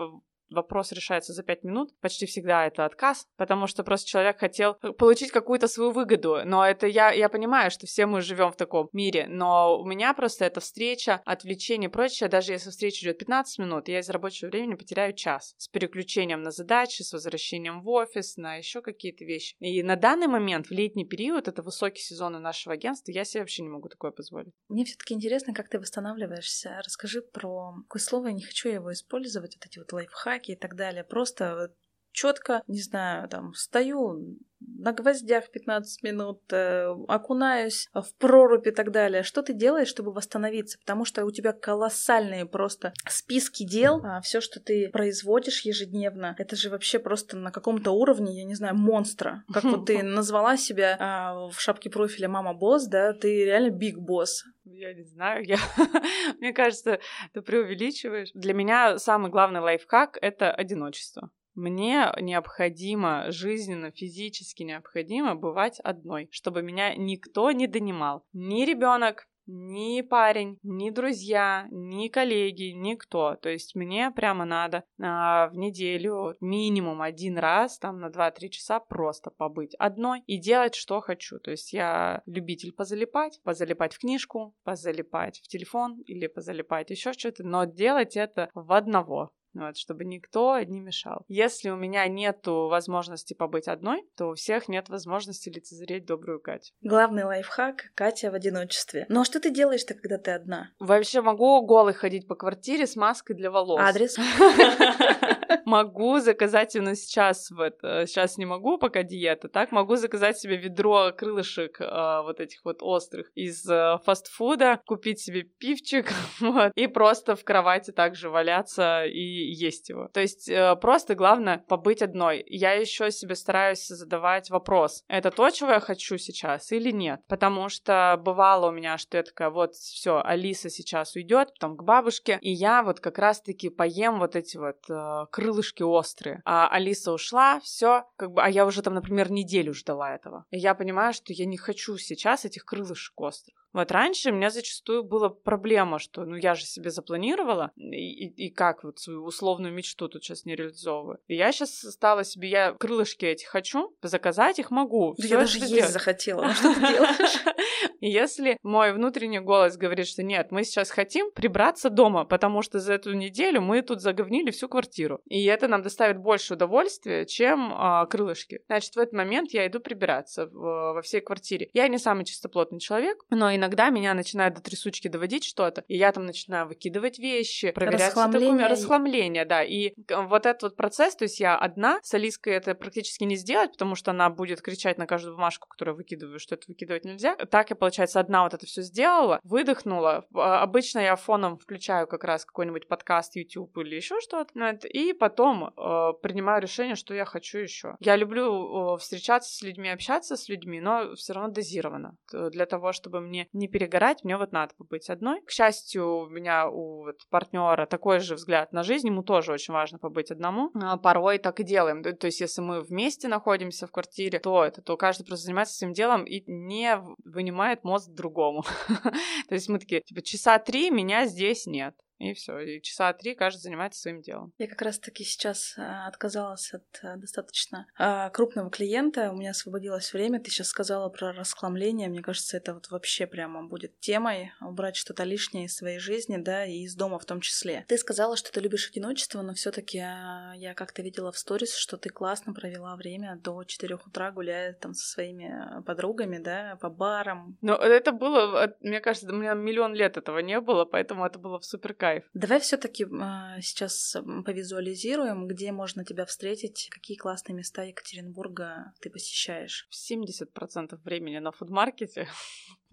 вопрос 0.51 0.93
решается 0.93 1.33
за 1.33 1.43
пять 1.43 1.65
минут, 1.65 1.91
почти 2.01 2.27
всегда 2.27 2.67
это 2.67 2.85
отказ, 2.85 3.27
потому 3.37 3.67
что 3.67 3.85
просто 3.85 4.09
человек 4.09 4.39
хотел 4.39 4.75
получить 4.75 5.31
какую-то 5.31 5.69
свою 5.69 5.91
выгоду. 5.91 6.41
Но 6.45 6.65
это 6.65 6.87
я, 6.87 7.11
я 7.11 7.29
понимаю, 7.29 7.71
что 7.71 7.87
все 7.87 8.07
мы 8.07 8.21
живем 8.21 8.53
в 8.53 8.57
таком 8.57 8.89
мире, 8.93 9.27
но 9.29 9.79
у 9.79 9.85
меня 9.85 10.15
просто 10.15 10.45
эта 10.45 10.61
встреча, 10.61 11.21
отвлечение 11.25 11.89
и 11.89 11.93
прочее, 11.93 12.29
даже 12.29 12.53
если 12.53 12.71
встреча 12.71 13.05
идет 13.05 13.19
15 13.19 13.59
минут, 13.59 13.89
я 13.89 14.01
из 14.01 14.09
рабочего 14.11 14.49
времени 14.49 14.75
потеряю 14.75 15.15
час 15.15 15.55
с 15.59 15.69
переключением 15.69 16.43
на 16.43 16.51
задачи, 16.51 17.03
с 17.03 17.13
возвращением 17.13 17.83
в 17.83 17.89
офис, 17.89 18.37
на 18.37 18.57
еще 18.57 18.83
какие-то 18.83 19.25
вещи. 19.25 19.57
И 19.59 19.83
на 19.83 19.97
данный 19.97 20.27
момент, 20.27 20.69
в 20.69 20.71
летний 20.71 21.05
период, 21.05 21.49
это 21.49 21.63
высокий 21.63 22.03
сезон 22.03 22.33
нашего 22.43 22.75
агентства, 22.75 23.13
я 23.13 23.25
себе 23.25 23.41
вообще 23.41 23.63
не 23.63 23.69
могу 23.69 23.89
такое 23.89 24.11
позволить. 24.11 24.53
Мне 24.69 24.85
все-таки 24.85 25.15
интересно, 25.15 25.55
как 25.55 25.69
ты 25.69 25.79
восстанавливаешься. 25.79 26.81
Расскажи 26.85 27.23
про 27.23 27.75
какое 27.89 28.01
слово, 28.01 28.29
я 28.29 28.33
не 28.33 28.43
хочу 28.43 28.69
его 28.69 28.93
использовать, 28.93 29.57
вот 29.57 29.67
эти 29.67 29.79
вот 29.79 29.93
лайфхаки, 29.93 30.38
лайфхаки 30.39 30.53
и 30.53 30.57
так 30.57 30.75
далее. 30.75 31.05
Просто 31.05 31.75
четко, 32.19 32.63
не 32.67 32.81
знаю, 32.81 33.29
там, 33.29 33.55
стою 33.55 34.39
на 34.61 34.93
гвоздях 34.93 35.51
15 35.53 36.03
минут, 36.03 36.41
э, 36.51 36.89
окунаюсь 37.07 37.89
в 37.95 38.13
прорубь 38.19 38.67
и 38.67 38.73
так 38.73 38.91
далее. 38.91 39.23
Что 39.23 39.43
ты 39.43 39.53
делаешь, 39.53 39.87
чтобы 39.87 40.13
восстановиться? 40.13 40.79
Потому 40.81 41.05
что 41.05 41.25
у 41.25 41.31
тебя 41.31 41.53
колоссальные 41.53 42.45
просто 42.45 42.93
списки 43.09 43.65
дел, 43.65 44.01
а 44.05 44.21
все, 44.21 44.41
что 44.41 44.59
ты 44.59 44.91
производишь 44.91 45.61
ежедневно, 45.61 46.35
это 46.39 46.57
же 46.57 46.71
вообще 46.71 46.99
просто 46.99 47.37
на 47.37 47.53
каком-то 47.53 47.93
уровне, 47.93 48.37
я 48.37 48.45
не 48.45 48.57
знаю, 48.57 48.75
монстра. 48.75 49.45
Как 49.53 49.63
вот 49.63 49.87
ты 49.87 50.03
назвала 50.03 50.57
себя 50.57 50.97
а, 50.99 51.49
в 51.49 51.61
шапке 51.61 51.89
профиля 51.89 52.29
«Мама 52.29 52.53
босс», 52.53 52.89
да, 52.89 53.13
ты 53.13 53.45
реально 53.45 53.71
биг 53.71 53.97
босс. 53.97 54.43
Я 54.65 54.93
не 54.93 55.05
знаю, 55.05 55.45
я... 55.45 55.59
мне 56.41 56.53
кажется, 56.53 56.99
ты 57.33 57.43
преувеличиваешь. 57.43 58.31
Для 58.35 58.55
меня 58.55 58.99
самый 58.99 59.31
главный 59.31 59.61
лайфхак— 59.61 60.19
это 60.21 60.51
одиночество. 60.53 61.31
Мне 61.59 62.13
необходимо, 62.21 63.33
жизненно, 63.33 63.91
физически 63.91 64.63
необходимо 64.63 65.35
бывать 65.35 65.81
одной, 65.81 66.29
чтобы 66.31 66.63
меня 66.63 66.95
никто 66.95 67.51
не 67.51 67.67
донимал. 67.67 68.23
Ни 68.33 68.65
ребенок, 68.65 69.27
ни 69.49 70.03
парень, 70.03 70.61
ни 70.63 70.91
друзья, 70.91 71.67
ни 71.73 72.07
коллеги, 72.07 72.71
никто. 72.77 73.35
То 73.35 73.49
есть 73.49 73.75
мне 73.75 74.13
прямо 74.13 74.45
надо 74.45 74.85
а, 75.03 75.49
в 75.49 75.57
неделю 75.57 76.37
минимум 76.41 77.03
один 77.03 77.37
раз, 77.39 77.77
там 77.79 77.99
на 77.99 78.07
2-3 78.07 78.51
часа 78.51 78.79
просто 78.79 79.33
побыть 79.33 79.75
одной 79.81 80.21
и 80.27 80.39
делать, 80.39 80.77
что 80.77 81.01
хочу. 81.01 81.41
То 81.41 81.51
есть 81.51 81.73
я 81.73 82.23
любитель 82.27 82.73
позалипать, 82.73 83.41
позалипать 83.43 83.95
в 83.95 83.99
книжку, 83.99 84.55
позалипать 84.63 85.41
в 85.41 85.49
телефон 85.49 86.03
или 86.03 86.29
позалипать 86.29 86.91
еще 86.91 87.13
что-то, 87.15 87.43
но 87.43 87.65
делать 87.65 88.17
это 88.17 88.49
в 88.55 88.73
одного 88.73 89.33
вот, 89.55 89.77
чтобы 89.77 90.05
никто 90.05 90.59
не 90.61 90.81
мешал. 90.81 91.25
Если 91.29 91.71
у 91.71 91.77
меня 91.77 92.07
нету 92.09 92.69
возможности 92.69 93.35
побыть 93.35 93.69
одной, 93.69 94.05
то 94.17 94.31
у 94.31 94.35
всех 94.35 94.69
нет 94.69 94.89
возможности 94.89 95.49
лицезреть 95.49 96.07
добрую 96.07 96.41
Катю. 96.41 96.73
Главный 96.83 97.25
лайфхак— 97.25 97.93
Катя 97.95 98.31
в 98.31 98.35
одиночестве. 98.35 99.07
Ну 99.09 99.21
а 99.21 99.25
что 99.25 99.41
ты 99.41 99.51
делаешь-то, 99.51 99.95
когда 99.95 100.19
ты 100.19 100.31
одна? 100.33 100.71
Вообще 100.79 101.21
могу 101.23 101.65
голый 101.65 101.95
ходить 101.95 102.27
по 102.27 102.35
квартире 102.35 102.87
с 102.87 102.97
маской 102.97 103.35
для 103.35 103.51
волос. 103.51 103.81
Адрес? 103.81 104.17
Могу 105.65 106.19
заказать 106.19 106.75
именно 106.75 106.95
сейчас, 106.95 107.51
вот, 107.51 107.79
сейчас 107.83 108.39
не 108.39 108.47
могу, 108.47 108.79
пока 108.79 109.03
диета, 109.03 109.49
так, 109.49 109.73
могу 109.73 109.97
заказать 109.97 110.39
себе 110.39 110.57
ведро 110.57 111.13
крылышек 111.17 111.79
а, 111.81 112.23
вот 112.23 112.41
этих 112.41 112.65
вот 112.65 112.79
острых 112.81 113.31
из 113.35 113.69
а, 113.69 113.99
фастфуда, 113.99 114.81
купить 114.87 115.21
себе 115.21 115.43
пивчик, 115.43 116.13
вот, 116.41 116.73
и 116.75 116.87
просто 116.87 117.37
в 117.37 117.45
кровати 117.45 117.91
также 117.91 118.31
валяться 118.31 119.05
и 119.05 119.21
есть 119.21 119.89
его. 119.89 120.09
То 120.13 120.21
есть 120.21 120.49
э, 120.49 120.77
просто 120.77 121.15
главное 121.15 121.65
побыть 121.69 122.03
одной. 122.03 122.45
Я 122.47 122.73
еще 122.73 123.11
себе 123.11 123.35
стараюсь 123.35 123.87
задавать 123.87 124.51
вопрос, 124.51 125.05
это 125.09 125.31
то, 125.31 125.51
чего 125.51 125.71
я 125.71 125.81
хочу 125.81 126.19
сейчас 126.19 126.73
или 126.73 126.91
нет? 126.91 127.21
Потому 127.29 127.69
что 127.69 128.21
бывало 128.23 128.69
у 128.69 128.73
меня, 128.73 128.99
что 128.99 129.17
я 129.17 129.23
такая, 129.23 129.51
вот 129.51 129.75
все, 129.75 130.21
Алиса 130.25 130.71
сейчас 130.71 131.15
уйдет, 131.17 131.53
потом 131.55 131.77
к 131.77 131.83
бабушке, 131.83 132.39
и 132.41 132.53
я 132.53 132.83
вот 132.83 133.01
как 133.01 133.19
раз-таки 133.19 133.69
поем 133.71 134.19
вот 134.19 134.37
эти 134.37 134.57
вот 134.57 134.79
э, 134.89 135.27
крылышки 135.39 135.85
острые. 135.85 136.43
А 136.45 136.69
Алиса 136.69 137.13
ушла, 137.13 137.61
все, 137.61 138.05
как 138.17 138.33
бы, 138.33 138.43
а 138.43 138.51
я 138.51 138.67
уже 138.67 138.83
там, 138.83 138.95
например, 138.95 139.31
неделю 139.31 139.73
ждала 139.73 140.13
этого. 140.13 140.45
И 140.51 140.59
я 140.59 140.75
понимаю, 140.75 141.13
что 141.13 141.33
я 141.33 141.47
не 141.47 141.57
хочу 141.57 141.97
сейчас 141.97 142.45
этих 142.45 142.65
крылышек 142.65 143.21
острых. 143.21 143.58
Вот 143.73 143.93
раньше 143.93 144.31
у 144.31 144.35
меня 144.35 144.51
зачастую 144.51 145.05
была 145.05 145.29
проблема, 145.29 145.99
что 145.99 146.25
ну 146.25 146.37
я 146.37 146.55
же 146.55 146.65
себе 146.65 146.91
запланировала, 146.91 147.71
и, 147.77 148.27
и, 148.27 148.47
и 148.47 148.51
как 148.51 148.85
вот 148.85 148.99
свою 148.99 149.25
условную 149.25 149.73
мечту 149.73 150.09
тут 150.09 150.25
сейчас 150.25 150.45
не 150.45 150.57
реализовываю. 150.57 151.19
И 151.27 151.37
я 151.37 151.53
сейчас 151.53 151.71
стала 151.71 152.25
себе, 152.25 152.49
я 152.49 152.73
крылышки 152.73 153.25
эти 153.25 153.45
хочу, 153.45 153.95
заказать 154.03 154.59
их 154.59 154.71
могу. 154.71 155.15
Да 155.19 155.27
я 155.27 155.39
даже 155.39 155.59
есть 155.59 155.73
делать. 155.73 155.93
захотела, 155.93 156.47
ну 156.47 156.53
что 156.55 156.75
ты 156.75 156.81
делаешь? 156.81 157.45
И 158.01 158.09
если 158.09 158.59
мой 158.63 158.93
внутренний 158.93 159.41
голос 159.41 159.77
говорит, 159.77 160.07
что 160.07 160.23
нет, 160.23 160.51
мы 160.51 160.65
сейчас 160.65 160.91
хотим 160.91 161.31
прибраться 161.33 161.91
дома, 161.91 162.25
потому 162.25 162.63
что 162.63 162.79
за 162.79 162.95
эту 162.95 163.13
неделю 163.13 163.61
мы 163.61 163.83
тут 163.83 164.01
заговнили 164.01 164.51
всю 164.51 164.69
квартиру. 164.69 165.21
И 165.27 165.45
это 165.45 165.69
нам 165.69 165.83
доставит 165.83 166.19
больше 166.19 166.55
удовольствия, 166.55 167.27
чем 167.27 167.73
а, 167.75 168.07
крылышки. 168.07 168.61
Значит, 168.67 168.95
в 168.95 168.99
этот 168.99 169.15
момент 169.15 169.51
я 169.53 169.67
иду 169.67 169.81
прибираться 169.81 170.47
в, 170.47 170.95
во 170.95 171.03
всей 171.03 171.21
квартире. 171.21 171.71
Я 171.73 171.89
не 171.89 171.99
самый 171.99 172.25
чистоплотный 172.25 172.79
человек, 172.79 173.25
но 173.31 173.55
иногда 173.59 173.91
меня 173.91 174.15
начинает 174.15 174.55
до 174.55 174.63
трясучки 174.63 175.09
доводить 175.09 175.45
что-то, 175.45 175.85
и 175.89 175.97
я 175.97 176.13
там 176.13 176.27
начинаю 176.27 176.67
выкидывать 176.67 177.19
вещи, 177.19 177.71
проверять 177.73 178.15
документы. 178.15 178.69
Расхламление, 178.69 179.45
да. 179.45 179.63
И 179.63 179.95
вот 180.09 180.47
этот 180.47 180.63
вот 180.63 180.77
процесс, 180.77 181.17
то 181.17 181.25
есть 181.25 181.41
я 181.41 181.57
одна, 181.57 182.01
с 182.03 182.15
Алиской 182.15 182.55
это 182.55 182.75
практически 182.75 183.25
не 183.25 183.37
сделать, 183.37 183.73
потому 183.73 183.95
что 183.95 184.11
она 184.13 184.31
будет 184.31 184.63
кричать 184.63 184.99
на 184.99 185.07
каждую 185.07 185.35
бумажку, 185.35 185.69
которую 185.69 185.97
выкидываю, 185.97 186.39
что 186.39 186.55
это 186.55 186.65
выкидывать 186.69 187.05
нельзя. 187.05 187.37
Так 187.37 187.71
я, 187.71 187.77
получается, 187.77 188.21
одна 188.21 188.45
вот 188.45 188.55
это 188.55 188.67
все 188.67 188.83
сделала, 188.83 189.41
выдохнула. 189.43 190.25
А, 190.35 190.63
обычно 190.63 191.01
я 191.01 191.17
фоном 191.17 191.59
включаю 191.59 192.07
как 192.07 192.25
раз 192.25 192.45
какой-нибудь 192.45 192.89
подкаст, 192.89 193.37
YouTube 193.37 193.77
или 193.79 193.97
еще 193.97 194.21
что-то, 194.21 194.79
и 194.87 195.13
потом 195.13 195.65
э, 195.65 196.13
принимаю 196.23 196.63
решение, 196.63 196.95
что 196.95 197.15
я 197.15 197.25
хочу 197.25 197.59
еще. 197.59 197.97
Я 198.01 198.17
люблю 198.17 198.95
э, 198.95 198.99
встречаться 198.99 199.55
с 199.55 199.63
людьми, 199.63 199.89
общаться 199.89 200.37
с 200.37 200.49
людьми, 200.49 200.81
но 200.81 201.15
все 201.15 201.33
равно 201.33 201.51
дозированно. 201.51 202.17
Для 202.33 202.67
того, 202.67 202.93
чтобы 202.93 203.21
мне 203.21 203.48
не 203.53 203.69
перегорать, 203.69 204.25
мне 204.25 204.37
вот 204.37 204.53
надо 204.53 204.75
побыть 204.77 205.09
одной. 205.11 205.41
К 205.43 205.51
счастью, 205.51 206.23
у 206.23 206.27
меня 206.29 206.69
у 206.69 207.05
вот, 207.05 207.17
партнера 207.31 207.87
такой 207.87 208.21
же 208.21 208.35
взгляд 208.35 208.73
на 208.73 208.83
жизнь, 208.83 209.09
ему 209.09 209.23
тоже 209.23 209.53
очень 209.53 209.73
важно 209.75 209.99
побыть 209.99 210.31
одному. 210.31 210.71
А 210.75 210.97
порой 210.97 211.39
так 211.39 211.61
и 211.61 211.65
делаем. 211.65 212.03
То 212.03 212.27
есть, 212.27 212.41
если 212.41 212.61
мы 212.61 212.83
вместе 212.83 213.29
находимся 213.29 213.87
в 213.87 213.93
квартире, 213.93 214.39
то 214.39 214.65
это, 214.65 214.83
то 214.83 214.97
каждый 214.97 215.25
просто 215.27 215.47
занимается 215.47 215.75
своим 215.75 215.93
делом 215.93 216.25
и 216.25 216.43
не 216.47 217.01
вынимает 217.25 217.85
мозг 217.85 218.11
другому. 218.11 218.65
То 219.49 219.55
есть 219.55 219.69
мы 219.69 219.79
такие, 219.79 220.03
типа, 220.03 220.23
часа 220.23 220.59
три 220.59 220.91
меня 220.91 221.27
здесь 221.27 221.67
нет. 221.67 221.95
И 222.19 222.35
все. 222.35 222.59
И 222.59 222.83
часа 222.83 223.13
три 223.13 223.35
каждый 223.35 223.61
занимается 223.61 224.01
своим 224.01 224.21
делом. 224.21 224.53
Я 224.59 224.67
как 224.67 224.83
раз-таки 224.83 225.25
сейчас 225.25 225.75
а, 225.79 226.07
отказалась 226.07 226.73
от 226.75 226.85
а, 227.03 227.17
достаточно 227.17 227.87
а, 227.97 228.31
крупного 228.31 228.71
клиента. 228.71 229.31
У 229.31 229.37
меня 229.37 229.51
освободилось 229.51 230.13
время. 230.13 230.41
Ты 230.41 230.51
сейчас 230.51 230.69
сказала 230.69 231.09
про 231.09 231.33
расхламление. 231.33 232.09
Мне 232.09 232.23
кажется, 232.23 232.57
это 232.57 232.75
вот 232.75 232.91
вообще 232.91 233.27
прямо 233.27 233.67
будет 233.67 233.99
темой. 234.01 234.53
Убрать 234.61 234.97
что-то 234.97 235.25
лишнее 235.25 235.67
из 235.67 235.77
своей 235.77 235.99
жизни, 235.99 236.37
да, 236.37 236.65
и 236.65 236.81
из 236.81 236.95
дома 236.95 237.19
в 237.19 237.25
том 237.25 237.41
числе. 237.41 237.85
Ты 237.89 237.97
сказала, 237.99 238.37
что 238.37 238.53
ты 238.53 238.61
любишь 238.61 238.91
одиночество, 238.91 239.43
но 239.43 239.55
все-таки 239.55 239.99
я 239.99 240.75
как-то 240.77 241.03
видела 241.03 241.31
в 241.33 241.39
сторис, 241.39 241.75
что 241.75 241.97
ты 241.97 242.09
классно 242.09 242.53
провела 242.53 242.97
время 242.97 243.37
до 243.43 243.63
4 243.63 243.95
утра, 243.95 244.31
гуляя 244.33 244.73
там 244.73 244.95
со 244.95 245.07
своими 245.07 245.83
подругами, 245.85 246.39
да, 246.39 246.77
по 246.81 246.91
барам. 246.91 247.57
Но 247.61 247.77
это 247.77 248.13
было, 248.13 248.75
мне 248.81 249.01
кажется, 249.01 249.29
у 249.31 249.37
меня 249.37 249.55
миллион 249.55 249.95
лет 249.95 250.17
этого 250.17 250.39
не 250.39 250.61
было, 250.61 250.85
поэтому 250.85 251.25
это 251.25 251.39
было 251.39 251.59
в 251.59 251.65
супер 251.65 251.95
кайф. 252.09 252.25
Давай 252.35 252.61
все-таки 252.61 253.05
э, 253.05 253.61
сейчас 253.61 254.17
повизуализируем, 254.45 255.47
где 255.47 255.73
можно 255.73 256.05
тебя 256.05 256.25
встретить, 256.25 256.89
какие 256.91 257.17
классные 257.17 257.57
места 257.57 257.83
Екатеринбурга 257.83 258.93
ты 259.01 259.11
посещаешь. 259.11 259.89
70% 259.93 260.97
времени 261.05 261.39
на 261.39 261.53
фудмаркете. 261.53 262.29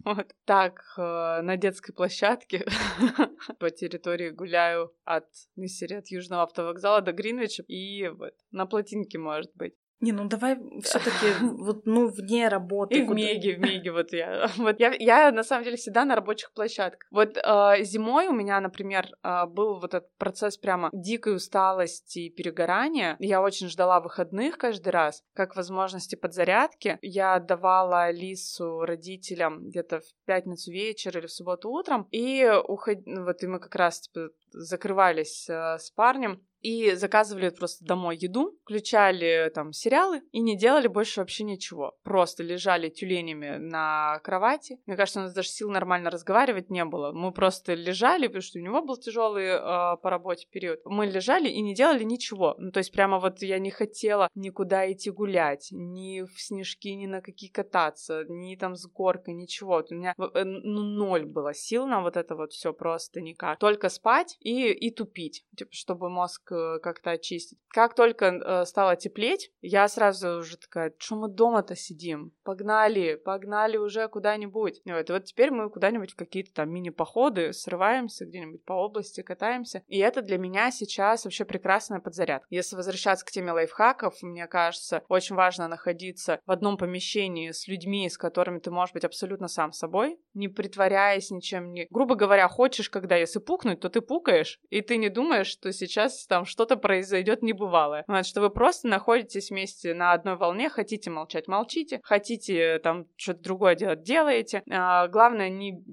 Вот 0.04 0.36
так, 0.44 0.82
э, 0.98 1.42
на 1.42 1.56
детской 1.56 1.94
площадке 1.94 2.66
по 3.60 3.72
территории 3.72 4.30
гуляю 4.30 4.94
от 5.06 5.26
Миссери, 5.56 5.96
от 5.96 6.08
Южного 6.10 6.44
автовокзала 6.44 7.02
до 7.02 7.14
Гринвича 7.14 7.64
и 7.64 8.10
вот 8.10 8.34
на 8.52 8.66
плотинке, 8.66 9.18
может 9.18 9.52
быть. 9.56 9.74
Не, 10.02 10.12
ну 10.12 10.26
давай 10.28 10.58
все-таки 10.82 11.28
вот 11.42 11.86
ну 11.86 12.08
вне 12.08 12.48
работы. 12.50 13.00
И 13.00 13.04
в 13.04 13.10
Меге, 13.12 13.56
в 13.56 13.60
Меге 13.60 13.92
вот 13.92 14.12
я. 14.14 14.50
Вот 14.58 14.80
я, 14.80 14.94
я 15.00 15.32
на 15.32 15.44
самом 15.44 15.64
деле 15.64 15.78
всегда 15.78 16.06
на 16.06 16.16
рабочих 16.16 16.52
площадках. 16.54 17.08
Вот 17.12 17.38
э, 17.38 17.84
зимой 17.84 18.28
у 18.28 18.34
меня, 18.34 18.60
например, 18.60 19.08
э, 19.24 19.46
был 19.46 19.80
вот 19.80 19.94
этот 19.94 20.16
процесс 20.18 20.58
прямо 20.58 20.90
дикой 20.92 21.36
усталости 21.36 22.20
и 22.20 22.30
перегорания. 22.30 23.16
Я 23.20 23.42
очень 23.42 23.70
ждала 23.70 24.00
выходных 24.00 24.58
каждый 24.58 24.90
раз, 24.90 25.24
как 25.34 25.56
возможности 25.56 26.16
подзарядки. 26.16 27.00
Я 27.02 27.36
отдавала 27.36 28.12
Лису 28.12 28.82
родителям 28.82 29.70
где-то 29.70 30.02
в 30.02 30.26
пятницу 30.26 30.72
вечер 30.72 31.18
или 31.18 31.28
в 31.28 31.32
субботу 31.32 31.70
утром, 31.70 32.08
и 32.12 32.50
уход... 32.68 32.98
вот 33.06 33.44
и 33.44 33.48
мы 33.48 33.60
как 33.60 33.76
раз 33.76 34.02
типа 34.02 34.30
закрывались 34.56 35.50
э, 35.50 35.78
с 35.78 35.92
парнем 35.92 36.42
и 36.66 36.96
заказывали 36.96 37.50
просто 37.50 37.86
домой 37.86 38.18
еду, 38.18 38.58
включали 38.64 39.52
там 39.54 39.72
сериалы 39.72 40.24
и 40.32 40.40
не 40.40 40.58
делали 40.58 40.88
больше 40.88 41.20
вообще 41.20 41.44
ничего. 41.44 41.96
Просто 42.04 42.42
лежали 42.42 42.90
тюленями 42.90 43.58
на 43.58 44.20
кровати. 44.24 44.80
Мне 44.88 44.98
кажется, 44.98 45.20
у 45.20 45.24
нас 45.24 45.34
даже 45.34 45.50
сил 45.50 45.70
нормально 45.70 46.10
разговаривать 46.10 46.72
не 46.72 46.84
было. 46.84 47.12
Мы 47.12 47.32
просто 47.32 47.76
лежали, 47.76 48.26
потому 48.26 48.42
что 48.42 48.58
у 48.58 48.64
него 48.64 48.82
был 48.82 48.98
тяжелый 48.98 49.46
э, 49.46 49.58
по 49.98 50.10
работе 50.10 50.48
период. 50.50 50.80
Мы 50.86 51.06
лежали 51.06 51.50
и 51.50 51.62
не 51.62 51.76
делали 51.76 52.04
ничего. 52.04 52.56
Ну, 52.58 52.72
то 52.72 52.80
есть 52.80 52.92
прямо 52.92 53.20
вот 53.20 53.44
я 53.44 53.60
не 53.60 53.70
хотела 53.70 54.30
никуда 54.34 54.92
идти 54.92 55.12
гулять, 55.12 55.68
ни 55.70 56.24
в 56.24 56.42
снежки, 56.42 56.96
ни 56.96 57.06
на 57.06 57.22
какие 57.22 57.52
кататься, 57.52 58.24
ни 58.28 58.56
там 58.56 58.76
с 58.76 58.88
горкой, 58.88 59.36
ничего. 59.36 59.74
Вот 59.74 59.92
у 59.92 59.96
меня 59.96 60.16
э, 60.18 60.44
ну, 60.44 60.82
ноль 60.82 61.26
было 61.26 61.54
сил 61.54 61.86
на 61.86 62.02
вот 62.02 62.18
это 62.18 62.36
вот 62.36 62.54
все 62.54 62.74
просто 62.74 63.22
никак. 63.22 63.60
Только 63.60 63.90
спать 63.90 64.36
и, 64.46 64.72
и 64.72 64.92
тупить, 64.92 65.46
типа, 65.56 65.72
чтобы 65.74 66.10
мозг 66.10 66.52
Э, 66.56 66.80
как-то 66.82 67.12
очистить. 67.12 67.60
Как 67.70 67.96
только 67.96 68.26
э, 68.26 68.66
стало 68.66 68.96
теплеть, 68.96 69.52
я 69.62 69.88
сразу 69.88 70.40
уже 70.40 70.58
такая, 70.58 70.94
что 70.98 71.16
мы 71.16 71.28
дома-то 71.28 71.76
сидим? 71.76 72.32
Погнали, 72.44 73.16
погнали 73.16 73.78
уже 73.78 74.08
куда-нибудь. 74.08 74.82
Вот, 74.86 75.10
и 75.10 75.14
вот 75.14 75.26
теперь 75.26 75.52
мы 75.52 75.70
куда-нибудь 75.70 76.12
в 76.12 76.16
какие-то 76.16 76.54
там 76.54 76.72
мини-походы 76.72 77.54
срываемся 77.54 78.26
где-нибудь 78.26 78.64
по 78.64 78.74
области, 78.74 79.22
катаемся. 79.22 79.84
И 79.88 80.00
это 80.00 80.22
для 80.22 80.38
меня 80.38 80.72
сейчас 80.72 81.26
вообще 81.26 81.46
прекрасная 81.46 82.00
подзарядка. 82.00 82.48
Если 82.50 82.76
возвращаться 82.76 83.26
к 83.26 83.32
теме 83.32 83.52
лайфхаков, 83.52 84.22
мне 84.22 84.48
кажется, 84.48 85.04
очень 85.08 85.36
важно 85.36 85.68
находиться 85.68 86.40
в 86.46 86.52
одном 86.52 86.78
помещении 86.78 87.52
с 87.52 87.68
людьми, 87.68 88.10
с 88.10 88.18
которыми 88.18 88.60
ты 88.60 88.72
можешь 88.72 88.94
быть 88.94 89.06
абсолютно 89.06 89.48
сам 89.48 89.72
собой, 89.72 90.20
не 90.34 90.48
притворяясь 90.48 91.32
ничем, 91.32 91.72
не... 91.72 91.88
Грубо 91.90 92.16
говоря, 92.16 92.48
хочешь, 92.48 92.90
когда 92.90 93.16
если 93.16 93.40
пукнуть, 93.40 93.80
то 93.80 93.90
ты 93.90 94.02
пукаешь, 94.02 94.35
и 94.70 94.82
ты 94.82 94.98
не 94.98 95.10
думаешь, 95.10 95.48
что 95.48 95.72
сейчас 95.72 96.26
там 96.28 96.46
что-то 96.46 96.76
произойдет 96.78 97.42
небывалое. 97.42 98.04
Вот, 98.08 98.26
что 98.26 98.42
вы 98.42 98.50
просто 98.50 98.88
находитесь 98.88 99.50
вместе 99.50 99.94
на 99.94 100.14
одной 100.14 100.36
волне, 100.36 100.70
хотите 100.70 101.10
молчать, 101.10 101.48
молчите, 101.48 102.00
хотите 102.04 102.80
там 102.80 103.08
что-то 103.16 103.42
другое 103.42 103.76
делать, 103.76 104.04
делаете. 104.04 104.64
А, 104.70 105.08
главное, 105.08 105.50
не 105.50 105.84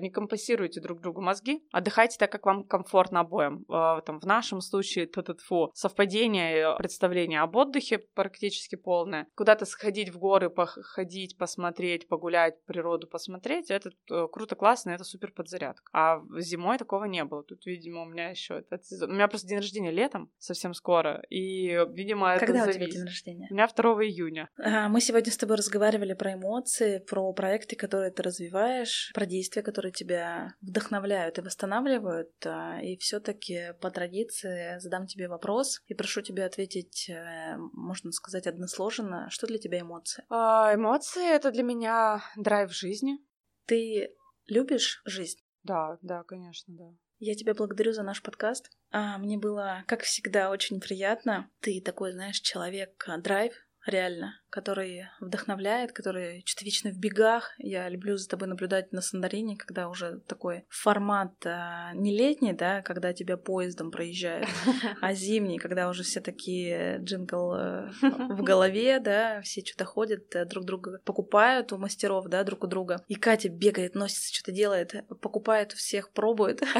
не 0.00 0.10
компенсируйте 0.10 0.80
друг 0.80 1.00
другу 1.00 1.20
мозги, 1.20 1.62
отдыхайте 1.72 2.18
так, 2.18 2.30
как 2.32 2.46
вам 2.46 2.64
комфортно 2.64 3.20
обоим. 3.20 3.64
А, 3.68 4.00
там, 4.02 4.20
в 4.20 4.24
нашем 4.24 4.60
случае 4.60 5.08
фу, 5.46 5.70
совпадение 5.74 6.76
представления 6.76 7.40
об 7.40 7.56
отдыхе 7.56 7.98
практически 8.14 8.76
полное. 8.76 9.26
Куда-то 9.34 9.64
сходить 9.64 10.10
в 10.10 10.18
горы, 10.18 10.50
походить, 10.50 11.36
посмотреть, 11.38 12.08
погулять, 12.08 12.62
природу 12.64 13.06
посмотреть, 13.06 13.70
это 13.70 13.90
э, 14.10 14.26
круто, 14.32 14.56
классно, 14.56 14.90
это 14.90 15.04
супер 15.04 15.32
подзарядка. 15.32 15.90
А 15.92 16.20
зимой 16.38 16.78
такого 16.78 17.04
не 17.04 17.24
было. 17.24 17.42
Тут, 17.42 17.66
видимо, 17.66 18.02
у 18.02 18.06
меня 18.06 18.30
еще 18.30 18.58
этот 18.58 18.84
сезон. 18.84 19.10
У 19.10 19.14
меня 19.14 19.28
просто 19.28 19.48
день 19.48 19.58
рождения 19.58 19.90
летом, 19.90 20.30
совсем 20.38 20.74
скоро, 20.74 21.22
и, 21.28 21.68
видимо, 21.92 22.32
это 22.32 22.46
Когда 22.46 22.64
зависит. 22.64 22.82
у 22.82 22.84
тебя 22.84 22.92
день 22.92 23.04
рождения? 23.04 23.48
У 23.50 23.54
меня 23.54 23.68
2 23.68 23.84
июня. 24.04 24.48
А, 24.58 24.88
мы 24.88 25.00
сегодня 25.00 25.32
с 25.32 25.36
тобой 25.36 25.56
разговаривали 25.56 26.14
про 26.14 26.34
эмоции, 26.34 26.98
про 26.98 27.32
проекты, 27.32 27.76
которые 27.76 28.10
ты 28.10 28.22
развиваешь, 28.22 29.10
про 29.14 29.26
действия, 29.26 29.39
которые 29.62 29.92
тебя 29.92 30.54
вдохновляют 30.60 31.38
и 31.38 31.42
восстанавливают. 31.42 32.30
А, 32.44 32.80
и 32.82 32.96
все-таки 32.96 33.72
по 33.80 33.90
традиции 33.90 34.78
задам 34.78 35.06
тебе 35.06 35.28
вопрос 35.28 35.80
и 35.86 35.94
прошу 35.94 36.20
тебя 36.20 36.46
ответить, 36.46 37.08
э, 37.08 37.56
можно 37.72 38.12
сказать, 38.12 38.46
односложно. 38.46 39.28
Что 39.30 39.46
для 39.46 39.58
тебя 39.58 39.80
эмоции? 39.80 40.24
А, 40.28 40.74
эмоции 40.74 41.34
это 41.34 41.50
для 41.50 41.62
меня 41.62 42.22
драйв 42.36 42.72
жизни. 42.72 43.18
Ты 43.66 44.14
любишь 44.46 45.00
жизнь? 45.04 45.38
Да, 45.62 45.98
да, 46.02 46.22
конечно, 46.24 46.74
да. 46.76 46.92
Я 47.18 47.34
тебя 47.34 47.54
благодарю 47.54 47.92
за 47.92 48.02
наш 48.02 48.22
подкаст. 48.22 48.70
А, 48.90 49.18
мне 49.18 49.38
было, 49.38 49.84
как 49.86 50.02
всегда, 50.02 50.50
очень 50.50 50.80
приятно. 50.80 51.50
Ты 51.60 51.82
такой, 51.84 52.12
знаешь, 52.12 52.40
человек 52.40 53.04
драйв, 53.18 53.52
реально 53.90 54.40
который 54.50 55.06
вдохновляет, 55.20 55.92
который 55.92 56.42
что-то 56.44 56.64
вечно 56.64 56.90
в 56.90 56.98
бегах. 56.98 57.54
Я 57.58 57.88
люблю 57.88 58.16
за 58.16 58.28
тобой 58.28 58.48
наблюдать 58.48 58.92
на 58.92 59.00
Сандарине, 59.00 59.56
когда 59.56 59.88
уже 59.88 60.20
такой 60.26 60.64
формат 60.68 61.34
а, 61.46 61.92
не 61.94 62.16
летний, 62.16 62.52
да, 62.52 62.82
когда 62.82 63.12
тебя 63.12 63.36
поездом 63.36 63.90
проезжает, 63.90 64.48
а 65.00 65.14
зимний, 65.14 65.58
когда 65.58 65.88
уже 65.88 66.02
все 66.02 66.20
такие 66.20 66.98
джингл 66.98 67.54
э, 67.54 67.90
в 68.02 68.42
голове, 68.42 68.98
да, 68.98 69.40
все 69.42 69.64
что-то 69.64 69.84
ходят, 69.84 70.34
э, 70.34 70.44
друг 70.44 70.64
друга 70.64 71.00
покупают 71.04 71.72
у 71.72 71.78
мастеров, 71.78 72.26
да, 72.26 72.42
друг 72.42 72.64
у 72.64 72.66
друга. 72.66 73.02
И 73.06 73.14
Катя 73.14 73.48
бегает, 73.48 73.94
носится, 73.94 74.34
что-то 74.34 74.52
делает, 74.52 74.94
покупает 75.20 75.72
у 75.72 75.76
всех, 75.76 76.12
пробует. 76.12 76.62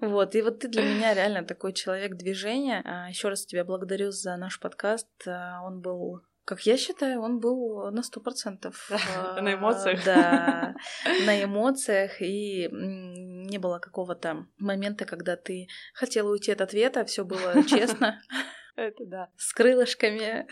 Вот, 0.00 0.34
и 0.34 0.42
вот 0.42 0.60
ты 0.60 0.68
для 0.68 0.82
меня 0.82 1.14
реально 1.14 1.44
такой 1.44 1.72
человек 1.72 2.16
движения. 2.16 2.82
А, 2.84 3.08
Еще 3.08 3.28
раз 3.28 3.44
тебя 3.44 3.64
благодарю 3.64 4.10
за 4.10 4.36
наш 4.36 4.58
подкаст. 4.58 5.08
А, 5.26 5.60
он 5.62 5.80
был 5.80 5.99
как 6.44 6.66
я 6.66 6.76
считаю, 6.76 7.20
он 7.20 7.38
был 7.38 7.90
на 7.92 8.02
сто 8.02 8.20
процентов. 8.20 8.90
На 9.40 9.54
эмоциях. 9.54 10.04
Да, 10.04 10.74
на 11.26 11.44
эмоциях. 11.44 12.20
И 12.20 12.68
не 12.72 13.58
было 13.58 13.78
какого-то 13.78 14.46
момента, 14.58 15.04
когда 15.04 15.36
ты 15.36 15.68
хотела 15.94 16.30
уйти 16.30 16.50
от 16.50 16.60
ответа, 16.60 17.04
все 17.04 17.24
было 17.24 17.62
честно. 17.68 18.20
Это 18.76 19.04
да. 19.04 19.28
С 19.36 19.52
крылышками. 19.52 20.46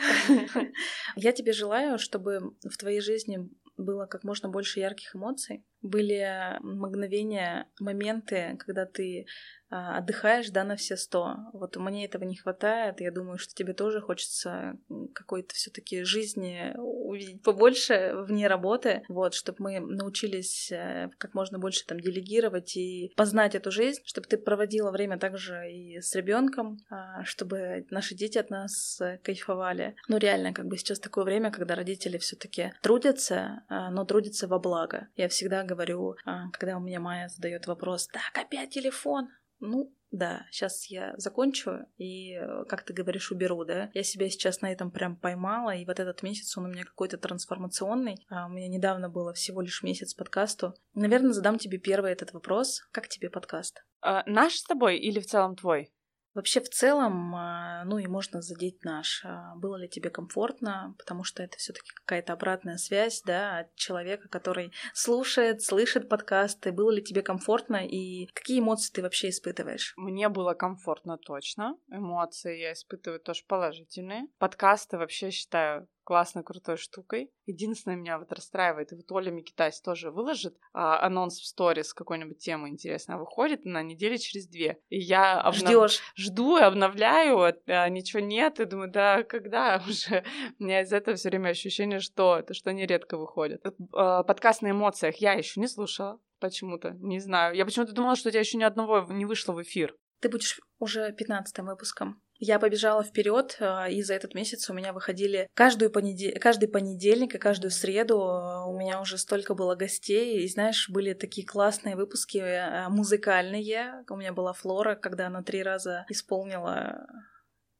Я 1.16 1.32
тебе 1.32 1.53
желаю, 1.53 1.99
чтобы 1.99 2.55
в 2.62 2.76
твоей 2.76 3.01
жизни 3.01 3.49
было 3.76 4.07
как 4.07 4.24
можно 4.24 4.49
больше 4.49 4.80
ярких 4.80 5.16
эмоций. 5.16 5.64
Были 5.82 6.59
мгновения, 6.61 7.68
моменты, 7.80 8.57
когда 8.59 8.86
ты 8.86 9.22
а, 9.22 9.26
отдыхаешь, 9.70 10.50
да, 10.50 10.64
на 10.64 10.76
все 10.76 10.96
сто. 10.96 11.36
Вот 11.52 11.76
мне 11.76 12.04
этого 12.04 12.24
не 12.24 12.36
хватает. 12.36 13.00
Я 13.00 13.10
думаю, 13.10 13.38
что 13.38 13.54
тебе 13.54 13.74
тоже 13.74 14.00
хочется 14.00 14.78
какой-то 15.14 15.54
все 15.54 15.70
таки 15.70 16.02
жизни 16.04 16.74
увидеть 16.76 17.42
побольше 17.42 18.12
вне 18.14 18.46
работы, 18.46 19.02
вот, 19.08 19.34
чтобы 19.34 19.56
мы 19.60 19.80
научились 19.80 20.70
э, 20.72 21.10
как 21.18 21.34
можно 21.34 21.58
больше 21.58 21.86
там 21.86 22.00
делегировать 22.00 22.76
и 22.76 23.12
познать 23.16 23.54
эту 23.54 23.70
жизнь, 23.70 24.00
чтобы 24.04 24.26
ты 24.26 24.36
проводила 24.38 24.90
время 24.90 25.18
также 25.18 25.70
и 25.70 26.00
с 26.00 26.14
ребенком, 26.14 26.78
а, 26.90 27.24
чтобы 27.24 27.86
наши 27.90 28.14
дети 28.14 28.38
от 28.38 28.50
нас 28.50 29.00
э, 29.00 29.18
кайфовали. 29.22 29.96
Ну, 30.08 30.18
реально, 30.18 30.52
как 30.52 30.66
бы 30.66 30.76
сейчас 30.76 30.98
такое 30.98 31.24
время, 31.24 31.50
когда 31.50 31.74
родители 31.74 32.18
все 32.18 32.36
таки 32.36 32.72
трудятся, 32.82 33.62
а, 33.68 33.90
но 33.90 34.04
трудятся 34.04 34.46
во 34.46 34.58
благо. 34.58 35.08
Я 35.16 35.28
всегда 35.28 35.62
говорю, 35.62 36.16
когда 36.52 36.76
у 36.76 36.80
меня 36.80 37.00
Майя 37.00 37.28
задает 37.28 37.66
вопрос, 37.66 38.06
так, 38.08 38.30
опять 38.34 38.70
телефон, 38.70 39.28
ну, 39.61 39.94
да, 40.11 40.46
сейчас 40.50 40.86
я 40.86 41.14
закончу 41.16 41.86
и, 41.98 42.34
э, 42.34 42.64
как 42.66 42.82
ты 42.82 42.92
говоришь, 42.92 43.30
уберу, 43.30 43.64
да. 43.64 43.90
Я 43.92 44.02
себя 44.02 44.30
сейчас 44.30 44.62
на 44.62 44.72
этом 44.72 44.90
прям 44.90 45.16
поймала, 45.16 45.74
и 45.74 45.84
вот 45.84 46.00
этот 46.00 46.22
месяц 46.22 46.56
он 46.56 46.64
у 46.64 46.68
меня 46.68 46.84
какой-то 46.84 47.18
трансформационный. 47.18 48.24
А 48.30 48.46
у 48.46 48.48
меня 48.48 48.68
недавно 48.68 49.11
было 49.11 49.34
всего 49.34 49.61
лишь 49.61 49.82
месяц 49.82 50.14
подкасту. 50.14 50.74
Наверное, 50.94 51.32
задам 51.32 51.59
тебе 51.59 51.78
первый 51.78 52.12
этот 52.12 52.32
вопрос. 52.32 52.82
Как 52.90 53.09
тебе 53.09 53.28
подкаст? 53.28 53.84
А, 54.00 54.22
наш 54.26 54.54
с 54.54 54.64
тобой 54.64 54.98
или 54.98 55.20
в 55.20 55.26
целом 55.26 55.56
твой? 55.56 55.92
Вообще 56.39 56.61
в 56.61 56.68
целом, 56.68 57.34
а, 57.34 57.82
ну 57.84 57.99
и 57.99 58.07
можно 58.07 58.41
задеть 58.43 58.84
наш. 58.84 59.22
А, 59.24 59.57
было 59.57 59.74
ли 59.74 59.89
тебе 59.89 60.09
комфортно, 60.09 60.95
потому 60.97 61.24
что 61.24 61.43
это 61.43 61.59
все-таки 61.59 61.91
какая-то 61.91 62.32
обратная 62.32 62.76
связь, 62.76 63.22
да, 63.26 63.59
от 63.59 63.74
человека, 63.74 64.28
который 64.28 64.72
слушает, 64.95 65.62
слышит 65.62 66.09
подкасты. 66.09 66.70
Было 66.70 66.93
ли 66.93 67.03
тебе 67.03 67.22
комфортно 67.22 67.84
и 67.84 68.26
какие 68.26 68.61
эмоции 68.61 68.93
ты 68.93 69.03
вообще 69.03 69.30
испытываешь? 69.30 69.95
Мне 69.97 70.28
было 70.28 70.55
комфортно 70.55 71.18
точно. 71.18 71.76
Эмоции 71.91 72.61
я 72.61 72.72
испытываю 72.72 73.18
тоже 73.18 73.43
положительные. 73.49 74.28
Подкасты 74.39 74.97
вообще 74.97 75.32
считаю 75.32 75.89
классной, 76.09 76.42
крутой 76.42 76.78
штукой. 76.78 77.30
Единственное, 77.44 77.94
меня 77.94 78.18
вот 78.18 78.32
расстраивает, 78.32 78.92
и 78.92 78.96
вот 78.96 79.12
Оля 79.12 79.30
Микитась 79.30 79.78
тоже 79.82 80.11
выложит 80.11 80.56
а, 80.72 81.04
анонс 81.04 81.38
в 81.38 81.44
сторис 81.44 81.92
какой-нибудь 81.92 82.38
темы 82.38 82.70
интересной, 82.70 83.16
а 83.16 83.18
выходит 83.18 83.66
на 83.66 83.82
неделе 83.82 84.16
через 84.16 84.46
две. 84.46 84.78
И 84.88 84.98
я 84.98 85.38
обнов... 85.38 85.90
Ждешь. 85.90 86.00
жду 86.16 86.56
и 86.56 86.62
обновляю, 86.62 87.54
а 87.66 87.88
ничего 87.90 88.20
нет, 88.20 88.59
и 88.59 88.64
думаю, 88.64 88.90
да, 88.90 89.22
когда 89.22 89.82
уже? 89.86 90.24
У 90.59 90.64
меня 90.64 90.80
из 90.80 90.94
этого 90.94 91.18
все 91.18 91.28
время 91.28 91.50
ощущение, 91.50 92.00
что 92.00 92.38
это 92.38 92.54
что 92.54 92.72
нередко 92.72 93.18
выходит. 93.18 93.62
А, 93.92 94.22
подкаст 94.22 94.62
на 94.62 94.70
эмоциях 94.70 95.16
я 95.16 95.34
еще 95.34 95.61
не 95.61 95.68
слушала 95.68 96.18
почему-то, 96.40 96.92
не 97.00 97.20
знаю. 97.20 97.54
Я 97.54 97.66
почему-то 97.66 97.92
думала, 97.92 98.16
что 98.16 98.30
у 98.30 98.32
тебя 98.32 98.40
еще 98.40 98.56
ни 98.56 98.64
одного 98.64 99.06
не 99.11 99.26
вышло 99.26 99.52
в 99.52 99.61
эфир. 99.61 99.94
Ты 100.20 100.30
будешь 100.30 100.59
уже 100.78 101.12
пятнадцатым 101.12 101.66
выпуском. 101.66 102.22
Я 102.39 102.61
побежала 102.61 103.03
вперед, 103.03 103.57
а, 103.61 103.89
и 103.89 104.01
за 104.03 104.14
этот 104.14 104.34
месяц 104.34 104.70
у 104.70 104.74
меня 104.74 104.93
выходили 104.93 105.49
каждую 105.55 105.91
понедел... 105.91 106.32
каждый 106.41 106.68
понедельник 106.68 107.34
и 107.34 107.39
каждую 107.39 107.72
среду 107.72 108.20
а, 108.20 108.66
у 108.66 108.78
меня 108.78 109.01
уже 109.01 109.18
столько 109.18 109.55
было 109.55 109.74
гостей, 109.74 110.45
и 110.45 110.49
знаешь, 110.49 110.89
были 110.89 111.14
такие 111.14 111.47
классные 111.47 111.97
выпуски 111.97 112.39
а, 112.39 112.89
музыкальные. 112.91 114.05
У 114.09 114.16
меня 114.16 114.32
была 114.32 114.53
Флора, 114.53 114.95
когда 114.95 115.26
она 115.26 115.43
три 115.43 115.64
раза 115.64 116.07
исполнила 116.09 117.07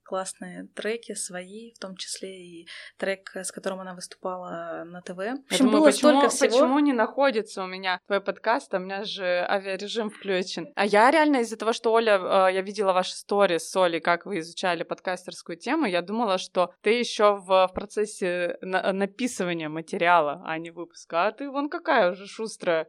классные 0.09 0.69
треки 0.75 1.13
свои, 1.15 1.73
в 1.75 1.79
том 1.79 1.95
числе 1.95 2.31
и 2.31 2.69
трек, 2.97 3.31
с 3.37 3.53
которым 3.53 3.81
она 3.81 3.95
выступала 3.95 4.85
на 4.87 5.03
ТВ. 5.03 5.17
В 5.17 5.53
общем, 5.53 5.67
думаю, 5.67 5.81
было 5.81 5.87
почему, 5.87 6.11
столько 6.11 6.29
всего. 6.31 6.49
Почему 6.49 6.79
не 6.79 6.95
находится 6.95 7.63
у 7.63 7.67
меня 7.67 8.01
твой 8.07 8.23
подкаст, 8.23 8.73
а 8.73 8.79
у 8.79 8.81
меня 8.81 9.05
же 9.05 9.47
авиарежим 9.47 10.09
включен. 10.09 10.73
А 10.77 10.87
я 10.87 11.11
реально 11.11 11.39
из-за 11.39 11.59
того, 11.59 11.75
что 11.75 11.93
Оля, 11.93 12.19
э, 12.19 12.55
я 12.55 12.63
видела 12.63 12.95
ваши 12.95 13.13
истории 13.13 13.59
с 13.59 13.77
Олей, 13.77 14.01
как 14.01 14.25
вы 14.25 14.39
изучали 14.39 14.83
подкастерскую 14.83 15.59
тему, 15.59 15.85
я 15.85 16.01
думала, 16.01 16.39
что 16.39 16.73
ты 16.81 16.91
еще 16.91 17.37
в, 17.37 17.67
в 17.67 17.71
процессе 17.75 18.57
на- 18.63 18.93
написывания 18.95 19.69
материала, 19.69 20.43
а 20.47 20.57
не 20.57 20.71
выпуска. 20.71 21.27
А 21.27 21.33
ты 21.33 21.51
вон 21.51 21.69
какая 21.69 22.13
уже 22.13 22.27
шустрая. 22.27 22.89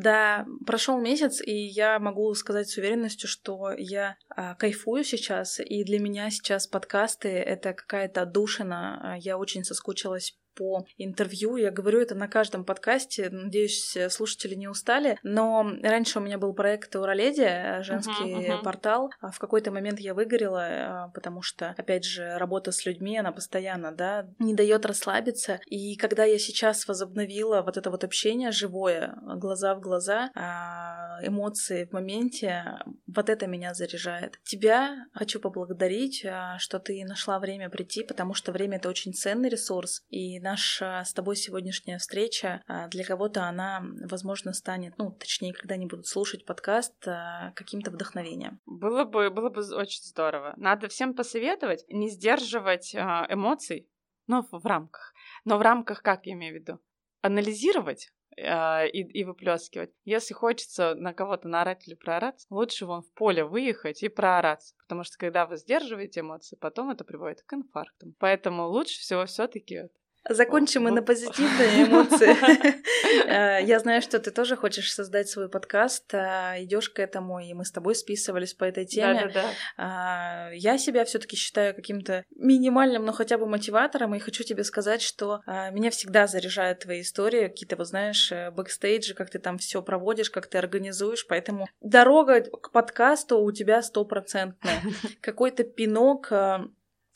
Да, 0.00 0.46
прошел 0.64 0.98
месяц, 0.98 1.42
и 1.46 1.52
я 1.52 1.98
могу 1.98 2.32
сказать 2.32 2.70
с 2.70 2.78
уверенностью, 2.78 3.28
что 3.28 3.72
я 3.76 4.16
а, 4.30 4.54
кайфую 4.54 5.04
сейчас, 5.04 5.60
и 5.60 5.84
для 5.84 5.98
меня 5.98 6.30
сейчас 6.30 6.66
подкасты 6.66 7.28
это 7.28 7.74
какая-то 7.74 8.22
отдушина. 8.22 8.98
А, 9.02 9.18
я 9.18 9.36
очень 9.36 9.62
соскучилась 9.62 10.39
по 10.54 10.84
интервью. 10.96 11.56
Я 11.56 11.70
говорю 11.70 12.00
это 12.00 12.14
на 12.14 12.28
каждом 12.28 12.64
подкасте. 12.64 13.30
Надеюсь, 13.30 13.96
слушатели 14.08 14.54
не 14.54 14.68
устали. 14.68 15.18
Но 15.22 15.70
раньше 15.82 16.18
у 16.18 16.22
меня 16.22 16.38
был 16.38 16.54
проект 16.54 16.94
Ураледи, 16.96 17.42
э, 17.42 17.82
женский 17.82 18.34
uh-huh, 18.34 18.48
uh-huh. 18.48 18.62
портал. 18.62 19.10
А 19.20 19.30
в 19.30 19.38
какой-то 19.38 19.70
момент 19.70 20.00
я 20.00 20.14
выгорела, 20.14 21.08
э, 21.08 21.12
потому 21.14 21.42
что, 21.42 21.74
опять 21.76 22.04
же, 22.04 22.36
работа 22.38 22.72
с 22.72 22.84
людьми, 22.86 23.18
она 23.18 23.32
постоянно, 23.32 23.92
да, 23.92 24.28
не 24.38 24.54
дает 24.54 24.86
расслабиться. 24.86 25.60
И 25.66 25.96
когда 25.96 26.24
я 26.24 26.38
сейчас 26.38 26.86
возобновила 26.88 27.62
вот 27.62 27.76
это 27.76 27.90
вот 27.90 28.04
общение 28.04 28.50
живое, 28.50 29.14
глаза 29.36 29.74
в 29.74 29.80
глаза, 29.80 30.30
а, 30.34 31.20
эмоции 31.22 31.84
в 31.84 31.92
моменте, 31.92 32.64
вот 33.06 33.28
это 33.28 33.46
меня 33.46 33.74
заряжает. 33.74 34.40
Тебя 34.44 35.06
хочу 35.12 35.40
поблагодарить, 35.40 36.24
что 36.58 36.78
ты 36.78 37.04
нашла 37.04 37.38
время 37.38 37.68
прийти, 37.70 38.02
потому 38.02 38.34
что 38.34 38.52
время— 38.52 38.76
это 38.78 38.88
очень 38.88 39.12
ценный 39.12 39.48
ресурс, 39.48 40.02
и 40.08 40.39
наша 40.40 41.02
с 41.04 41.12
тобой 41.12 41.36
сегодняшняя 41.36 41.98
встреча, 41.98 42.62
а, 42.66 42.88
для 42.88 43.04
кого-то 43.04 43.44
она, 43.44 43.82
возможно, 44.08 44.52
станет, 44.52 44.98
ну, 44.98 45.12
точнее, 45.12 45.52
когда 45.52 45.74
они 45.74 45.86
будут 45.86 46.06
слушать 46.06 46.44
подкаст, 46.44 46.94
а, 47.06 47.52
каким-то 47.52 47.90
вдохновением. 47.90 48.60
Было 48.66 49.04
бы, 49.04 49.30
было 49.30 49.50
бы 49.50 49.62
очень 49.74 50.02
здорово. 50.02 50.54
Надо 50.56 50.88
всем 50.88 51.14
посоветовать 51.14 51.84
не 51.88 52.08
сдерживать 52.08 52.94
а, 52.94 53.26
эмоций, 53.28 53.88
ну, 54.26 54.46
в 54.50 54.66
рамках. 54.66 55.12
Но 55.44 55.58
в 55.58 55.62
рамках, 55.62 56.02
как 56.02 56.26
я 56.26 56.32
имею 56.32 56.54
в 56.54 56.60
виду? 56.60 56.78
Анализировать 57.22 58.12
и, 58.36 58.42
и 58.42 59.24
выплескивать. 59.24 59.90
Если 60.04 60.32
хочется 60.32 60.94
на 60.94 61.12
кого-то 61.12 61.48
наорать 61.48 61.86
или 61.86 61.94
проораться, 61.94 62.46
лучше 62.48 62.86
вон 62.86 63.02
в 63.02 63.12
поле 63.12 63.44
выехать 63.44 64.02
и 64.02 64.08
проораться. 64.08 64.74
Потому 64.78 65.04
что 65.04 65.18
когда 65.18 65.46
вы 65.46 65.56
сдерживаете 65.56 66.20
эмоции, 66.20 66.56
потом 66.56 66.90
это 66.90 67.04
приводит 67.04 67.42
к 67.42 67.52
инфарктам. 67.52 68.14
Поэтому 68.18 68.68
лучше 68.68 69.00
всего 69.00 69.26
все-таки 69.26 69.90
Закончим 70.28 70.82
мы 70.82 70.90
на 70.90 71.02
позитивные 71.02 71.84
эмоции. 71.84 72.36
Э, 73.26 73.62
я 73.62 73.78
знаю, 73.80 74.02
что 74.02 74.18
ты 74.18 74.30
тоже 74.30 74.56
хочешь 74.56 74.92
создать 74.92 75.28
свой 75.28 75.48
подкаст, 75.48 76.14
а, 76.14 76.54
идешь 76.58 76.90
к 76.90 76.98
этому, 77.00 77.40
и 77.40 77.52
мы 77.54 77.64
с 77.64 77.72
тобой 77.72 77.94
списывались 77.94 78.54
по 78.54 78.64
этой 78.64 78.86
теме. 78.86 79.30
Да, 79.34 79.42
да, 79.42 79.52
да. 79.76 80.50
Я 80.52 80.78
себя 80.78 81.04
все-таки 81.04 81.36
считаю 81.36 81.74
каким-то 81.74 82.24
минимальным, 82.36 83.04
но 83.04 83.12
хотя 83.12 83.36
бы 83.36 83.46
мотиватором, 83.46 84.14
и 84.14 84.20
хочу 84.20 84.44
тебе 84.44 84.64
сказать, 84.64 85.02
что 85.02 85.42
меня 85.46 85.90
всегда 85.90 86.26
заряжают 86.26 86.80
твои 86.80 87.00
истории, 87.02 87.48
какие-то, 87.48 87.76
вот 87.76 87.88
знаешь, 87.88 88.30
э, 88.32 88.50
бэкстейджи, 88.50 89.14
как 89.14 89.30
ты 89.30 89.38
там 89.38 89.58
все 89.58 89.82
проводишь, 89.82 90.30
как 90.30 90.46
ты 90.46 90.58
организуешь, 90.58 91.26
поэтому 91.26 91.68
дорога 91.80 92.42
к 92.42 92.70
подкасту 92.70 93.40
у 93.40 93.52
тебя 93.52 93.82
стопроцентная. 93.82 94.82
Какой-то 95.20 95.64
пинок, 95.64 96.32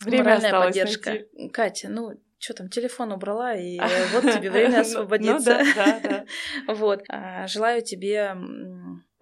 Время 0.00 0.24
моральная 0.24 0.52
поддержка. 0.52 1.10
Найти. 1.10 1.48
Катя, 1.50 1.88
ну 1.88 2.14
что 2.44 2.54
там, 2.54 2.68
телефон 2.68 3.12
убрала, 3.12 3.54
и 3.54 3.78
вот 4.12 4.22
тебе 4.32 4.50
время 4.50 4.76
ну, 4.76 4.80
освободиться. 4.80 5.62
Вот. 6.68 7.02
А, 7.08 7.46
желаю 7.46 7.82
тебе 7.82 8.36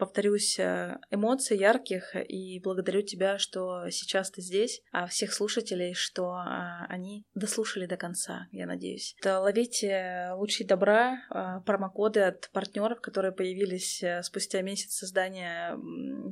повторюсь, 0.03 0.59
э, 0.59 0.99
эмоций 1.11 1.57
ярких 1.57 2.17
и 2.17 2.59
благодарю 2.59 3.03
тебя, 3.03 3.39
что 3.39 3.89
сейчас 3.91 4.33
ты 4.33 4.43
здесь, 4.43 4.83
а 4.91 5.07
всех 5.07 5.33
слушателей, 5.33 5.95
что 5.95 6.33
а, 6.33 6.87
они 6.89 7.25
дослушали 7.35 7.87
до 7.87 7.97
конца, 7.97 8.49
я 8.51 8.67
надеюсь. 8.67 9.15
Ловите 9.25 10.31
лучи 10.35 10.65
добра, 10.65 11.19
а, 11.31 11.61
промокоды 11.61 12.19
от 12.19 12.51
партнеров, 12.51 13.01
которые 13.01 13.31
появились 13.31 14.03
э, 14.03 14.25
спустя 14.25 14.61
месяц 14.63 14.95
создания 14.95 15.79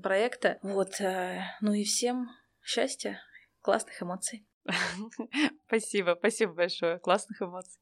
проекта. 0.02 0.58
Вот, 0.62 1.00
э, 1.00 1.40
ну 1.60 1.72
и 1.72 1.84
всем 1.84 2.28
счастья, 2.64 3.20
классных 3.60 4.02
эмоций. 4.02 4.49
Спасибо, 5.66 6.16
спасибо 6.18 6.52
большое. 6.54 6.98
Классных 6.98 7.42
эмоций. 7.42 7.78